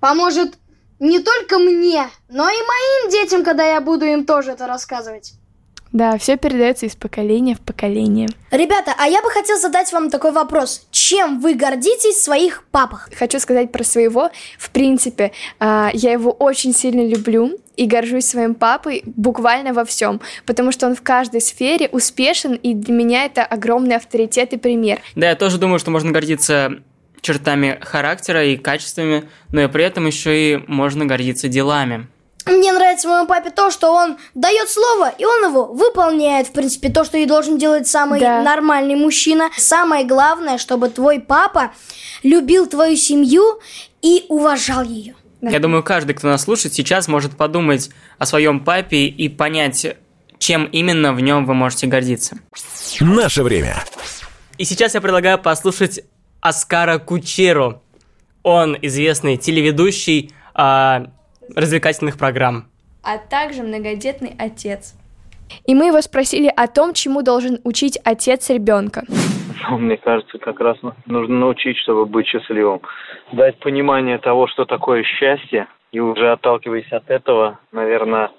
поможет 0.00 0.54
не 1.04 1.20
только 1.20 1.58
мне, 1.58 2.08
но 2.28 2.48
и 2.48 2.54
моим 2.54 3.10
детям, 3.10 3.44
когда 3.44 3.64
я 3.64 3.80
буду 3.80 4.06
им 4.06 4.24
тоже 4.24 4.52
это 4.52 4.66
рассказывать. 4.66 5.34
Да, 5.92 6.18
все 6.18 6.36
передается 6.36 6.86
из 6.86 6.96
поколения 6.96 7.54
в 7.54 7.60
поколение. 7.60 8.28
Ребята, 8.50 8.94
а 8.98 9.06
я 9.06 9.22
бы 9.22 9.30
хотел 9.30 9.56
задать 9.58 9.92
вам 9.92 10.10
такой 10.10 10.32
вопрос. 10.32 10.88
Чем 10.90 11.38
вы 11.38 11.54
гордитесь 11.54 12.16
в 12.16 12.24
своих 12.24 12.64
папах? 12.72 13.10
Хочу 13.16 13.38
сказать 13.38 13.70
про 13.70 13.84
своего. 13.84 14.30
В 14.58 14.70
принципе, 14.70 15.30
а, 15.60 15.90
я 15.94 16.10
его 16.10 16.32
очень 16.32 16.74
сильно 16.74 17.06
люблю 17.06 17.60
и 17.76 17.86
горжусь 17.86 18.26
своим 18.26 18.56
папой 18.56 19.04
буквально 19.06 19.72
во 19.72 19.84
всем, 19.84 20.20
потому 20.46 20.72
что 20.72 20.88
он 20.88 20.96
в 20.96 21.02
каждой 21.02 21.40
сфере 21.40 21.88
успешен, 21.92 22.54
и 22.54 22.74
для 22.74 22.92
меня 22.92 23.24
это 23.24 23.44
огромный 23.44 23.94
авторитет 23.94 24.52
и 24.52 24.56
пример. 24.56 25.00
Да, 25.14 25.28
я 25.28 25.36
тоже 25.36 25.58
думаю, 25.58 25.78
что 25.78 25.92
можно 25.92 26.10
гордиться 26.10 26.82
чертами 27.24 27.80
характера 27.82 28.44
и 28.44 28.56
качествами, 28.56 29.28
но 29.50 29.62
и 29.62 29.68
при 29.68 29.84
этом 29.84 30.06
еще 30.06 30.52
и 30.52 30.56
можно 30.68 31.06
гордиться 31.06 31.48
делами. 31.48 32.06
Мне 32.46 32.72
нравится 32.72 33.08
моему 33.08 33.26
папе 33.26 33.50
то, 33.50 33.70
что 33.70 33.90
он 33.90 34.18
дает 34.34 34.68
слово, 34.68 35.08
и 35.16 35.24
он 35.24 35.48
его 35.48 35.64
выполняет. 35.64 36.48
В 36.48 36.52
принципе, 36.52 36.90
то, 36.90 37.02
что 37.04 37.16
и 37.16 37.24
должен 37.24 37.56
делать 37.56 37.88
самый 37.88 38.20
да. 38.20 38.42
нормальный 38.42 38.96
мужчина. 38.96 39.48
Самое 39.56 40.04
главное, 40.04 40.58
чтобы 40.58 40.90
твой 40.90 41.20
папа 41.20 41.72
любил 42.22 42.66
твою 42.66 42.96
семью 42.96 43.60
и 44.02 44.26
уважал 44.28 44.82
ее. 44.82 45.14
Да. 45.40 45.50
Я 45.50 45.58
думаю, 45.58 45.82
каждый, 45.82 46.14
кто 46.14 46.28
нас 46.28 46.42
слушает, 46.42 46.74
сейчас 46.74 47.08
может 47.08 47.34
подумать 47.34 47.90
о 48.18 48.26
своем 48.26 48.60
папе 48.60 49.06
и 49.06 49.30
понять, 49.30 49.96
чем 50.38 50.66
именно 50.66 51.14
в 51.14 51.20
нем 51.20 51.46
вы 51.46 51.54
можете 51.54 51.86
гордиться. 51.86 52.36
Наше 53.00 53.42
время. 53.42 53.82
И 54.58 54.64
сейчас 54.64 54.92
я 54.92 55.00
предлагаю 55.00 55.38
послушать 55.38 56.00
Оскара 56.44 56.98
Кучеру. 56.98 57.80
Он 58.42 58.76
известный 58.82 59.38
телеведущий 59.38 60.30
э, 60.54 61.06
развлекательных 61.56 62.18
программ. 62.18 62.66
А 63.02 63.16
также 63.16 63.62
многодетный 63.62 64.34
отец. 64.38 64.94
И 65.66 65.74
мы 65.74 65.86
его 65.86 66.02
спросили 66.02 66.52
о 66.54 66.66
том, 66.66 66.92
чему 66.92 67.22
должен 67.22 67.60
учить 67.64 67.98
отец 68.04 68.50
ребенка. 68.50 69.04
Ну, 69.70 69.78
мне 69.78 69.96
кажется, 69.96 70.36
как 70.36 70.60
раз 70.60 70.76
нужно 71.06 71.34
научить, 71.34 71.78
чтобы 71.78 72.04
быть 72.04 72.26
счастливым. 72.26 72.82
Дать 73.32 73.58
понимание 73.60 74.18
того, 74.18 74.46
что 74.46 74.66
такое 74.66 75.02
счастье, 75.02 75.66
и 75.92 76.00
уже 76.00 76.30
отталкиваясь 76.30 76.92
от 76.92 77.08
этого, 77.08 77.58
наверное, 77.72 78.30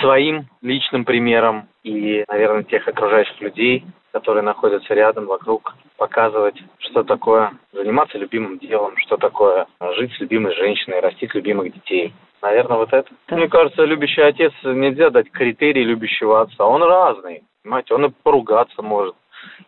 своим 0.00 0.48
личным 0.60 1.04
примером 1.04 1.68
и, 1.82 2.24
наверное, 2.28 2.62
тех 2.62 2.86
окружающих 2.86 3.40
людей, 3.40 3.84
которые 4.12 4.42
находятся 4.42 4.94
рядом, 4.94 5.26
вокруг, 5.26 5.74
показывать, 5.96 6.56
что 6.78 7.02
такое 7.02 7.52
заниматься 7.72 8.18
любимым 8.18 8.58
делом, 8.58 8.96
что 8.98 9.16
такое 9.16 9.66
жить 9.96 10.12
с 10.14 10.20
любимой 10.20 10.54
женщиной, 10.54 11.00
растить 11.00 11.34
любимых 11.34 11.72
детей. 11.72 12.12
Наверное, 12.40 12.78
вот 12.78 12.92
это. 12.92 13.08
Мне 13.30 13.48
кажется, 13.48 13.84
любящий 13.84 14.22
отец 14.22 14.52
нельзя 14.64 15.10
дать 15.10 15.30
критерий 15.30 15.84
любящего 15.84 16.42
отца. 16.42 16.66
Он 16.66 16.82
разный. 16.82 17.44
Понимаете, 17.62 17.94
он 17.94 18.06
и 18.06 18.12
поругаться 18.24 18.82
может, 18.82 19.14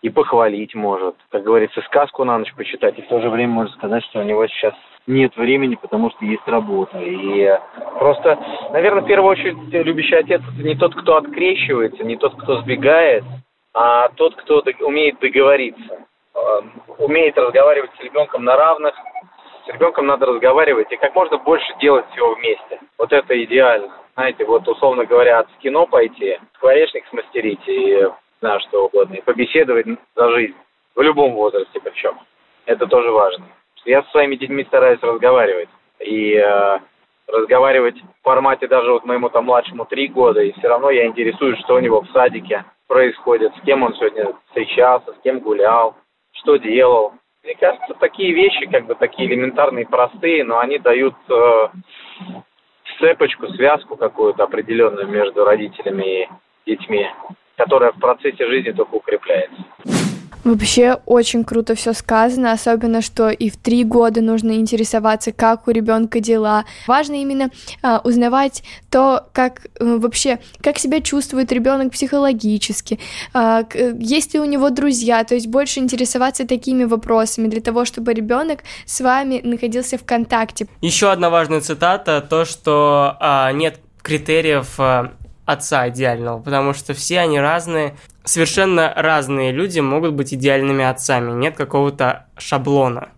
и 0.02 0.10
похвалить 0.10 0.74
может. 0.74 1.14
Как 1.30 1.42
говорится, 1.42 1.80
сказку 1.82 2.24
на 2.24 2.38
ночь 2.38 2.52
почитать, 2.54 2.98
и 2.98 3.02
в 3.02 3.08
то 3.08 3.20
же 3.20 3.30
время 3.30 3.52
может 3.52 3.74
сказать, 3.74 4.04
что 4.04 4.20
у 4.20 4.24
него 4.24 4.46
сейчас 4.46 4.74
нет 5.06 5.36
времени, 5.36 5.74
потому 5.74 6.10
что 6.10 6.24
есть 6.24 6.46
работа. 6.46 6.98
И 6.98 7.58
просто, 7.98 8.38
наверное, 8.72 9.02
в 9.02 9.06
первую 9.06 9.30
очередь, 9.30 9.56
любящий 9.72 10.16
отец– 10.16 10.40
это 10.54 10.66
не 10.66 10.74
тот, 10.74 10.94
кто 10.94 11.16
открещивается, 11.16 12.04
не 12.04 12.16
тот, 12.16 12.34
кто 12.40 12.60
сбегает, 12.62 13.24
а 13.74 14.08
тот, 14.10 14.34
кто 14.36 14.62
умеет 14.80 15.18
договориться, 15.18 16.06
эм, 16.34 16.72
умеет 16.98 17.36
разговаривать 17.36 17.90
с 17.98 18.04
ребенком 18.04 18.44
на 18.44 18.56
равных, 18.56 18.94
с 19.66 19.68
ребенком 19.68 20.06
надо 20.06 20.26
разговаривать 20.26 20.90
и 20.92 20.96
как 20.96 21.14
можно 21.14 21.38
больше 21.38 21.74
делать 21.80 22.06
всего 22.10 22.34
вместе. 22.34 22.78
Вот 22.98 23.12
это 23.12 23.42
идеально. 23.42 23.92
Знаете, 24.14 24.44
вот 24.44 24.66
условно 24.68 25.04
говоря, 25.06 25.40
от 25.40 25.48
кино 25.58 25.86
пойти, 25.86 26.38
скворечник 26.54 27.04
смастерить 27.08 27.66
и 27.66 28.08
знаю, 28.44 28.60
что 28.60 28.84
угодно, 28.84 29.14
и 29.14 29.22
побеседовать 29.22 29.86
за 30.14 30.30
жизнь. 30.32 30.54
В 30.94 31.00
любом 31.00 31.32
возрасте 31.32 31.80
причем. 31.82 32.18
Это 32.66 32.86
тоже 32.86 33.10
важно. 33.10 33.46
Я 33.86 34.02
со 34.02 34.10
своими 34.10 34.36
детьми 34.36 34.64
стараюсь 34.64 35.00
разговаривать. 35.02 35.70
И 36.00 36.34
э, 36.34 36.78
разговаривать 37.26 37.96
в 37.96 38.22
формате 38.22 38.68
даже 38.68 38.92
вот 38.92 39.06
моему 39.06 39.30
там 39.30 39.46
младшему 39.46 39.86
три 39.86 40.08
года, 40.08 40.42
и 40.42 40.52
все 40.52 40.68
равно 40.68 40.90
я 40.90 41.06
интересуюсь, 41.06 41.58
что 41.60 41.76
у 41.76 41.80
него 41.80 42.02
в 42.02 42.10
садике, 42.10 42.64
происходит, 42.86 43.52
с 43.56 43.60
кем 43.64 43.82
он 43.82 43.94
сегодня 43.94 44.34
встречался, 44.48 45.14
с 45.14 45.22
кем 45.22 45.40
гулял, 45.40 45.96
что 46.32 46.56
делал. 46.56 47.14
Мне 47.42 47.54
кажется, 47.54 47.94
такие 47.94 48.34
вещи, 48.34 48.66
как 48.66 48.84
бы 48.84 48.94
такие 48.94 49.26
элементарные, 49.26 49.86
простые, 49.86 50.44
но 50.44 50.58
они 50.58 50.78
дают 50.78 51.14
э, 51.30 51.68
цепочку, 52.98 53.48
связку 53.48 53.96
какую-то 53.96 54.44
определенную 54.44 55.06
между 55.06 55.44
родителями 55.44 56.28
и 56.66 56.76
детьми, 56.76 57.06
которая 57.56 57.92
в 57.92 57.98
процессе 57.98 58.46
жизни 58.46 58.72
только 58.72 58.94
укрепляется. 58.94 59.64
Вообще 60.44 60.98
очень 61.06 61.42
круто 61.42 61.74
все 61.74 61.94
сказано, 61.94 62.52
особенно 62.52 63.00
что 63.00 63.30
и 63.30 63.48
в 63.48 63.56
три 63.56 63.82
года 63.82 64.20
нужно 64.20 64.52
интересоваться, 64.52 65.32
как 65.32 65.66
у 65.66 65.70
ребенка 65.70 66.20
дела. 66.20 66.66
Важно 66.86 67.14
именно 67.14 67.48
а, 67.82 68.02
узнавать 68.04 68.62
то, 68.90 69.26
как 69.32 69.62
а, 69.80 69.96
вообще, 69.96 70.40
как 70.62 70.78
себя 70.78 71.00
чувствует 71.00 71.50
ребенок 71.50 71.92
психологически, 71.92 73.00
а, 73.32 73.64
есть 73.98 74.34
ли 74.34 74.40
у 74.40 74.44
него 74.44 74.68
друзья, 74.68 75.24
то 75.24 75.34
есть 75.34 75.46
больше 75.46 75.80
интересоваться 75.80 76.46
такими 76.46 76.84
вопросами 76.84 77.48
для 77.48 77.62
того, 77.62 77.86
чтобы 77.86 78.12
ребенок 78.12 78.60
с 78.84 79.00
вами 79.00 79.40
находился 79.42 79.96
в 79.96 80.04
контакте. 80.04 80.66
Еще 80.82 81.10
одна 81.10 81.30
важная 81.30 81.62
цитата, 81.62 82.20
то, 82.20 82.44
что 82.44 83.16
а, 83.18 83.50
нет 83.52 83.80
критериев 84.02 84.74
а, 84.78 85.14
отца 85.44 85.88
идеального, 85.88 86.40
потому 86.40 86.72
что 86.72 86.94
все 86.94 87.20
они 87.20 87.38
разные, 87.38 87.96
совершенно 88.24 88.92
разные 88.94 89.52
люди 89.52 89.80
могут 89.80 90.14
быть 90.14 90.32
идеальными 90.32 90.84
отцами, 90.84 91.32
нет 91.32 91.56
какого-то 91.56 92.26
шаблона. 92.36 93.10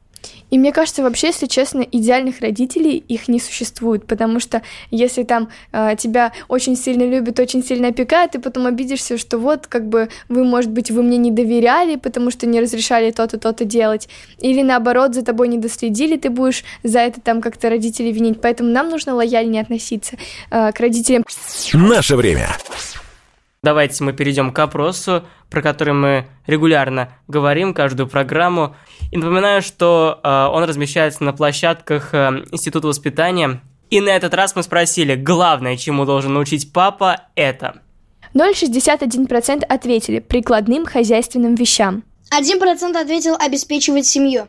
И 0.50 0.58
мне 0.58 0.72
кажется, 0.72 1.02
вообще, 1.02 1.28
если 1.28 1.46
честно, 1.46 1.80
идеальных 1.80 2.40
родителей 2.40 2.96
их 3.08 3.28
не 3.28 3.40
существует, 3.40 4.06
потому 4.06 4.40
что 4.40 4.62
если 4.90 5.24
там 5.24 5.48
э, 5.72 5.96
тебя 5.98 6.32
очень 6.48 6.76
сильно 6.76 7.04
любят, 7.08 7.38
очень 7.40 7.64
сильно 7.64 7.88
опекают, 7.88 8.32
ты 8.32 8.38
потом 8.38 8.66
обидишься, 8.66 9.18
что 9.18 9.38
вот, 9.38 9.66
как 9.66 9.88
бы, 9.88 10.08
вы, 10.28 10.44
может 10.44 10.70
быть, 10.70 10.90
вы 10.90 11.02
мне 11.02 11.18
не 11.18 11.30
доверяли, 11.30 11.96
потому 11.96 12.30
что 12.30 12.46
не 12.46 12.60
разрешали 12.60 13.10
то-то, 13.10 13.38
то-то 13.38 13.64
делать, 13.64 14.08
или 14.38 14.62
наоборот, 14.62 15.14
за 15.14 15.22
тобой 15.22 15.48
не 15.48 15.58
доследили, 15.58 16.16
ты 16.16 16.30
будешь 16.30 16.64
за 16.82 17.00
это 17.00 17.20
там 17.20 17.40
как-то 17.40 17.68
родителей 17.68 18.12
винить, 18.12 18.40
поэтому 18.40 18.70
нам 18.70 18.88
нужно 18.88 19.14
лояльнее 19.14 19.62
относиться 19.62 20.16
э, 20.50 20.72
к 20.72 20.80
родителям. 20.80 21.24
Наше 21.72 22.16
время. 22.16 22.48
Давайте 23.62 24.04
мы 24.04 24.12
перейдем 24.12 24.52
к 24.52 24.58
опросу, 24.58 25.24
про 25.50 25.62
который 25.62 25.94
мы 25.94 26.26
регулярно 26.46 27.14
говорим 27.26 27.74
каждую 27.74 28.08
программу. 28.08 28.76
И 29.10 29.16
напоминаю, 29.16 29.62
что 29.62 30.20
э, 30.22 30.28
он 30.52 30.64
размещается 30.64 31.24
на 31.24 31.32
площадках 31.32 32.14
э, 32.14 32.44
Института 32.52 32.88
воспитания. 32.88 33.60
И 33.90 34.00
на 34.00 34.10
этот 34.10 34.34
раз 34.34 34.54
мы 34.54 34.62
спросили, 34.62 35.14
главное, 35.14 35.76
чему 35.76 36.04
должен 36.04 36.34
научить 36.34 36.72
папа, 36.72 37.22
это. 37.34 37.80
0,61% 38.34 39.64
ответили 39.64 40.18
прикладным 40.18 40.84
хозяйственным 40.84 41.54
вещам. 41.54 42.04
1% 42.32 42.96
ответил 42.96 43.36
обеспечивать 43.38 44.06
семью. 44.06 44.48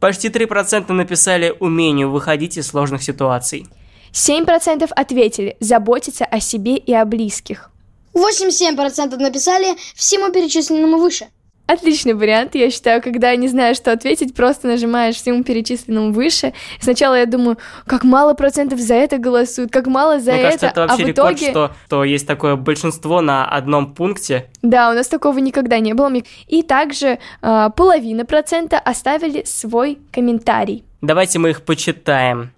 Почти 0.00 0.28
3% 0.28 0.92
написали 0.92 1.54
умению 1.58 2.10
выходить 2.10 2.58
из 2.58 2.66
сложных 2.66 3.02
ситуаций. 3.02 3.66
7% 4.12 4.88
ответили 4.94 5.56
заботиться 5.60 6.24
о 6.24 6.40
себе 6.40 6.76
и 6.76 6.92
о 6.92 7.04
близких. 7.04 7.70
87% 8.16 9.16
написали 9.16 9.76
всему 9.94 10.32
перечисленному 10.32 10.98
выше. 10.98 11.26
Отличный 11.66 12.14
вариант, 12.14 12.54
я 12.54 12.70
считаю, 12.70 13.02
когда 13.02 13.34
не 13.34 13.48
знаешь, 13.48 13.76
что 13.76 13.90
ответить, 13.90 14.36
просто 14.36 14.68
нажимаешь 14.68 15.16
всему 15.16 15.42
перечисленному 15.42 16.12
выше. 16.12 16.52
Сначала 16.80 17.16
я 17.16 17.26
думаю, 17.26 17.58
как 17.86 18.04
мало 18.04 18.34
процентов 18.34 18.78
за 18.78 18.94
это 18.94 19.18
голосуют, 19.18 19.72
как 19.72 19.88
мало 19.88 20.20
за 20.20 20.30
Мне 20.30 20.42
это, 20.42 20.46
кажется, 20.46 20.66
это 20.66 20.80
вообще 20.82 21.02
а 21.02 21.04
в 21.04 21.08
рекорд, 21.08 21.32
итоге... 21.32 21.50
что, 21.50 21.72
что 21.86 22.04
есть 22.04 22.24
такое 22.24 22.54
большинство 22.54 23.20
на 23.20 23.44
одном 23.44 23.94
пункте. 23.94 24.48
Да, 24.62 24.90
у 24.90 24.94
нас 24.94 25.08
такого 25.08 25.38
никогда 25.38 25.80
не 25.80 25.92
было. 25.92 26.12
И 26.46 26.62
также 26.62 27.18
э, 27.42 27.70
половина 27.74 28.24
процента 28.24 28.78
оставили 28.78 29.42
свой 29.44 29.98
комментарий. 30.12 30.84
Давайте 31.00 31.40
мы 31.40 31.50
их 31.50 31.62
почитаем. 31.62 32.52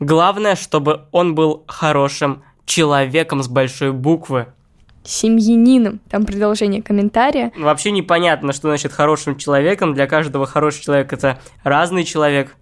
Главное, 0.00 0.56
чтобы 0.56 1.02
он 1.12 1.36
был 1.36 1.62
хорошим 1.68 2.42
человеком 2.70 3.42
с 3.42 3.48
большой 3.48 3.92
буквы. 3.92 4.46
Семьянином, 5.02 6.00
там 6.08 6.24
продолжение 6.24 6.82
комментария. 6.82 7.52
Вообще 7.56 7.90
непонятно, 7.90 8.52
что 8.52 8.68
значит 8.68 8.92
хорошим 8.92 9.36
человеком. 9.36 9.92
Для 9.94 10.06
каждого 10.06 10.46
хороший 10.46 10.82
человек 10.82 11.12
это 11.12 11.40
разный 11.64 12.04
человек. 12.04 12.54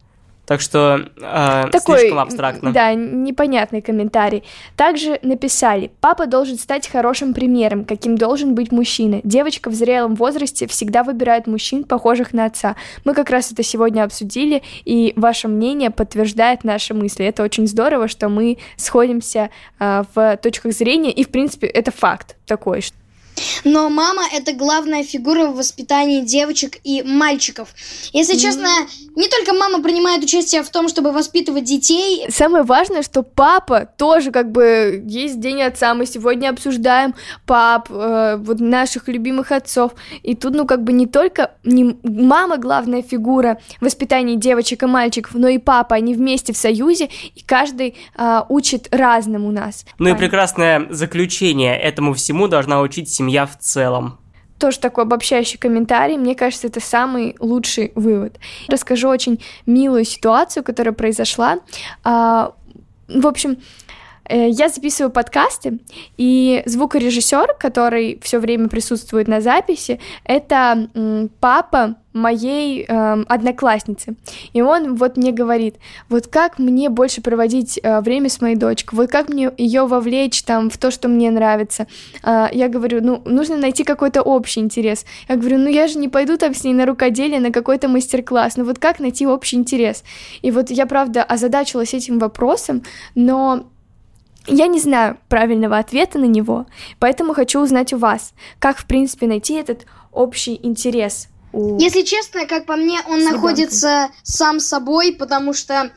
Так 0.49 0.63
что 0.63 1.11
э, 1.19 1.65
Такой, 1.71 1.99
слишком 1.99 2.21
абстрактно. 2.21 2.73
Да, 2.73 2.95
непонятный 2.95 3.83
комментарий. 3.83 4.45
Также 4.77 5.19
написали, 5.21 5.91
папа 6.01 6.25
должен 6.25 6.59
стать 6.59 6.89
хорошим 6.89 7.35
примером, 7.35 7.85
каким 7.85 8.17
должен 8.17 8.55
быть 8.55 8.73
мужчина. 8.73 9.21
Девочка 9.25 9.69
в 9.69 9.75
зрелом 9.75 10.15
возрасте 10.15 10.67
всегда 10.67 11.03
выбирает 11.05 11.47
мужчин, 11.47 11.85
похожих 11.85 12.33
на 12.33 12.47
отца. 12.47 12.77
Мы 13.05 13.13
как 13.13 13.29
раз 13.29 13.53
это 13.53 13.63
сегодня 13.63 14.05
обсудили, 14.05 14.63
и 14.87 15.13
ваше 15.17 15.49
мнение 15.49 15.91
подтверждает 15.91 16.65
наши 16.65 16.95
мысли. 16.95 17.27
Это 17.27 17.43
очень 17.43 17.67
здорово, 17.67 18.09
что 18.09 18.31
мы 18.31 18.57
сходимся 18.77 19.51
э, 19.79 20.05
в 20.15 20.39
точках 20.39 20.73
зрения, 20.73 21.13
и 21.13 21.25
в 21.25 21.29
принципе 21.29 21.67
это 21.67 21.91
факт 21.91 22.37
такой, 22.47 22.81
что 22.81 22.97
но 23.65 23.89
мама– 23.89 24.23
это 24.33 24.53
главная 24.53 25.05
фигура 25.05 25.47
в 25.47 25.57
воспитании 25.57 26.21
девочек 26.21 26.79
и 26.85 27.03
мальчиков. 27.03 27.69
Если 28.13 28.37
честно, 28.37 28.69
не 29.15 29.29
только 29.29 29.53
мама 29.53 29.83
принимает 29.83 30.23
участие 30.23 30.63
в 30.63 30.71
том, 30.71 30.89
чтобы 30.89 31.13
воспитывать 31.13 31.65
детей. 31.65 32.27
Самое 32.31 32.65
важное, 32.65 33.03
что 33.03 33.23
папа 33.23 33.89
тоже 33.99 34.31
как 34.31 34.53
бы 34.53 35.03
есть 35.07 35.41
День 35.41 35.63
отца, 35.63 35.95
мы 35.95 36.07
сегодня 36.07 36.51
обсуждаем 36.51 37.15
пап, 37.47 37.91
э, 37.91 38.37
вот 38.39 38.61
наших 38.61 39.09
любимых 39.09 39.53
отцов. 39.53 39.93
И 40.23 40.35
тут, 40.35 40.55
ну, 40.55 40.67
как 40.67 40.85
бы 40.85 40.93
не 40.93 41.07
только 41.07 41.53
не 41.65 41.97
мама 42.03 42.59
главная 42.59 43.03
фигура 43.03 43.59
в 43.81 43.85
воспитании 43.85 44.37
девочек 44.37 44.83
и 44.83 44.87
мальчиков, 44.87 45.35
но 45.35 45.49
и 45.49 45.59
папа, 45.59 45.97
они 45.97 46.15
вместе 46.15 46.53
в 46.53 46.57
союзе, 46.57 47.09
и 47.35 47.43
каждый 47.43 47.97
э, 48.17 48.41
учит 48.49 48.89
разному 48.91 49.51
нас. 49.51 49.85
Ну 49.99 50.09
и 50.09 50.15
прекрасное 50.15 50.87
заключение 50.91 51.77
этому 51.79 52.15
всему 52.15 52.49
должна 52.49 52.81
учить 52.81 53.09
семья 53.09 53.28
семья 53.29 53.47
в 53.47 53.59
целом. 53.59 54.19
Тоже 54.59 54.81
такой 54.81 55.05
обобщающий 55.05 55.59
комментарий. 55.59 56.17
Мне 56.17 56.35
кажется, 56.35 56.67
это 56.67 56.81
самый 56.81 57.37
лучший 57.39 57.93
вывод. 57.95 58.39
Расскажу 58.69 59.09
очень 59.09 59.41
милую 59.67 60.05
ситуацию, 60.05 60.65
которая 60.65 60.95
произошла. 60.95 61.59
А, 62.03 62.53
в 63.07 63.27
общем, 63.27 63.59
я 64.29 64.69
записываю 64.69 65.11
подкасты, 65.11 65.79
и 66.17 66.63
звукорежиссер, 66.67 67.57
который 67.59 68.21
все 68.23 68.39
время 68.39 68.69
присутствует 68.69 69.29
на 69.29 69.41
записи, 69.41 70.01
это 70.25 70.89
папа 71.41 71.97
моей 72.19 72.85
э, 72.87 73.25
одноклассницы. 73.29 74.17
И 74.53 74.63
он 74.63 74.97
вот 74.97 75.17
мне 75.17 75.33
говорит, 75.33 75.77
вот 76.09 76.27
как 76.27 76.59
мне 76.59 76.89
больше 76.89 77.23
проводить 77.23 77.79
э, 77.83 78.01
время 78.01 78.29
с 78.29 78.41
моей 78.41 78.57
дочкой, 78.57 78.99
вот 78.99 79.11
как 79.11 79.29
мне 79.29 79.51
ее 79.57 79.87
вовлечь 79.87 80.43
там 80.43 80.71
в 80.71 80.79
то, 80.79 80.91
что 80.91 81.09
мне 81.09 81.31
нравится. 81.31 81.87
Э, 82.23 82.49
я 82.53 82.69
говорю, 82.69 83.01
ну, 83.03 83.23
нужно 83.25 83.57
найти 83.57 83.85
какой-то 83.85 84.23
общий 84.23 84.61
интерес. 84.61 85.05
Я 85.29 85.37
говорю, 85.37 85.59
ну, 85.59 85.69
я 85.69 85.87
же 85.87 85.99
не 85.99 86.09
пойду 86.09 86.37
там 86.37 86.55
с 86.55 86.65
ней 86.65 86.75
на 86.75 86.87
рукоделие, 86.87 87.41
на 87.41 87.53
какой-то 87.53 87.89
мастер-класс. 87.89 88.57
Ну, 88.57 88.65
вот 88.65 88.79
как 88.79 89.01
найти 89.01 89.27
общий 89.27 89.57
интерес? 89.57 90.05
И 90.43 90.51
вот 90.51 90.71
я, 90.71 90.87
правда, 90.87 91.23
озадачилась 91.23 91.95
этим 91.95 92.19
вопросом, 92.19 92.83
но 93.15 93.67
я 94.49 94.67
не 94.67 94.81
знаю 94.81 95.19
правильного 95.29 95.79
ответа 95.79 96.19
на 96.19 96.25
него, 96.25 96.67
поэтому 96.99 97.35
хочу 97.35 97.61
узнать 97.61 97.93
у 97.93 97.99
вас, 97.99 98.33
как, 98.59 98.79
в 98.79 98.87
принципе, 98.87 99.27
найти 99.27 99.55
этот 99.55 99.87
общий 100.13 100.59
интерес 100.63 101.29
у... 101.53 101.79
Если 101.79 102.03
честно, 102.03 102.47
как 102.47 102.67
по 102.67 102.77
мне, 102.77 103.01
он 103.09 103.25
находится 103.25 104.09
сам 104.23 104.61
собой, 104.61 105.13
потому 105.13 105.55
что 105.55 105.91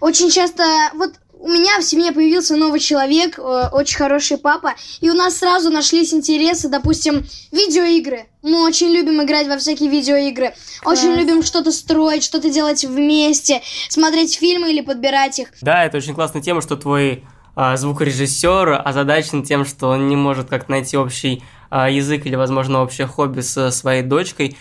очень 0.00 0.30
часто... 0.30 0.64
Вот 0.94 1.14
у 1.32 1.48
меня 1.48 1.78
в 1.78 1.82
семье 1.82 2.12
появился 2.12 2.54
новый 2.54 2.80
человек, 2.80 3.38
э, 3.38 3.68
очень 3.72 3.96
хороший 3.96 4.36
папа, 4.36 4.74
и 5.00 5.08
у 5.08 5.14
нас 5.14 5.38
сразу 5.38 5.70
нашлись 5.70 6.12
интересы, 6.12 6.68
допустим, 6.68 7.26
видеоигры. 7.50 8.26
Мы 8.42 8.62
очень 8.62 8.88
любим 8.88 9.22
играть 9.22 9.48
во 9.48 9.56
всякие 9.56 9.88
видеоигры, 9.88 10.52
Класс. 10.82 10.98
очень 10.98 11.14
любим 11.14 11.42
что-то 11.42 11.72
строить, 11.72 12.24
что-то 12.24 12.50
делать 12.50 12.84
вместе, 12.84 13.62
смотреть 13.88 14.36
фильмы 14.36 14.70
или 14.70 14.82
подбирать 14.82 15.38
их. 15.38 15.48
Да, 15.62 15.86
это 15.86 15.96
очень 15.96 16.14
классная 16.14 16.42
тема, 16.42 16.60
что 16.60 16.76
твой 16.76 17.24
звукорежиссер 17.56 18.82
озадачен 18.84 19.42
тем, 19.42 19.64
что 19.64 19.88
он 19.88 20.08
не 20.08 20.16
может 20.16 20.48
как-то 20.48 20.70
найти 20.70 20.96
общий 20.96 21.42
а, 21.70 21.88
язык 21.88 22.26
или, 22.26 22.34
возможно, 22.34 22.82
общее 22.82 23.06
хобби 23.06 23.40
со 23.40 23.70
своей 23.70 24.02
дочкой. 24.02 24.56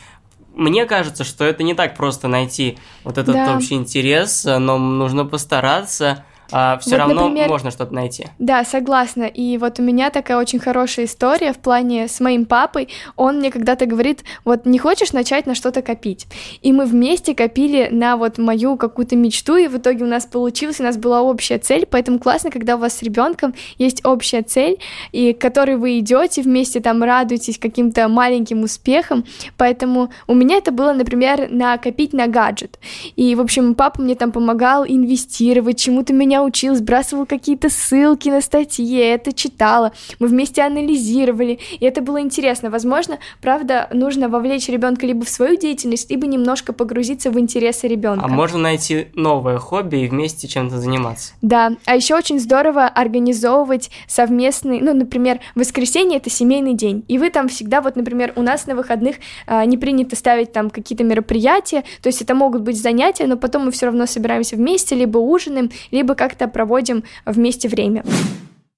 Мне 0.55 0.85
кажется, 0.85 1.23
что 1.23 1.45
это 1.45 1.63
не 1.63 1.73
так 1.73 1.95
просто 1.95 2.27
найти 2.27 2.77
вот 3.03 3.17
этот 3.17 3.33
да. 3.33 3.55
общий 3.55 3.75
интерес, 3.75 4.43
но 4.45 4.77
нужно 4.77 5.25
постараться 5.25 6.23
а, 6.51 6.77
все 6.79 6.91
вот, 6.91 6.97
равно 6.97 7.21
например, 7.23 7.49
можно 7.49 7.71
что-то 7.71 7.93
найти. 7.93 8.27
Да, 8.39 8.63
согласна. 8.63 9.23
И 9.23 9.57
вот 9.57 9.79
у 9.79 9.83
меня 9.83 10.09
такая 10.09 10.37
очень 10.37 10.59
хорошая 10.59 11.05
история 11.05 11.53
в 11.53 11.57
плане 11.57 12.07
с 12.07 12.19
моим 12.19 12.45
папой. 12.45 12.89
Он 13.15 13.37
мне 13.37 13.51
когда-то 13.51 13.85
говорит, 13.85 14.23
вот 14.45 14.65
не 14.65 14.79
хочешь 14.79 15.13
начать 15.13 15.45
на 15.45 15.55
что-то 15.55 15.81
копить? 15.81 16.27
И 16.61 16.71
мы 16.71 16.85
вместе 16.85 17.35
копили 17.35 17.89
на 17.91 18.17
вот 18.17 18.37
мою 18.37 18.77
какую-то 18.77 19.15
мечту, 19.15 19.57
и 19.57 19.67
в 19.67 19.77
итоге 19.77 20.03
у 20.03 20.07
нас 20.07 20.25
получилось, 20.25 20.79
у 20.79 20.83
нас 20.83 20.97
была 20.97 21.21
общая 21.21 21.59
цель, 21.59 21.85
поэтому 21.89 22.19
классно, 22.19 22.51
когда 22.51 22.75
у 22.75 22.79
вас 22.79 22.97
с 22.97 23.03
ребенком 23.03 23.53
есть 23.77 24.05
общая 24.05 24.41
цель, 24.41 24.79
и 25.11 25.33
к 25.33 25.39
которой 25.39 25.77
вы 25.77 25.99
идете 25.99 26.41
вместе, 26.41 26.79
там 26.79 27.03
радуетесь 27.03 27.57
каким-то 27.57 28.07
маленьким 28.07 28.63
успехом. 28.63 29.25
Поэтому 29.57 30.09
у 30.27 30.33
меня 30.33 30.57
это 30.57 30.71
было, 30.71 30.93
например, 30.93 31.49
накопить 31.49 32.13
на 32.13 32.27
гаджет. 32.27 32.79
И, 33.15 33.35
в 33.35 33.41
общем, 33.41 33.75
папа 33.75 34.01
мне 34.01 34.15
там 34.15 34.31
помогал 34.31 34.85
инвестировать, 34.85 35.79
чему-то 35.79 36.13
меня 36.13 36.38
меня 36.39 36.43
учил, 36.43 36.75
сбрасывал 36.75 37.25
какие-то 37.25 37.69
ссылки 37.69 38.29
на 38.29 38.41
статьи, 38.41 38.85
я 38.85 39.13
это 39.13 39.33
читала, 39.33 39.91
мы 40.19 40.27
вместе 40.27 40.61
анализировали, 40.61 41.59
и 41.79 41.85
это 41.85 42.01
было 42.01 42.21
интересно. 42.21 42.69
Возможно, 42.69 43.19
правда, 43.41 43.87
нужно 43.93 44.29
вовлечь 44.29 44.69
ребенка 44.69 45.05
либо 45.05 45.25
в 45.25 45.29
свою 45.29 45.57
деятельность, 45.57 46.09
либо 46.09 46.27
немножко 46.27 46.73
погрузиться 46.73 47.31
в 47.31 47.39
интересы 47.39 47.87
ребенка. 47.87 48.25
А 48.25 48.27
можно 48.27 48.59
найти 48.59 49.07
новое 49.15 49.57
хобби 49.57 49.97
и 49.97 50.07
вместе 50.07 50.47
чем-то 50.47 50.79
заниматься. 50.79 51.33
Да, 51.41 51.71
а 51.85 51.95
еще 51.95 52.15
очень 52.15 52.39
здорово 52.39 52.87
организовывать 52.87 53.89
совместный, 54.07 54.81
ну, 54.81 54.93
например, 54.93 55.39
воскресенье 55.55 56.17
это 56.17 56.29
семейный 56.29 56.73
день, 56.73 57.03
и 57.07 57.17
вы 57.17 57.29
там 57.29 57.49
всегда, 57.49 57.81
вот, 57.81 57.95
например, 57.95 58.33
у 58.35 58.41
нас 58.41 58.67
на 58.67 58.75
выходных 58.75 59.17
а, 59.47 59.65
не 59.65 59.77
принято 59.77 60.15
ставить 60.15 60.51
там 60.51 60.69
какие-то 60.69 61.03
мероприятия, 61.03 61.83
то 62.01 62.07
есть 62.07 62.21
это 62.21 62.35
могут 62.35 62.61
быть 62.61 62.81
занятия, 62.81 63.27
но 63.27 63.37
потом 63.37 63.65
мы 63.65 63.71
все 63.71 63.87
равно 63.87 64.05
собираемся 64.05 64.55
вместе, 64.55 64.95
либо 64.95 65.17
ужинаем, 65.17 65.71
либо 65.91 66.15
как-то 66.29 66.47
проводим 66.47 67.03
вместе 67.25 67.67
время. 67.67 68.03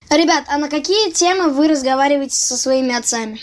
Ребят, 0.10 0.46
а 0.48 0.58
на 0.58 0.70
какие 0.70 1.12
темы 1.12 1.50
вы 1.50 1.68
разговариваете 1.68 2.36
со 2.36 2.58
своими 2.58 2.98
отцами? 2.98 3.40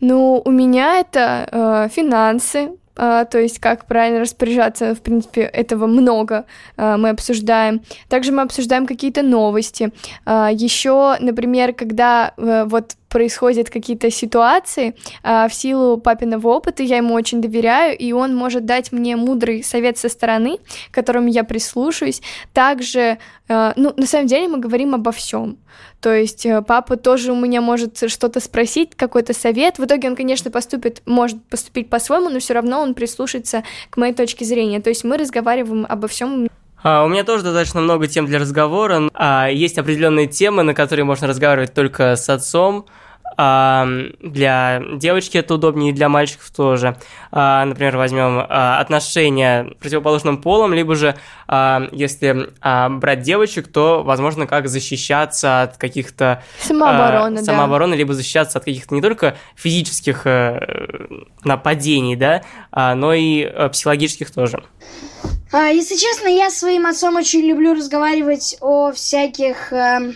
Ну, 0.00 0.42
у 0.44 0.50
меня 0.50 0.98
это 1.00 1.48
э, 1.50 1.88
финансы, 1.94 2.70
Uh, 2.96 3.24
то 3.24 3.38
есть 3.38 3.60
как 3.60 3.86
правильно 3.86 4.20
распоряжаться, 4.20 4.94
в 4.94 5.00
принципе, 5.00 5.42
этого 5.42 5.86
много 5.86 6.44
uh, 6.76 6.98
мы 6.98 7.10
обсуждаем. 7.10 7.80
Также 8.08 8.30
мы 8.30 8.42
обсуждаем 8.42 8.86
какие-то 8.86 9.22
новости. 9.22 9.90
Uh, 10.26 10.52
еще, 10.52 11.16
например, 11.18 11.72
когда 11.72 12.34
э, 12.36 12.64
вот 12.66 12.96
происходят 13.10 13.68
какие-то 13.68 14.10
ситуации, 14.10 14.94
а, 15.22 15.48
в 15.48 15.54
силу 15.54 15.98
папиного 15.98 16.48
опыта 16.48 16.82
я 16.82 16.96
ему 16.96 17.14
очень 17.14 17.42
доверяю, 17.42 17.98
и 17.98 18.12
он 18.12 18.34
может 18.34 18.64
дать 18.64 18.92
мне 18.92 19.16
мудрый 19.16 19.62
совет 19.62 19.98
со 19.98 20.08
стороны, 20.08 20.58
к 20.90 20.94
которому 20.94 21.28
я 21.28 21.44
прислушаюсь. 21.44 22.22
Также, 22.54 23.18
а, 23.48 23.74
ну, 23.76 23.92
на 23.96 24.06
самом 24.06 24.26
деле 24.26 24.48
мы 24.48 24.58
говорим 24.58 24.94
обо 24.94 25.12
всем. 25.12 25.58
То 26.00 26.14
есть 26.14 26.46
э, 26.46 26.62
папа 26.62 26.96
тоже 26.96 27.32
у 27.32 27.36
меня 27.36 27.60
может 27.60 28.10
что-то 28.10 28.40
спросить, 28.40 28.94
какой-то 28.96 29.34
совет. 29.34 29.78
В 29.78 29.84
итоге 29.84 30.08
он, 30.08 30.16
конечно, 30.16 30.50
поступит, 30.50 31.02
может 31.04 31.42
поступить 31.44 31.90
по-своему, 31.90 32.30
но 32.30 32.38
все 32.38 32.54
равно 32.54 32.80
он 32.80 32.94
прислушается 32.94 33.64
к 33.90 33.98
моей 33.98 34.14
точке 34.14 34.44
зрения. 34.44 34.80
То 34.80 34.88
есть 34.88 35.04
мы 35.04 35.18
разговариваем 35.18 35.86
обо 35.88 36.08
всем. 36.08 36.48
А, 36.82 37.04
у 37.04 37.08
меня 37.08 37.24
тоже 37.24 37.42
достаточно 37.42 37.80
много 37.80 38.06
тем 38.06 38.26
для 38.26 38.38
разговора. 38.38 39.10
А, 39.14 39.48
есть 39.48 39.78
определенные 39.78 40.26
темы, 40.26 40.62
на 40.62 40.74
которые 40.74 41.04
можно 41.04 41.26
разговаривать 41.26 41.74
только 41.74 42.16
с 42.16 42.28
отцом. 42.28 42.86
А, 43.36 43.86
для 44.20 44.82
девочки 44.94 45.38
это 45.38 45.54
удобнее, 45.54 45.92
и 45.92 45.94
для 45.94 46.08
мальчиков 46.08 46.50
тоже. 46.50 46.96
А, 47.30 47.64
например, 47.64 47.96
возьмем 47.96 48.44
а, 48.48 48.80
отношения 48.80 49.72
противоположным 49.80 50.38
полом, 50.38 50.74
либо 50.74 50.94
же, 50.94 51.14
а, 51.46 51.88
если 51.92 52.50
а, 52.60 52.88
брать 52.88 53.22
девочек, 53.22 53.68
то, 53.68 54.02
возможно, 54.02 54.46
как 54.46 54.68
защищаться 54.68 55.62
от 55.62 55.76
каких-то... 55.76 56.42
Самообороны, 56.60 57.38
а, 57.38 57.42
самообороны, 57.42 57.92
да. 57.92 57.98
либо 57.98 58.14
защищаться 58.14 58.58
от 58.58 58.64
каких-то 58.64 58.94
не 58.94 59.00
только 59.00 59.36
физических 59.54 60.22
а, 60.26 60.60
нападений, 61.44 62.16
да, 62.16 62.42
а, 62.72 62.94
но 62.94 63.14
и 63.14 63.44
а, 63.44 63.68
психологических 63.68 64.30
тоже. 64.30 64.62
А, 65.52 65.68
если 65.68 65.96
честно, 65.96 66.28
я 66.28 66.50
своим 66.50 66.86
отцом 66.86 67.16
очень 67.16 67.40
люблю 67.40 67.74
разговаривать 67.74 68.56
о 68.60 68.92
всяких... 68.92 69.72
Э 69.72 70.14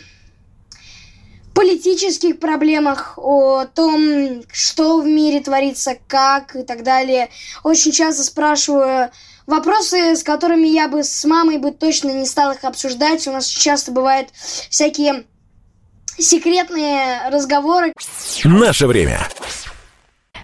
политических 1.54 2.40
проблемах, 2.40 3.14
о 3.16 3.64
том, 3.64 4.42
что 4.52 5.00
в 5.00 5.06
мире 5.06 5.40
творится, 5.40 5.96
как 6.08 6.56
и 6.56 6.62
так 6.64 6.82
далее. 6.82 7.30
Очень 7.62 7.92
часто 7.92 8.24
спрашиваю 8.24 9.10
вопросы, 9.46 10.16
с 10.16 10.22
которыми 10.22 10.66
я 10.66 10.88
бы 10.88 11.04
с 11.04 11.24
мамой 11.24 11.58
бы 11.58 11.70
точно 11.70 12.10
не 12.10 12.26
стал 12.26 12.52
их 12.52 12.64
обсуждать. 12.64 13.26
У 13.28 13.32
нас 13.32 13.46
часто 13.46 13.92
бывают 13.92 14.30
всякие 14.68 15.24
секретные 16.18 17.28
разговоры. 17.30 17.92
Наше 18.44 18.86
время. 18.86 19.20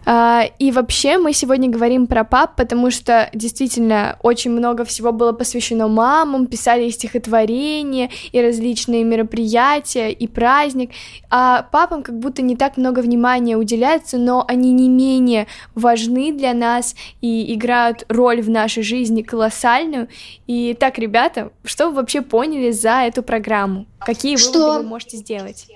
А, 0.07 0.45
и 0.59 0.73
вообще 0.73 1.19
мы 1.19 1.33
сегодня 1.33 1.69
говорим 1.69 2.07
про 2.07 2.25
пап, 2.25 2.57
потому 2.57 2.91
что 2.91 3.29
действительно 3.35 4.17
очень 4.23 4.51
много 4.51 4.85
всего 4.85 5.13
было 5.13 5.33
посвящено 5.33 5.89
мамам, 5.89 6.47
писали 6.47 6.85
и 6.85 6.91
стихотворения, 6.91 8.11
и 8.33 8.41
различные 8.41 9.05
мероприятия, 9.05 10.11
и 10.11 10.27
праздник, 10.27 10.91
а 11.29 11.63
папам 11.71 12.03
как 12.03 12.19
будто 12.19 12.43
не 12.43 12.57
так 12.57 12.77
много 12.77 13.01
внимания 13.01 13.57
уделяется, 13.57 14.19
но 14.19 14.45
они 14.49 14.73
не 14.73 14.89
менее 14.89 15.47
важны 15.75 16.33
для 16.33 16.55
нас 16.55 16.95
и 17.21 17.55
играют 17.55 18.05
роль 18.09 18.41
в 18.41 18.51
нашей 18.51 18.83
жизни 18.83 19.23
колоссальную. 19.23 20.09
И 20.47 20.75
так, 20.79 20.99
ребята, 20.99 21.53
что 21.65 21.89
вы 21.89 21.97
вообще 21.97 22.23
поняли 22.23 22.71
за 22.71 23.03
эту 23.03 23.23
программу? 23.23 23.87
Какие 24.01 24.37
что... 24.37 24.59
выводы 24.59 24.83
вы 24.83 24.89
можете 24.89 25.17
сделать? 25.19 25.67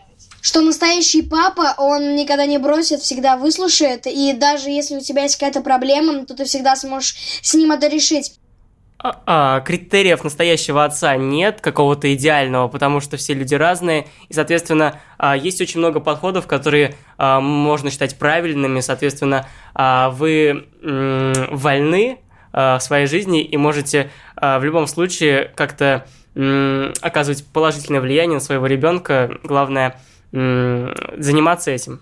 Что 0.45 0.61
настоящий 0.61 1.23
папа, 1.23 1.75
он 1.79 2.17
никогда 2.17 2.45
не 2.45 2.59
бросит, 2.59 3.01
всегда 3.01 3.39
выслушает, 3.39 4.07
и 4.07 4.35
даже 4.35 4.69
если 4.69 4.99
у 4.99 5.01
тебя 5.01 5.23
есть 5.23 5.37
какая-то 5.37 5.63
проблема, 5.63 6.27
то 6.27 6.35
ты 6.35 6.45
всегда 6.45 6.77
сможешь 6.77 7.17
с 7.41 7.55
ним 7.55 7.73
это 7.73 7.89
решить. 7.89 8.35
А, 8.99 9.23
а, 9.25 9.61
критериев 9.61 10.23
настоящего 10.23 10.85
отца 10.85 11.17
нет, 11.17 11.63
какого-то 11.63 12.13
идеального, 12.15 12.69
потому 12.69 13.01
что 13.01 13.17
все 13.17 13.33
люди 13.33 13.55
разные, 13.55 14.07
и, 14.29 14.35
соответственно, 14.35 15.01
а, 15.17 15.35
есть 15.35 15.63
очень 15.63 15.81
много 15.81 16.01
подходов, 16.01 16.47
которые 16.47 16.95
а, 17.17 17.41
можно 17.41 17.91
считать 17.91 18.19
правильными, 18.19 18.81
соответственно, 18.81 19.49
а, 19.75 20.11
вы 20.11 20.69
вольны 20.83 22.19
в 22.53 22.79
своей 22.81 23.07
жизни 23.07 23.43
и 23.43 23.57
можете 23.57 24.13
в 24.37 24.63
любом 24.63 24.87
случае 24.87 25.51
как-то 25.57 26.07
оказывать 27.01 27.45
положительное 27.47 28.01
влияние 28.01 28.35
на 28.35 28.41
своего 28.41 28.67
ребенка. 28.67 29.39
Главное– 29.43 29.99
заниматься 30.35 31.71
этим. 31.71 32.01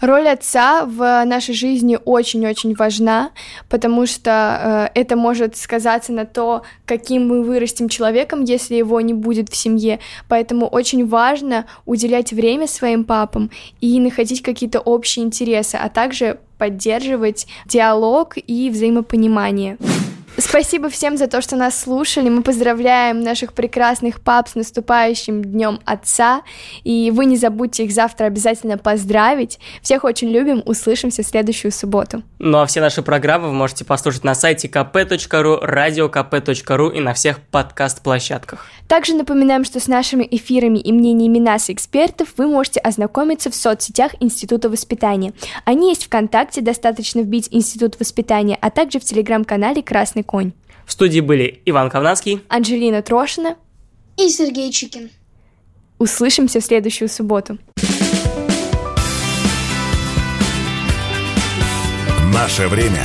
Роль 0.00 0.28
отца 0.28 0.84
в 0.84 1.24
нашей 1.24 1.54
жизни 1.54 1.98
очень-очень 2.04 2.74
важна, 2.74 3.30
потому 3.70 4.06
что 4.06 4.90
э, 4.94 5.00
это 5.00 5.16
может 5.16 5.56
сказаться 5.56 6.12
на 6.12 6.26
то, 6.26 6.62
каким 6.84 7.28
мы 7.28 7.42
вырастем 7.42 7.88
человеком, 7.88 8.42
если 8.42 8.74
его 8.74 9.00
не 9.00 9.14
будет 9.14 9.48
в 9.50 9.56
семье. 9.56 10.00
Поэтому 10.28 10.66
очень 10.66 11.06
важно 11.06 11.66
уделять 11.86 12.32
время 12.32 12.66
своим 12.66 13.04
папам 13.04 13.50
и 13.80 14.00
находить 14.00 14.42
какие-то 14.42 14.80
общие 14.80 15.24
интересы, 15.24 15.76
а 15.76 15.88
также 15.88 16.38
поддерживать 16.58 17.46
диалог 17.64 18.34
и 18.36 18.70
взаимопонимание. 18.70 19.78
Спасибо 20.36 20.88
всем 20.88 21.16
за 21.16 21.28
то, 21.28 21.40
что 21.40 21.54
нас 21.54 21.78
слушали. 21.80 22.28
Мы 22.28 22.42
поздравляем 22.42 23.20
наших 23.20 23.52
прекрасных 23.52 24.20
пап 24.20 24.48
с 24.48 24.56
наступающим 24.56 25.44
Днем 25.44 25.78
Отца. 25.84 26.42
И 26.82 27.12
вы 27.14 27.26
не 27.26 27.36
забудьте 27.36 27.84
их 27.84 27.92
завтра 27.92 28.26
обязательно 28.26 28.76
поздравить. 28.76 29.60
Всех 29.80 30.02
очень 30.02 30.30
любим. 30.30 30.62
Услышимся 30.66 31.22
в 31.22 31.26
следующую 31.26 31.70
субботу. 31.70 32.22
Ну 32.40 32.58
а 32.58 32.66
все 32.66 32.80
наши 32.80 33.02
программы 33.02 33.48
вы 33.48 33.54
можете 33.54 33.84
послушать 33.84 34.24
на 34.24 34.34
сайте 34.34 34.66
kp.ru, 34.66 35.62
radiokp.ru 35.62 36.96
и 36.96 37.00
на 37.00 37.14
всех 37.14 37.40
подкаст-площадках. 37.40 38.66
Также 38.88 39.14
напоминаем, 39.14 39.64
что 39.64 39.78
с 39.78 39.86
нашими 39.86 40.26
эфирами 40.30 40.78
и 40.78 40.92
мнениями 40.92 41.38
нас, 41.38 41.70
экспертов, 41.70 42.28
вы 42.36 42.48
можете 42.48 42.80
ознакомиться 42.80 43.50
в 43.50 43.54
соцсетях 43.54 44.12
Института 44.20 44.68
воспитания. 44.68 45.32
Они 45.64 45.90
есть 45.90 46.04
ВКонтакте, 46.04 46.60
достаточно 46.60 47.20
вбить 47.20 47.48
Институт 47.50 47.98
воспитания, 47.98 48.58
а 48.60 48.70
также 48.70 48.98
в 48.98 49.04
телеграм-канале 49.04 49.82
«Красный 50.24 50.26
конь». 50.26 50.52
В 50.86 50.92
студии 50.92 51.20
были 51.20 51.62
Иван 51.64 51.90
Ковнацкий, 51.90 52.40
Анжелина 52.48 53.02
Трошина 53.02 53.56
и 54.16 54.28
Сергей 54.28 54.70
Чикин. 54.72 55.10
Услышимся 55.98 56.60
в 56.60 56.64
следующую 56.64 57.08
субботу. 57.08 57.58
Наше 62.32 62.68
время 62.68 63.04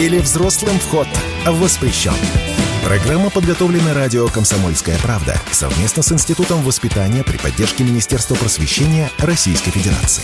или 0.00 0.18
взрослым 0.18 0.78
вход 0.78 1.08
воспрещен. 1.46 2.12
Программа 2.84 3.30
подготовлена 3.30 3.94
радио 3.94 4.28
«Комсомольская 4.28 4.96
правда» 4.98 5.34
совместно 5.50 6.02
с 6.02 6.12
Институтом 6.12 6.62
воспитания 6.62 7.24
при 7.24 7.36
поддержке 7.36 7.82
Министерства 7.82 8.36
просвещения 8.36 9.10
Российской 9.18 9.72
Федерации. 9.72 10.22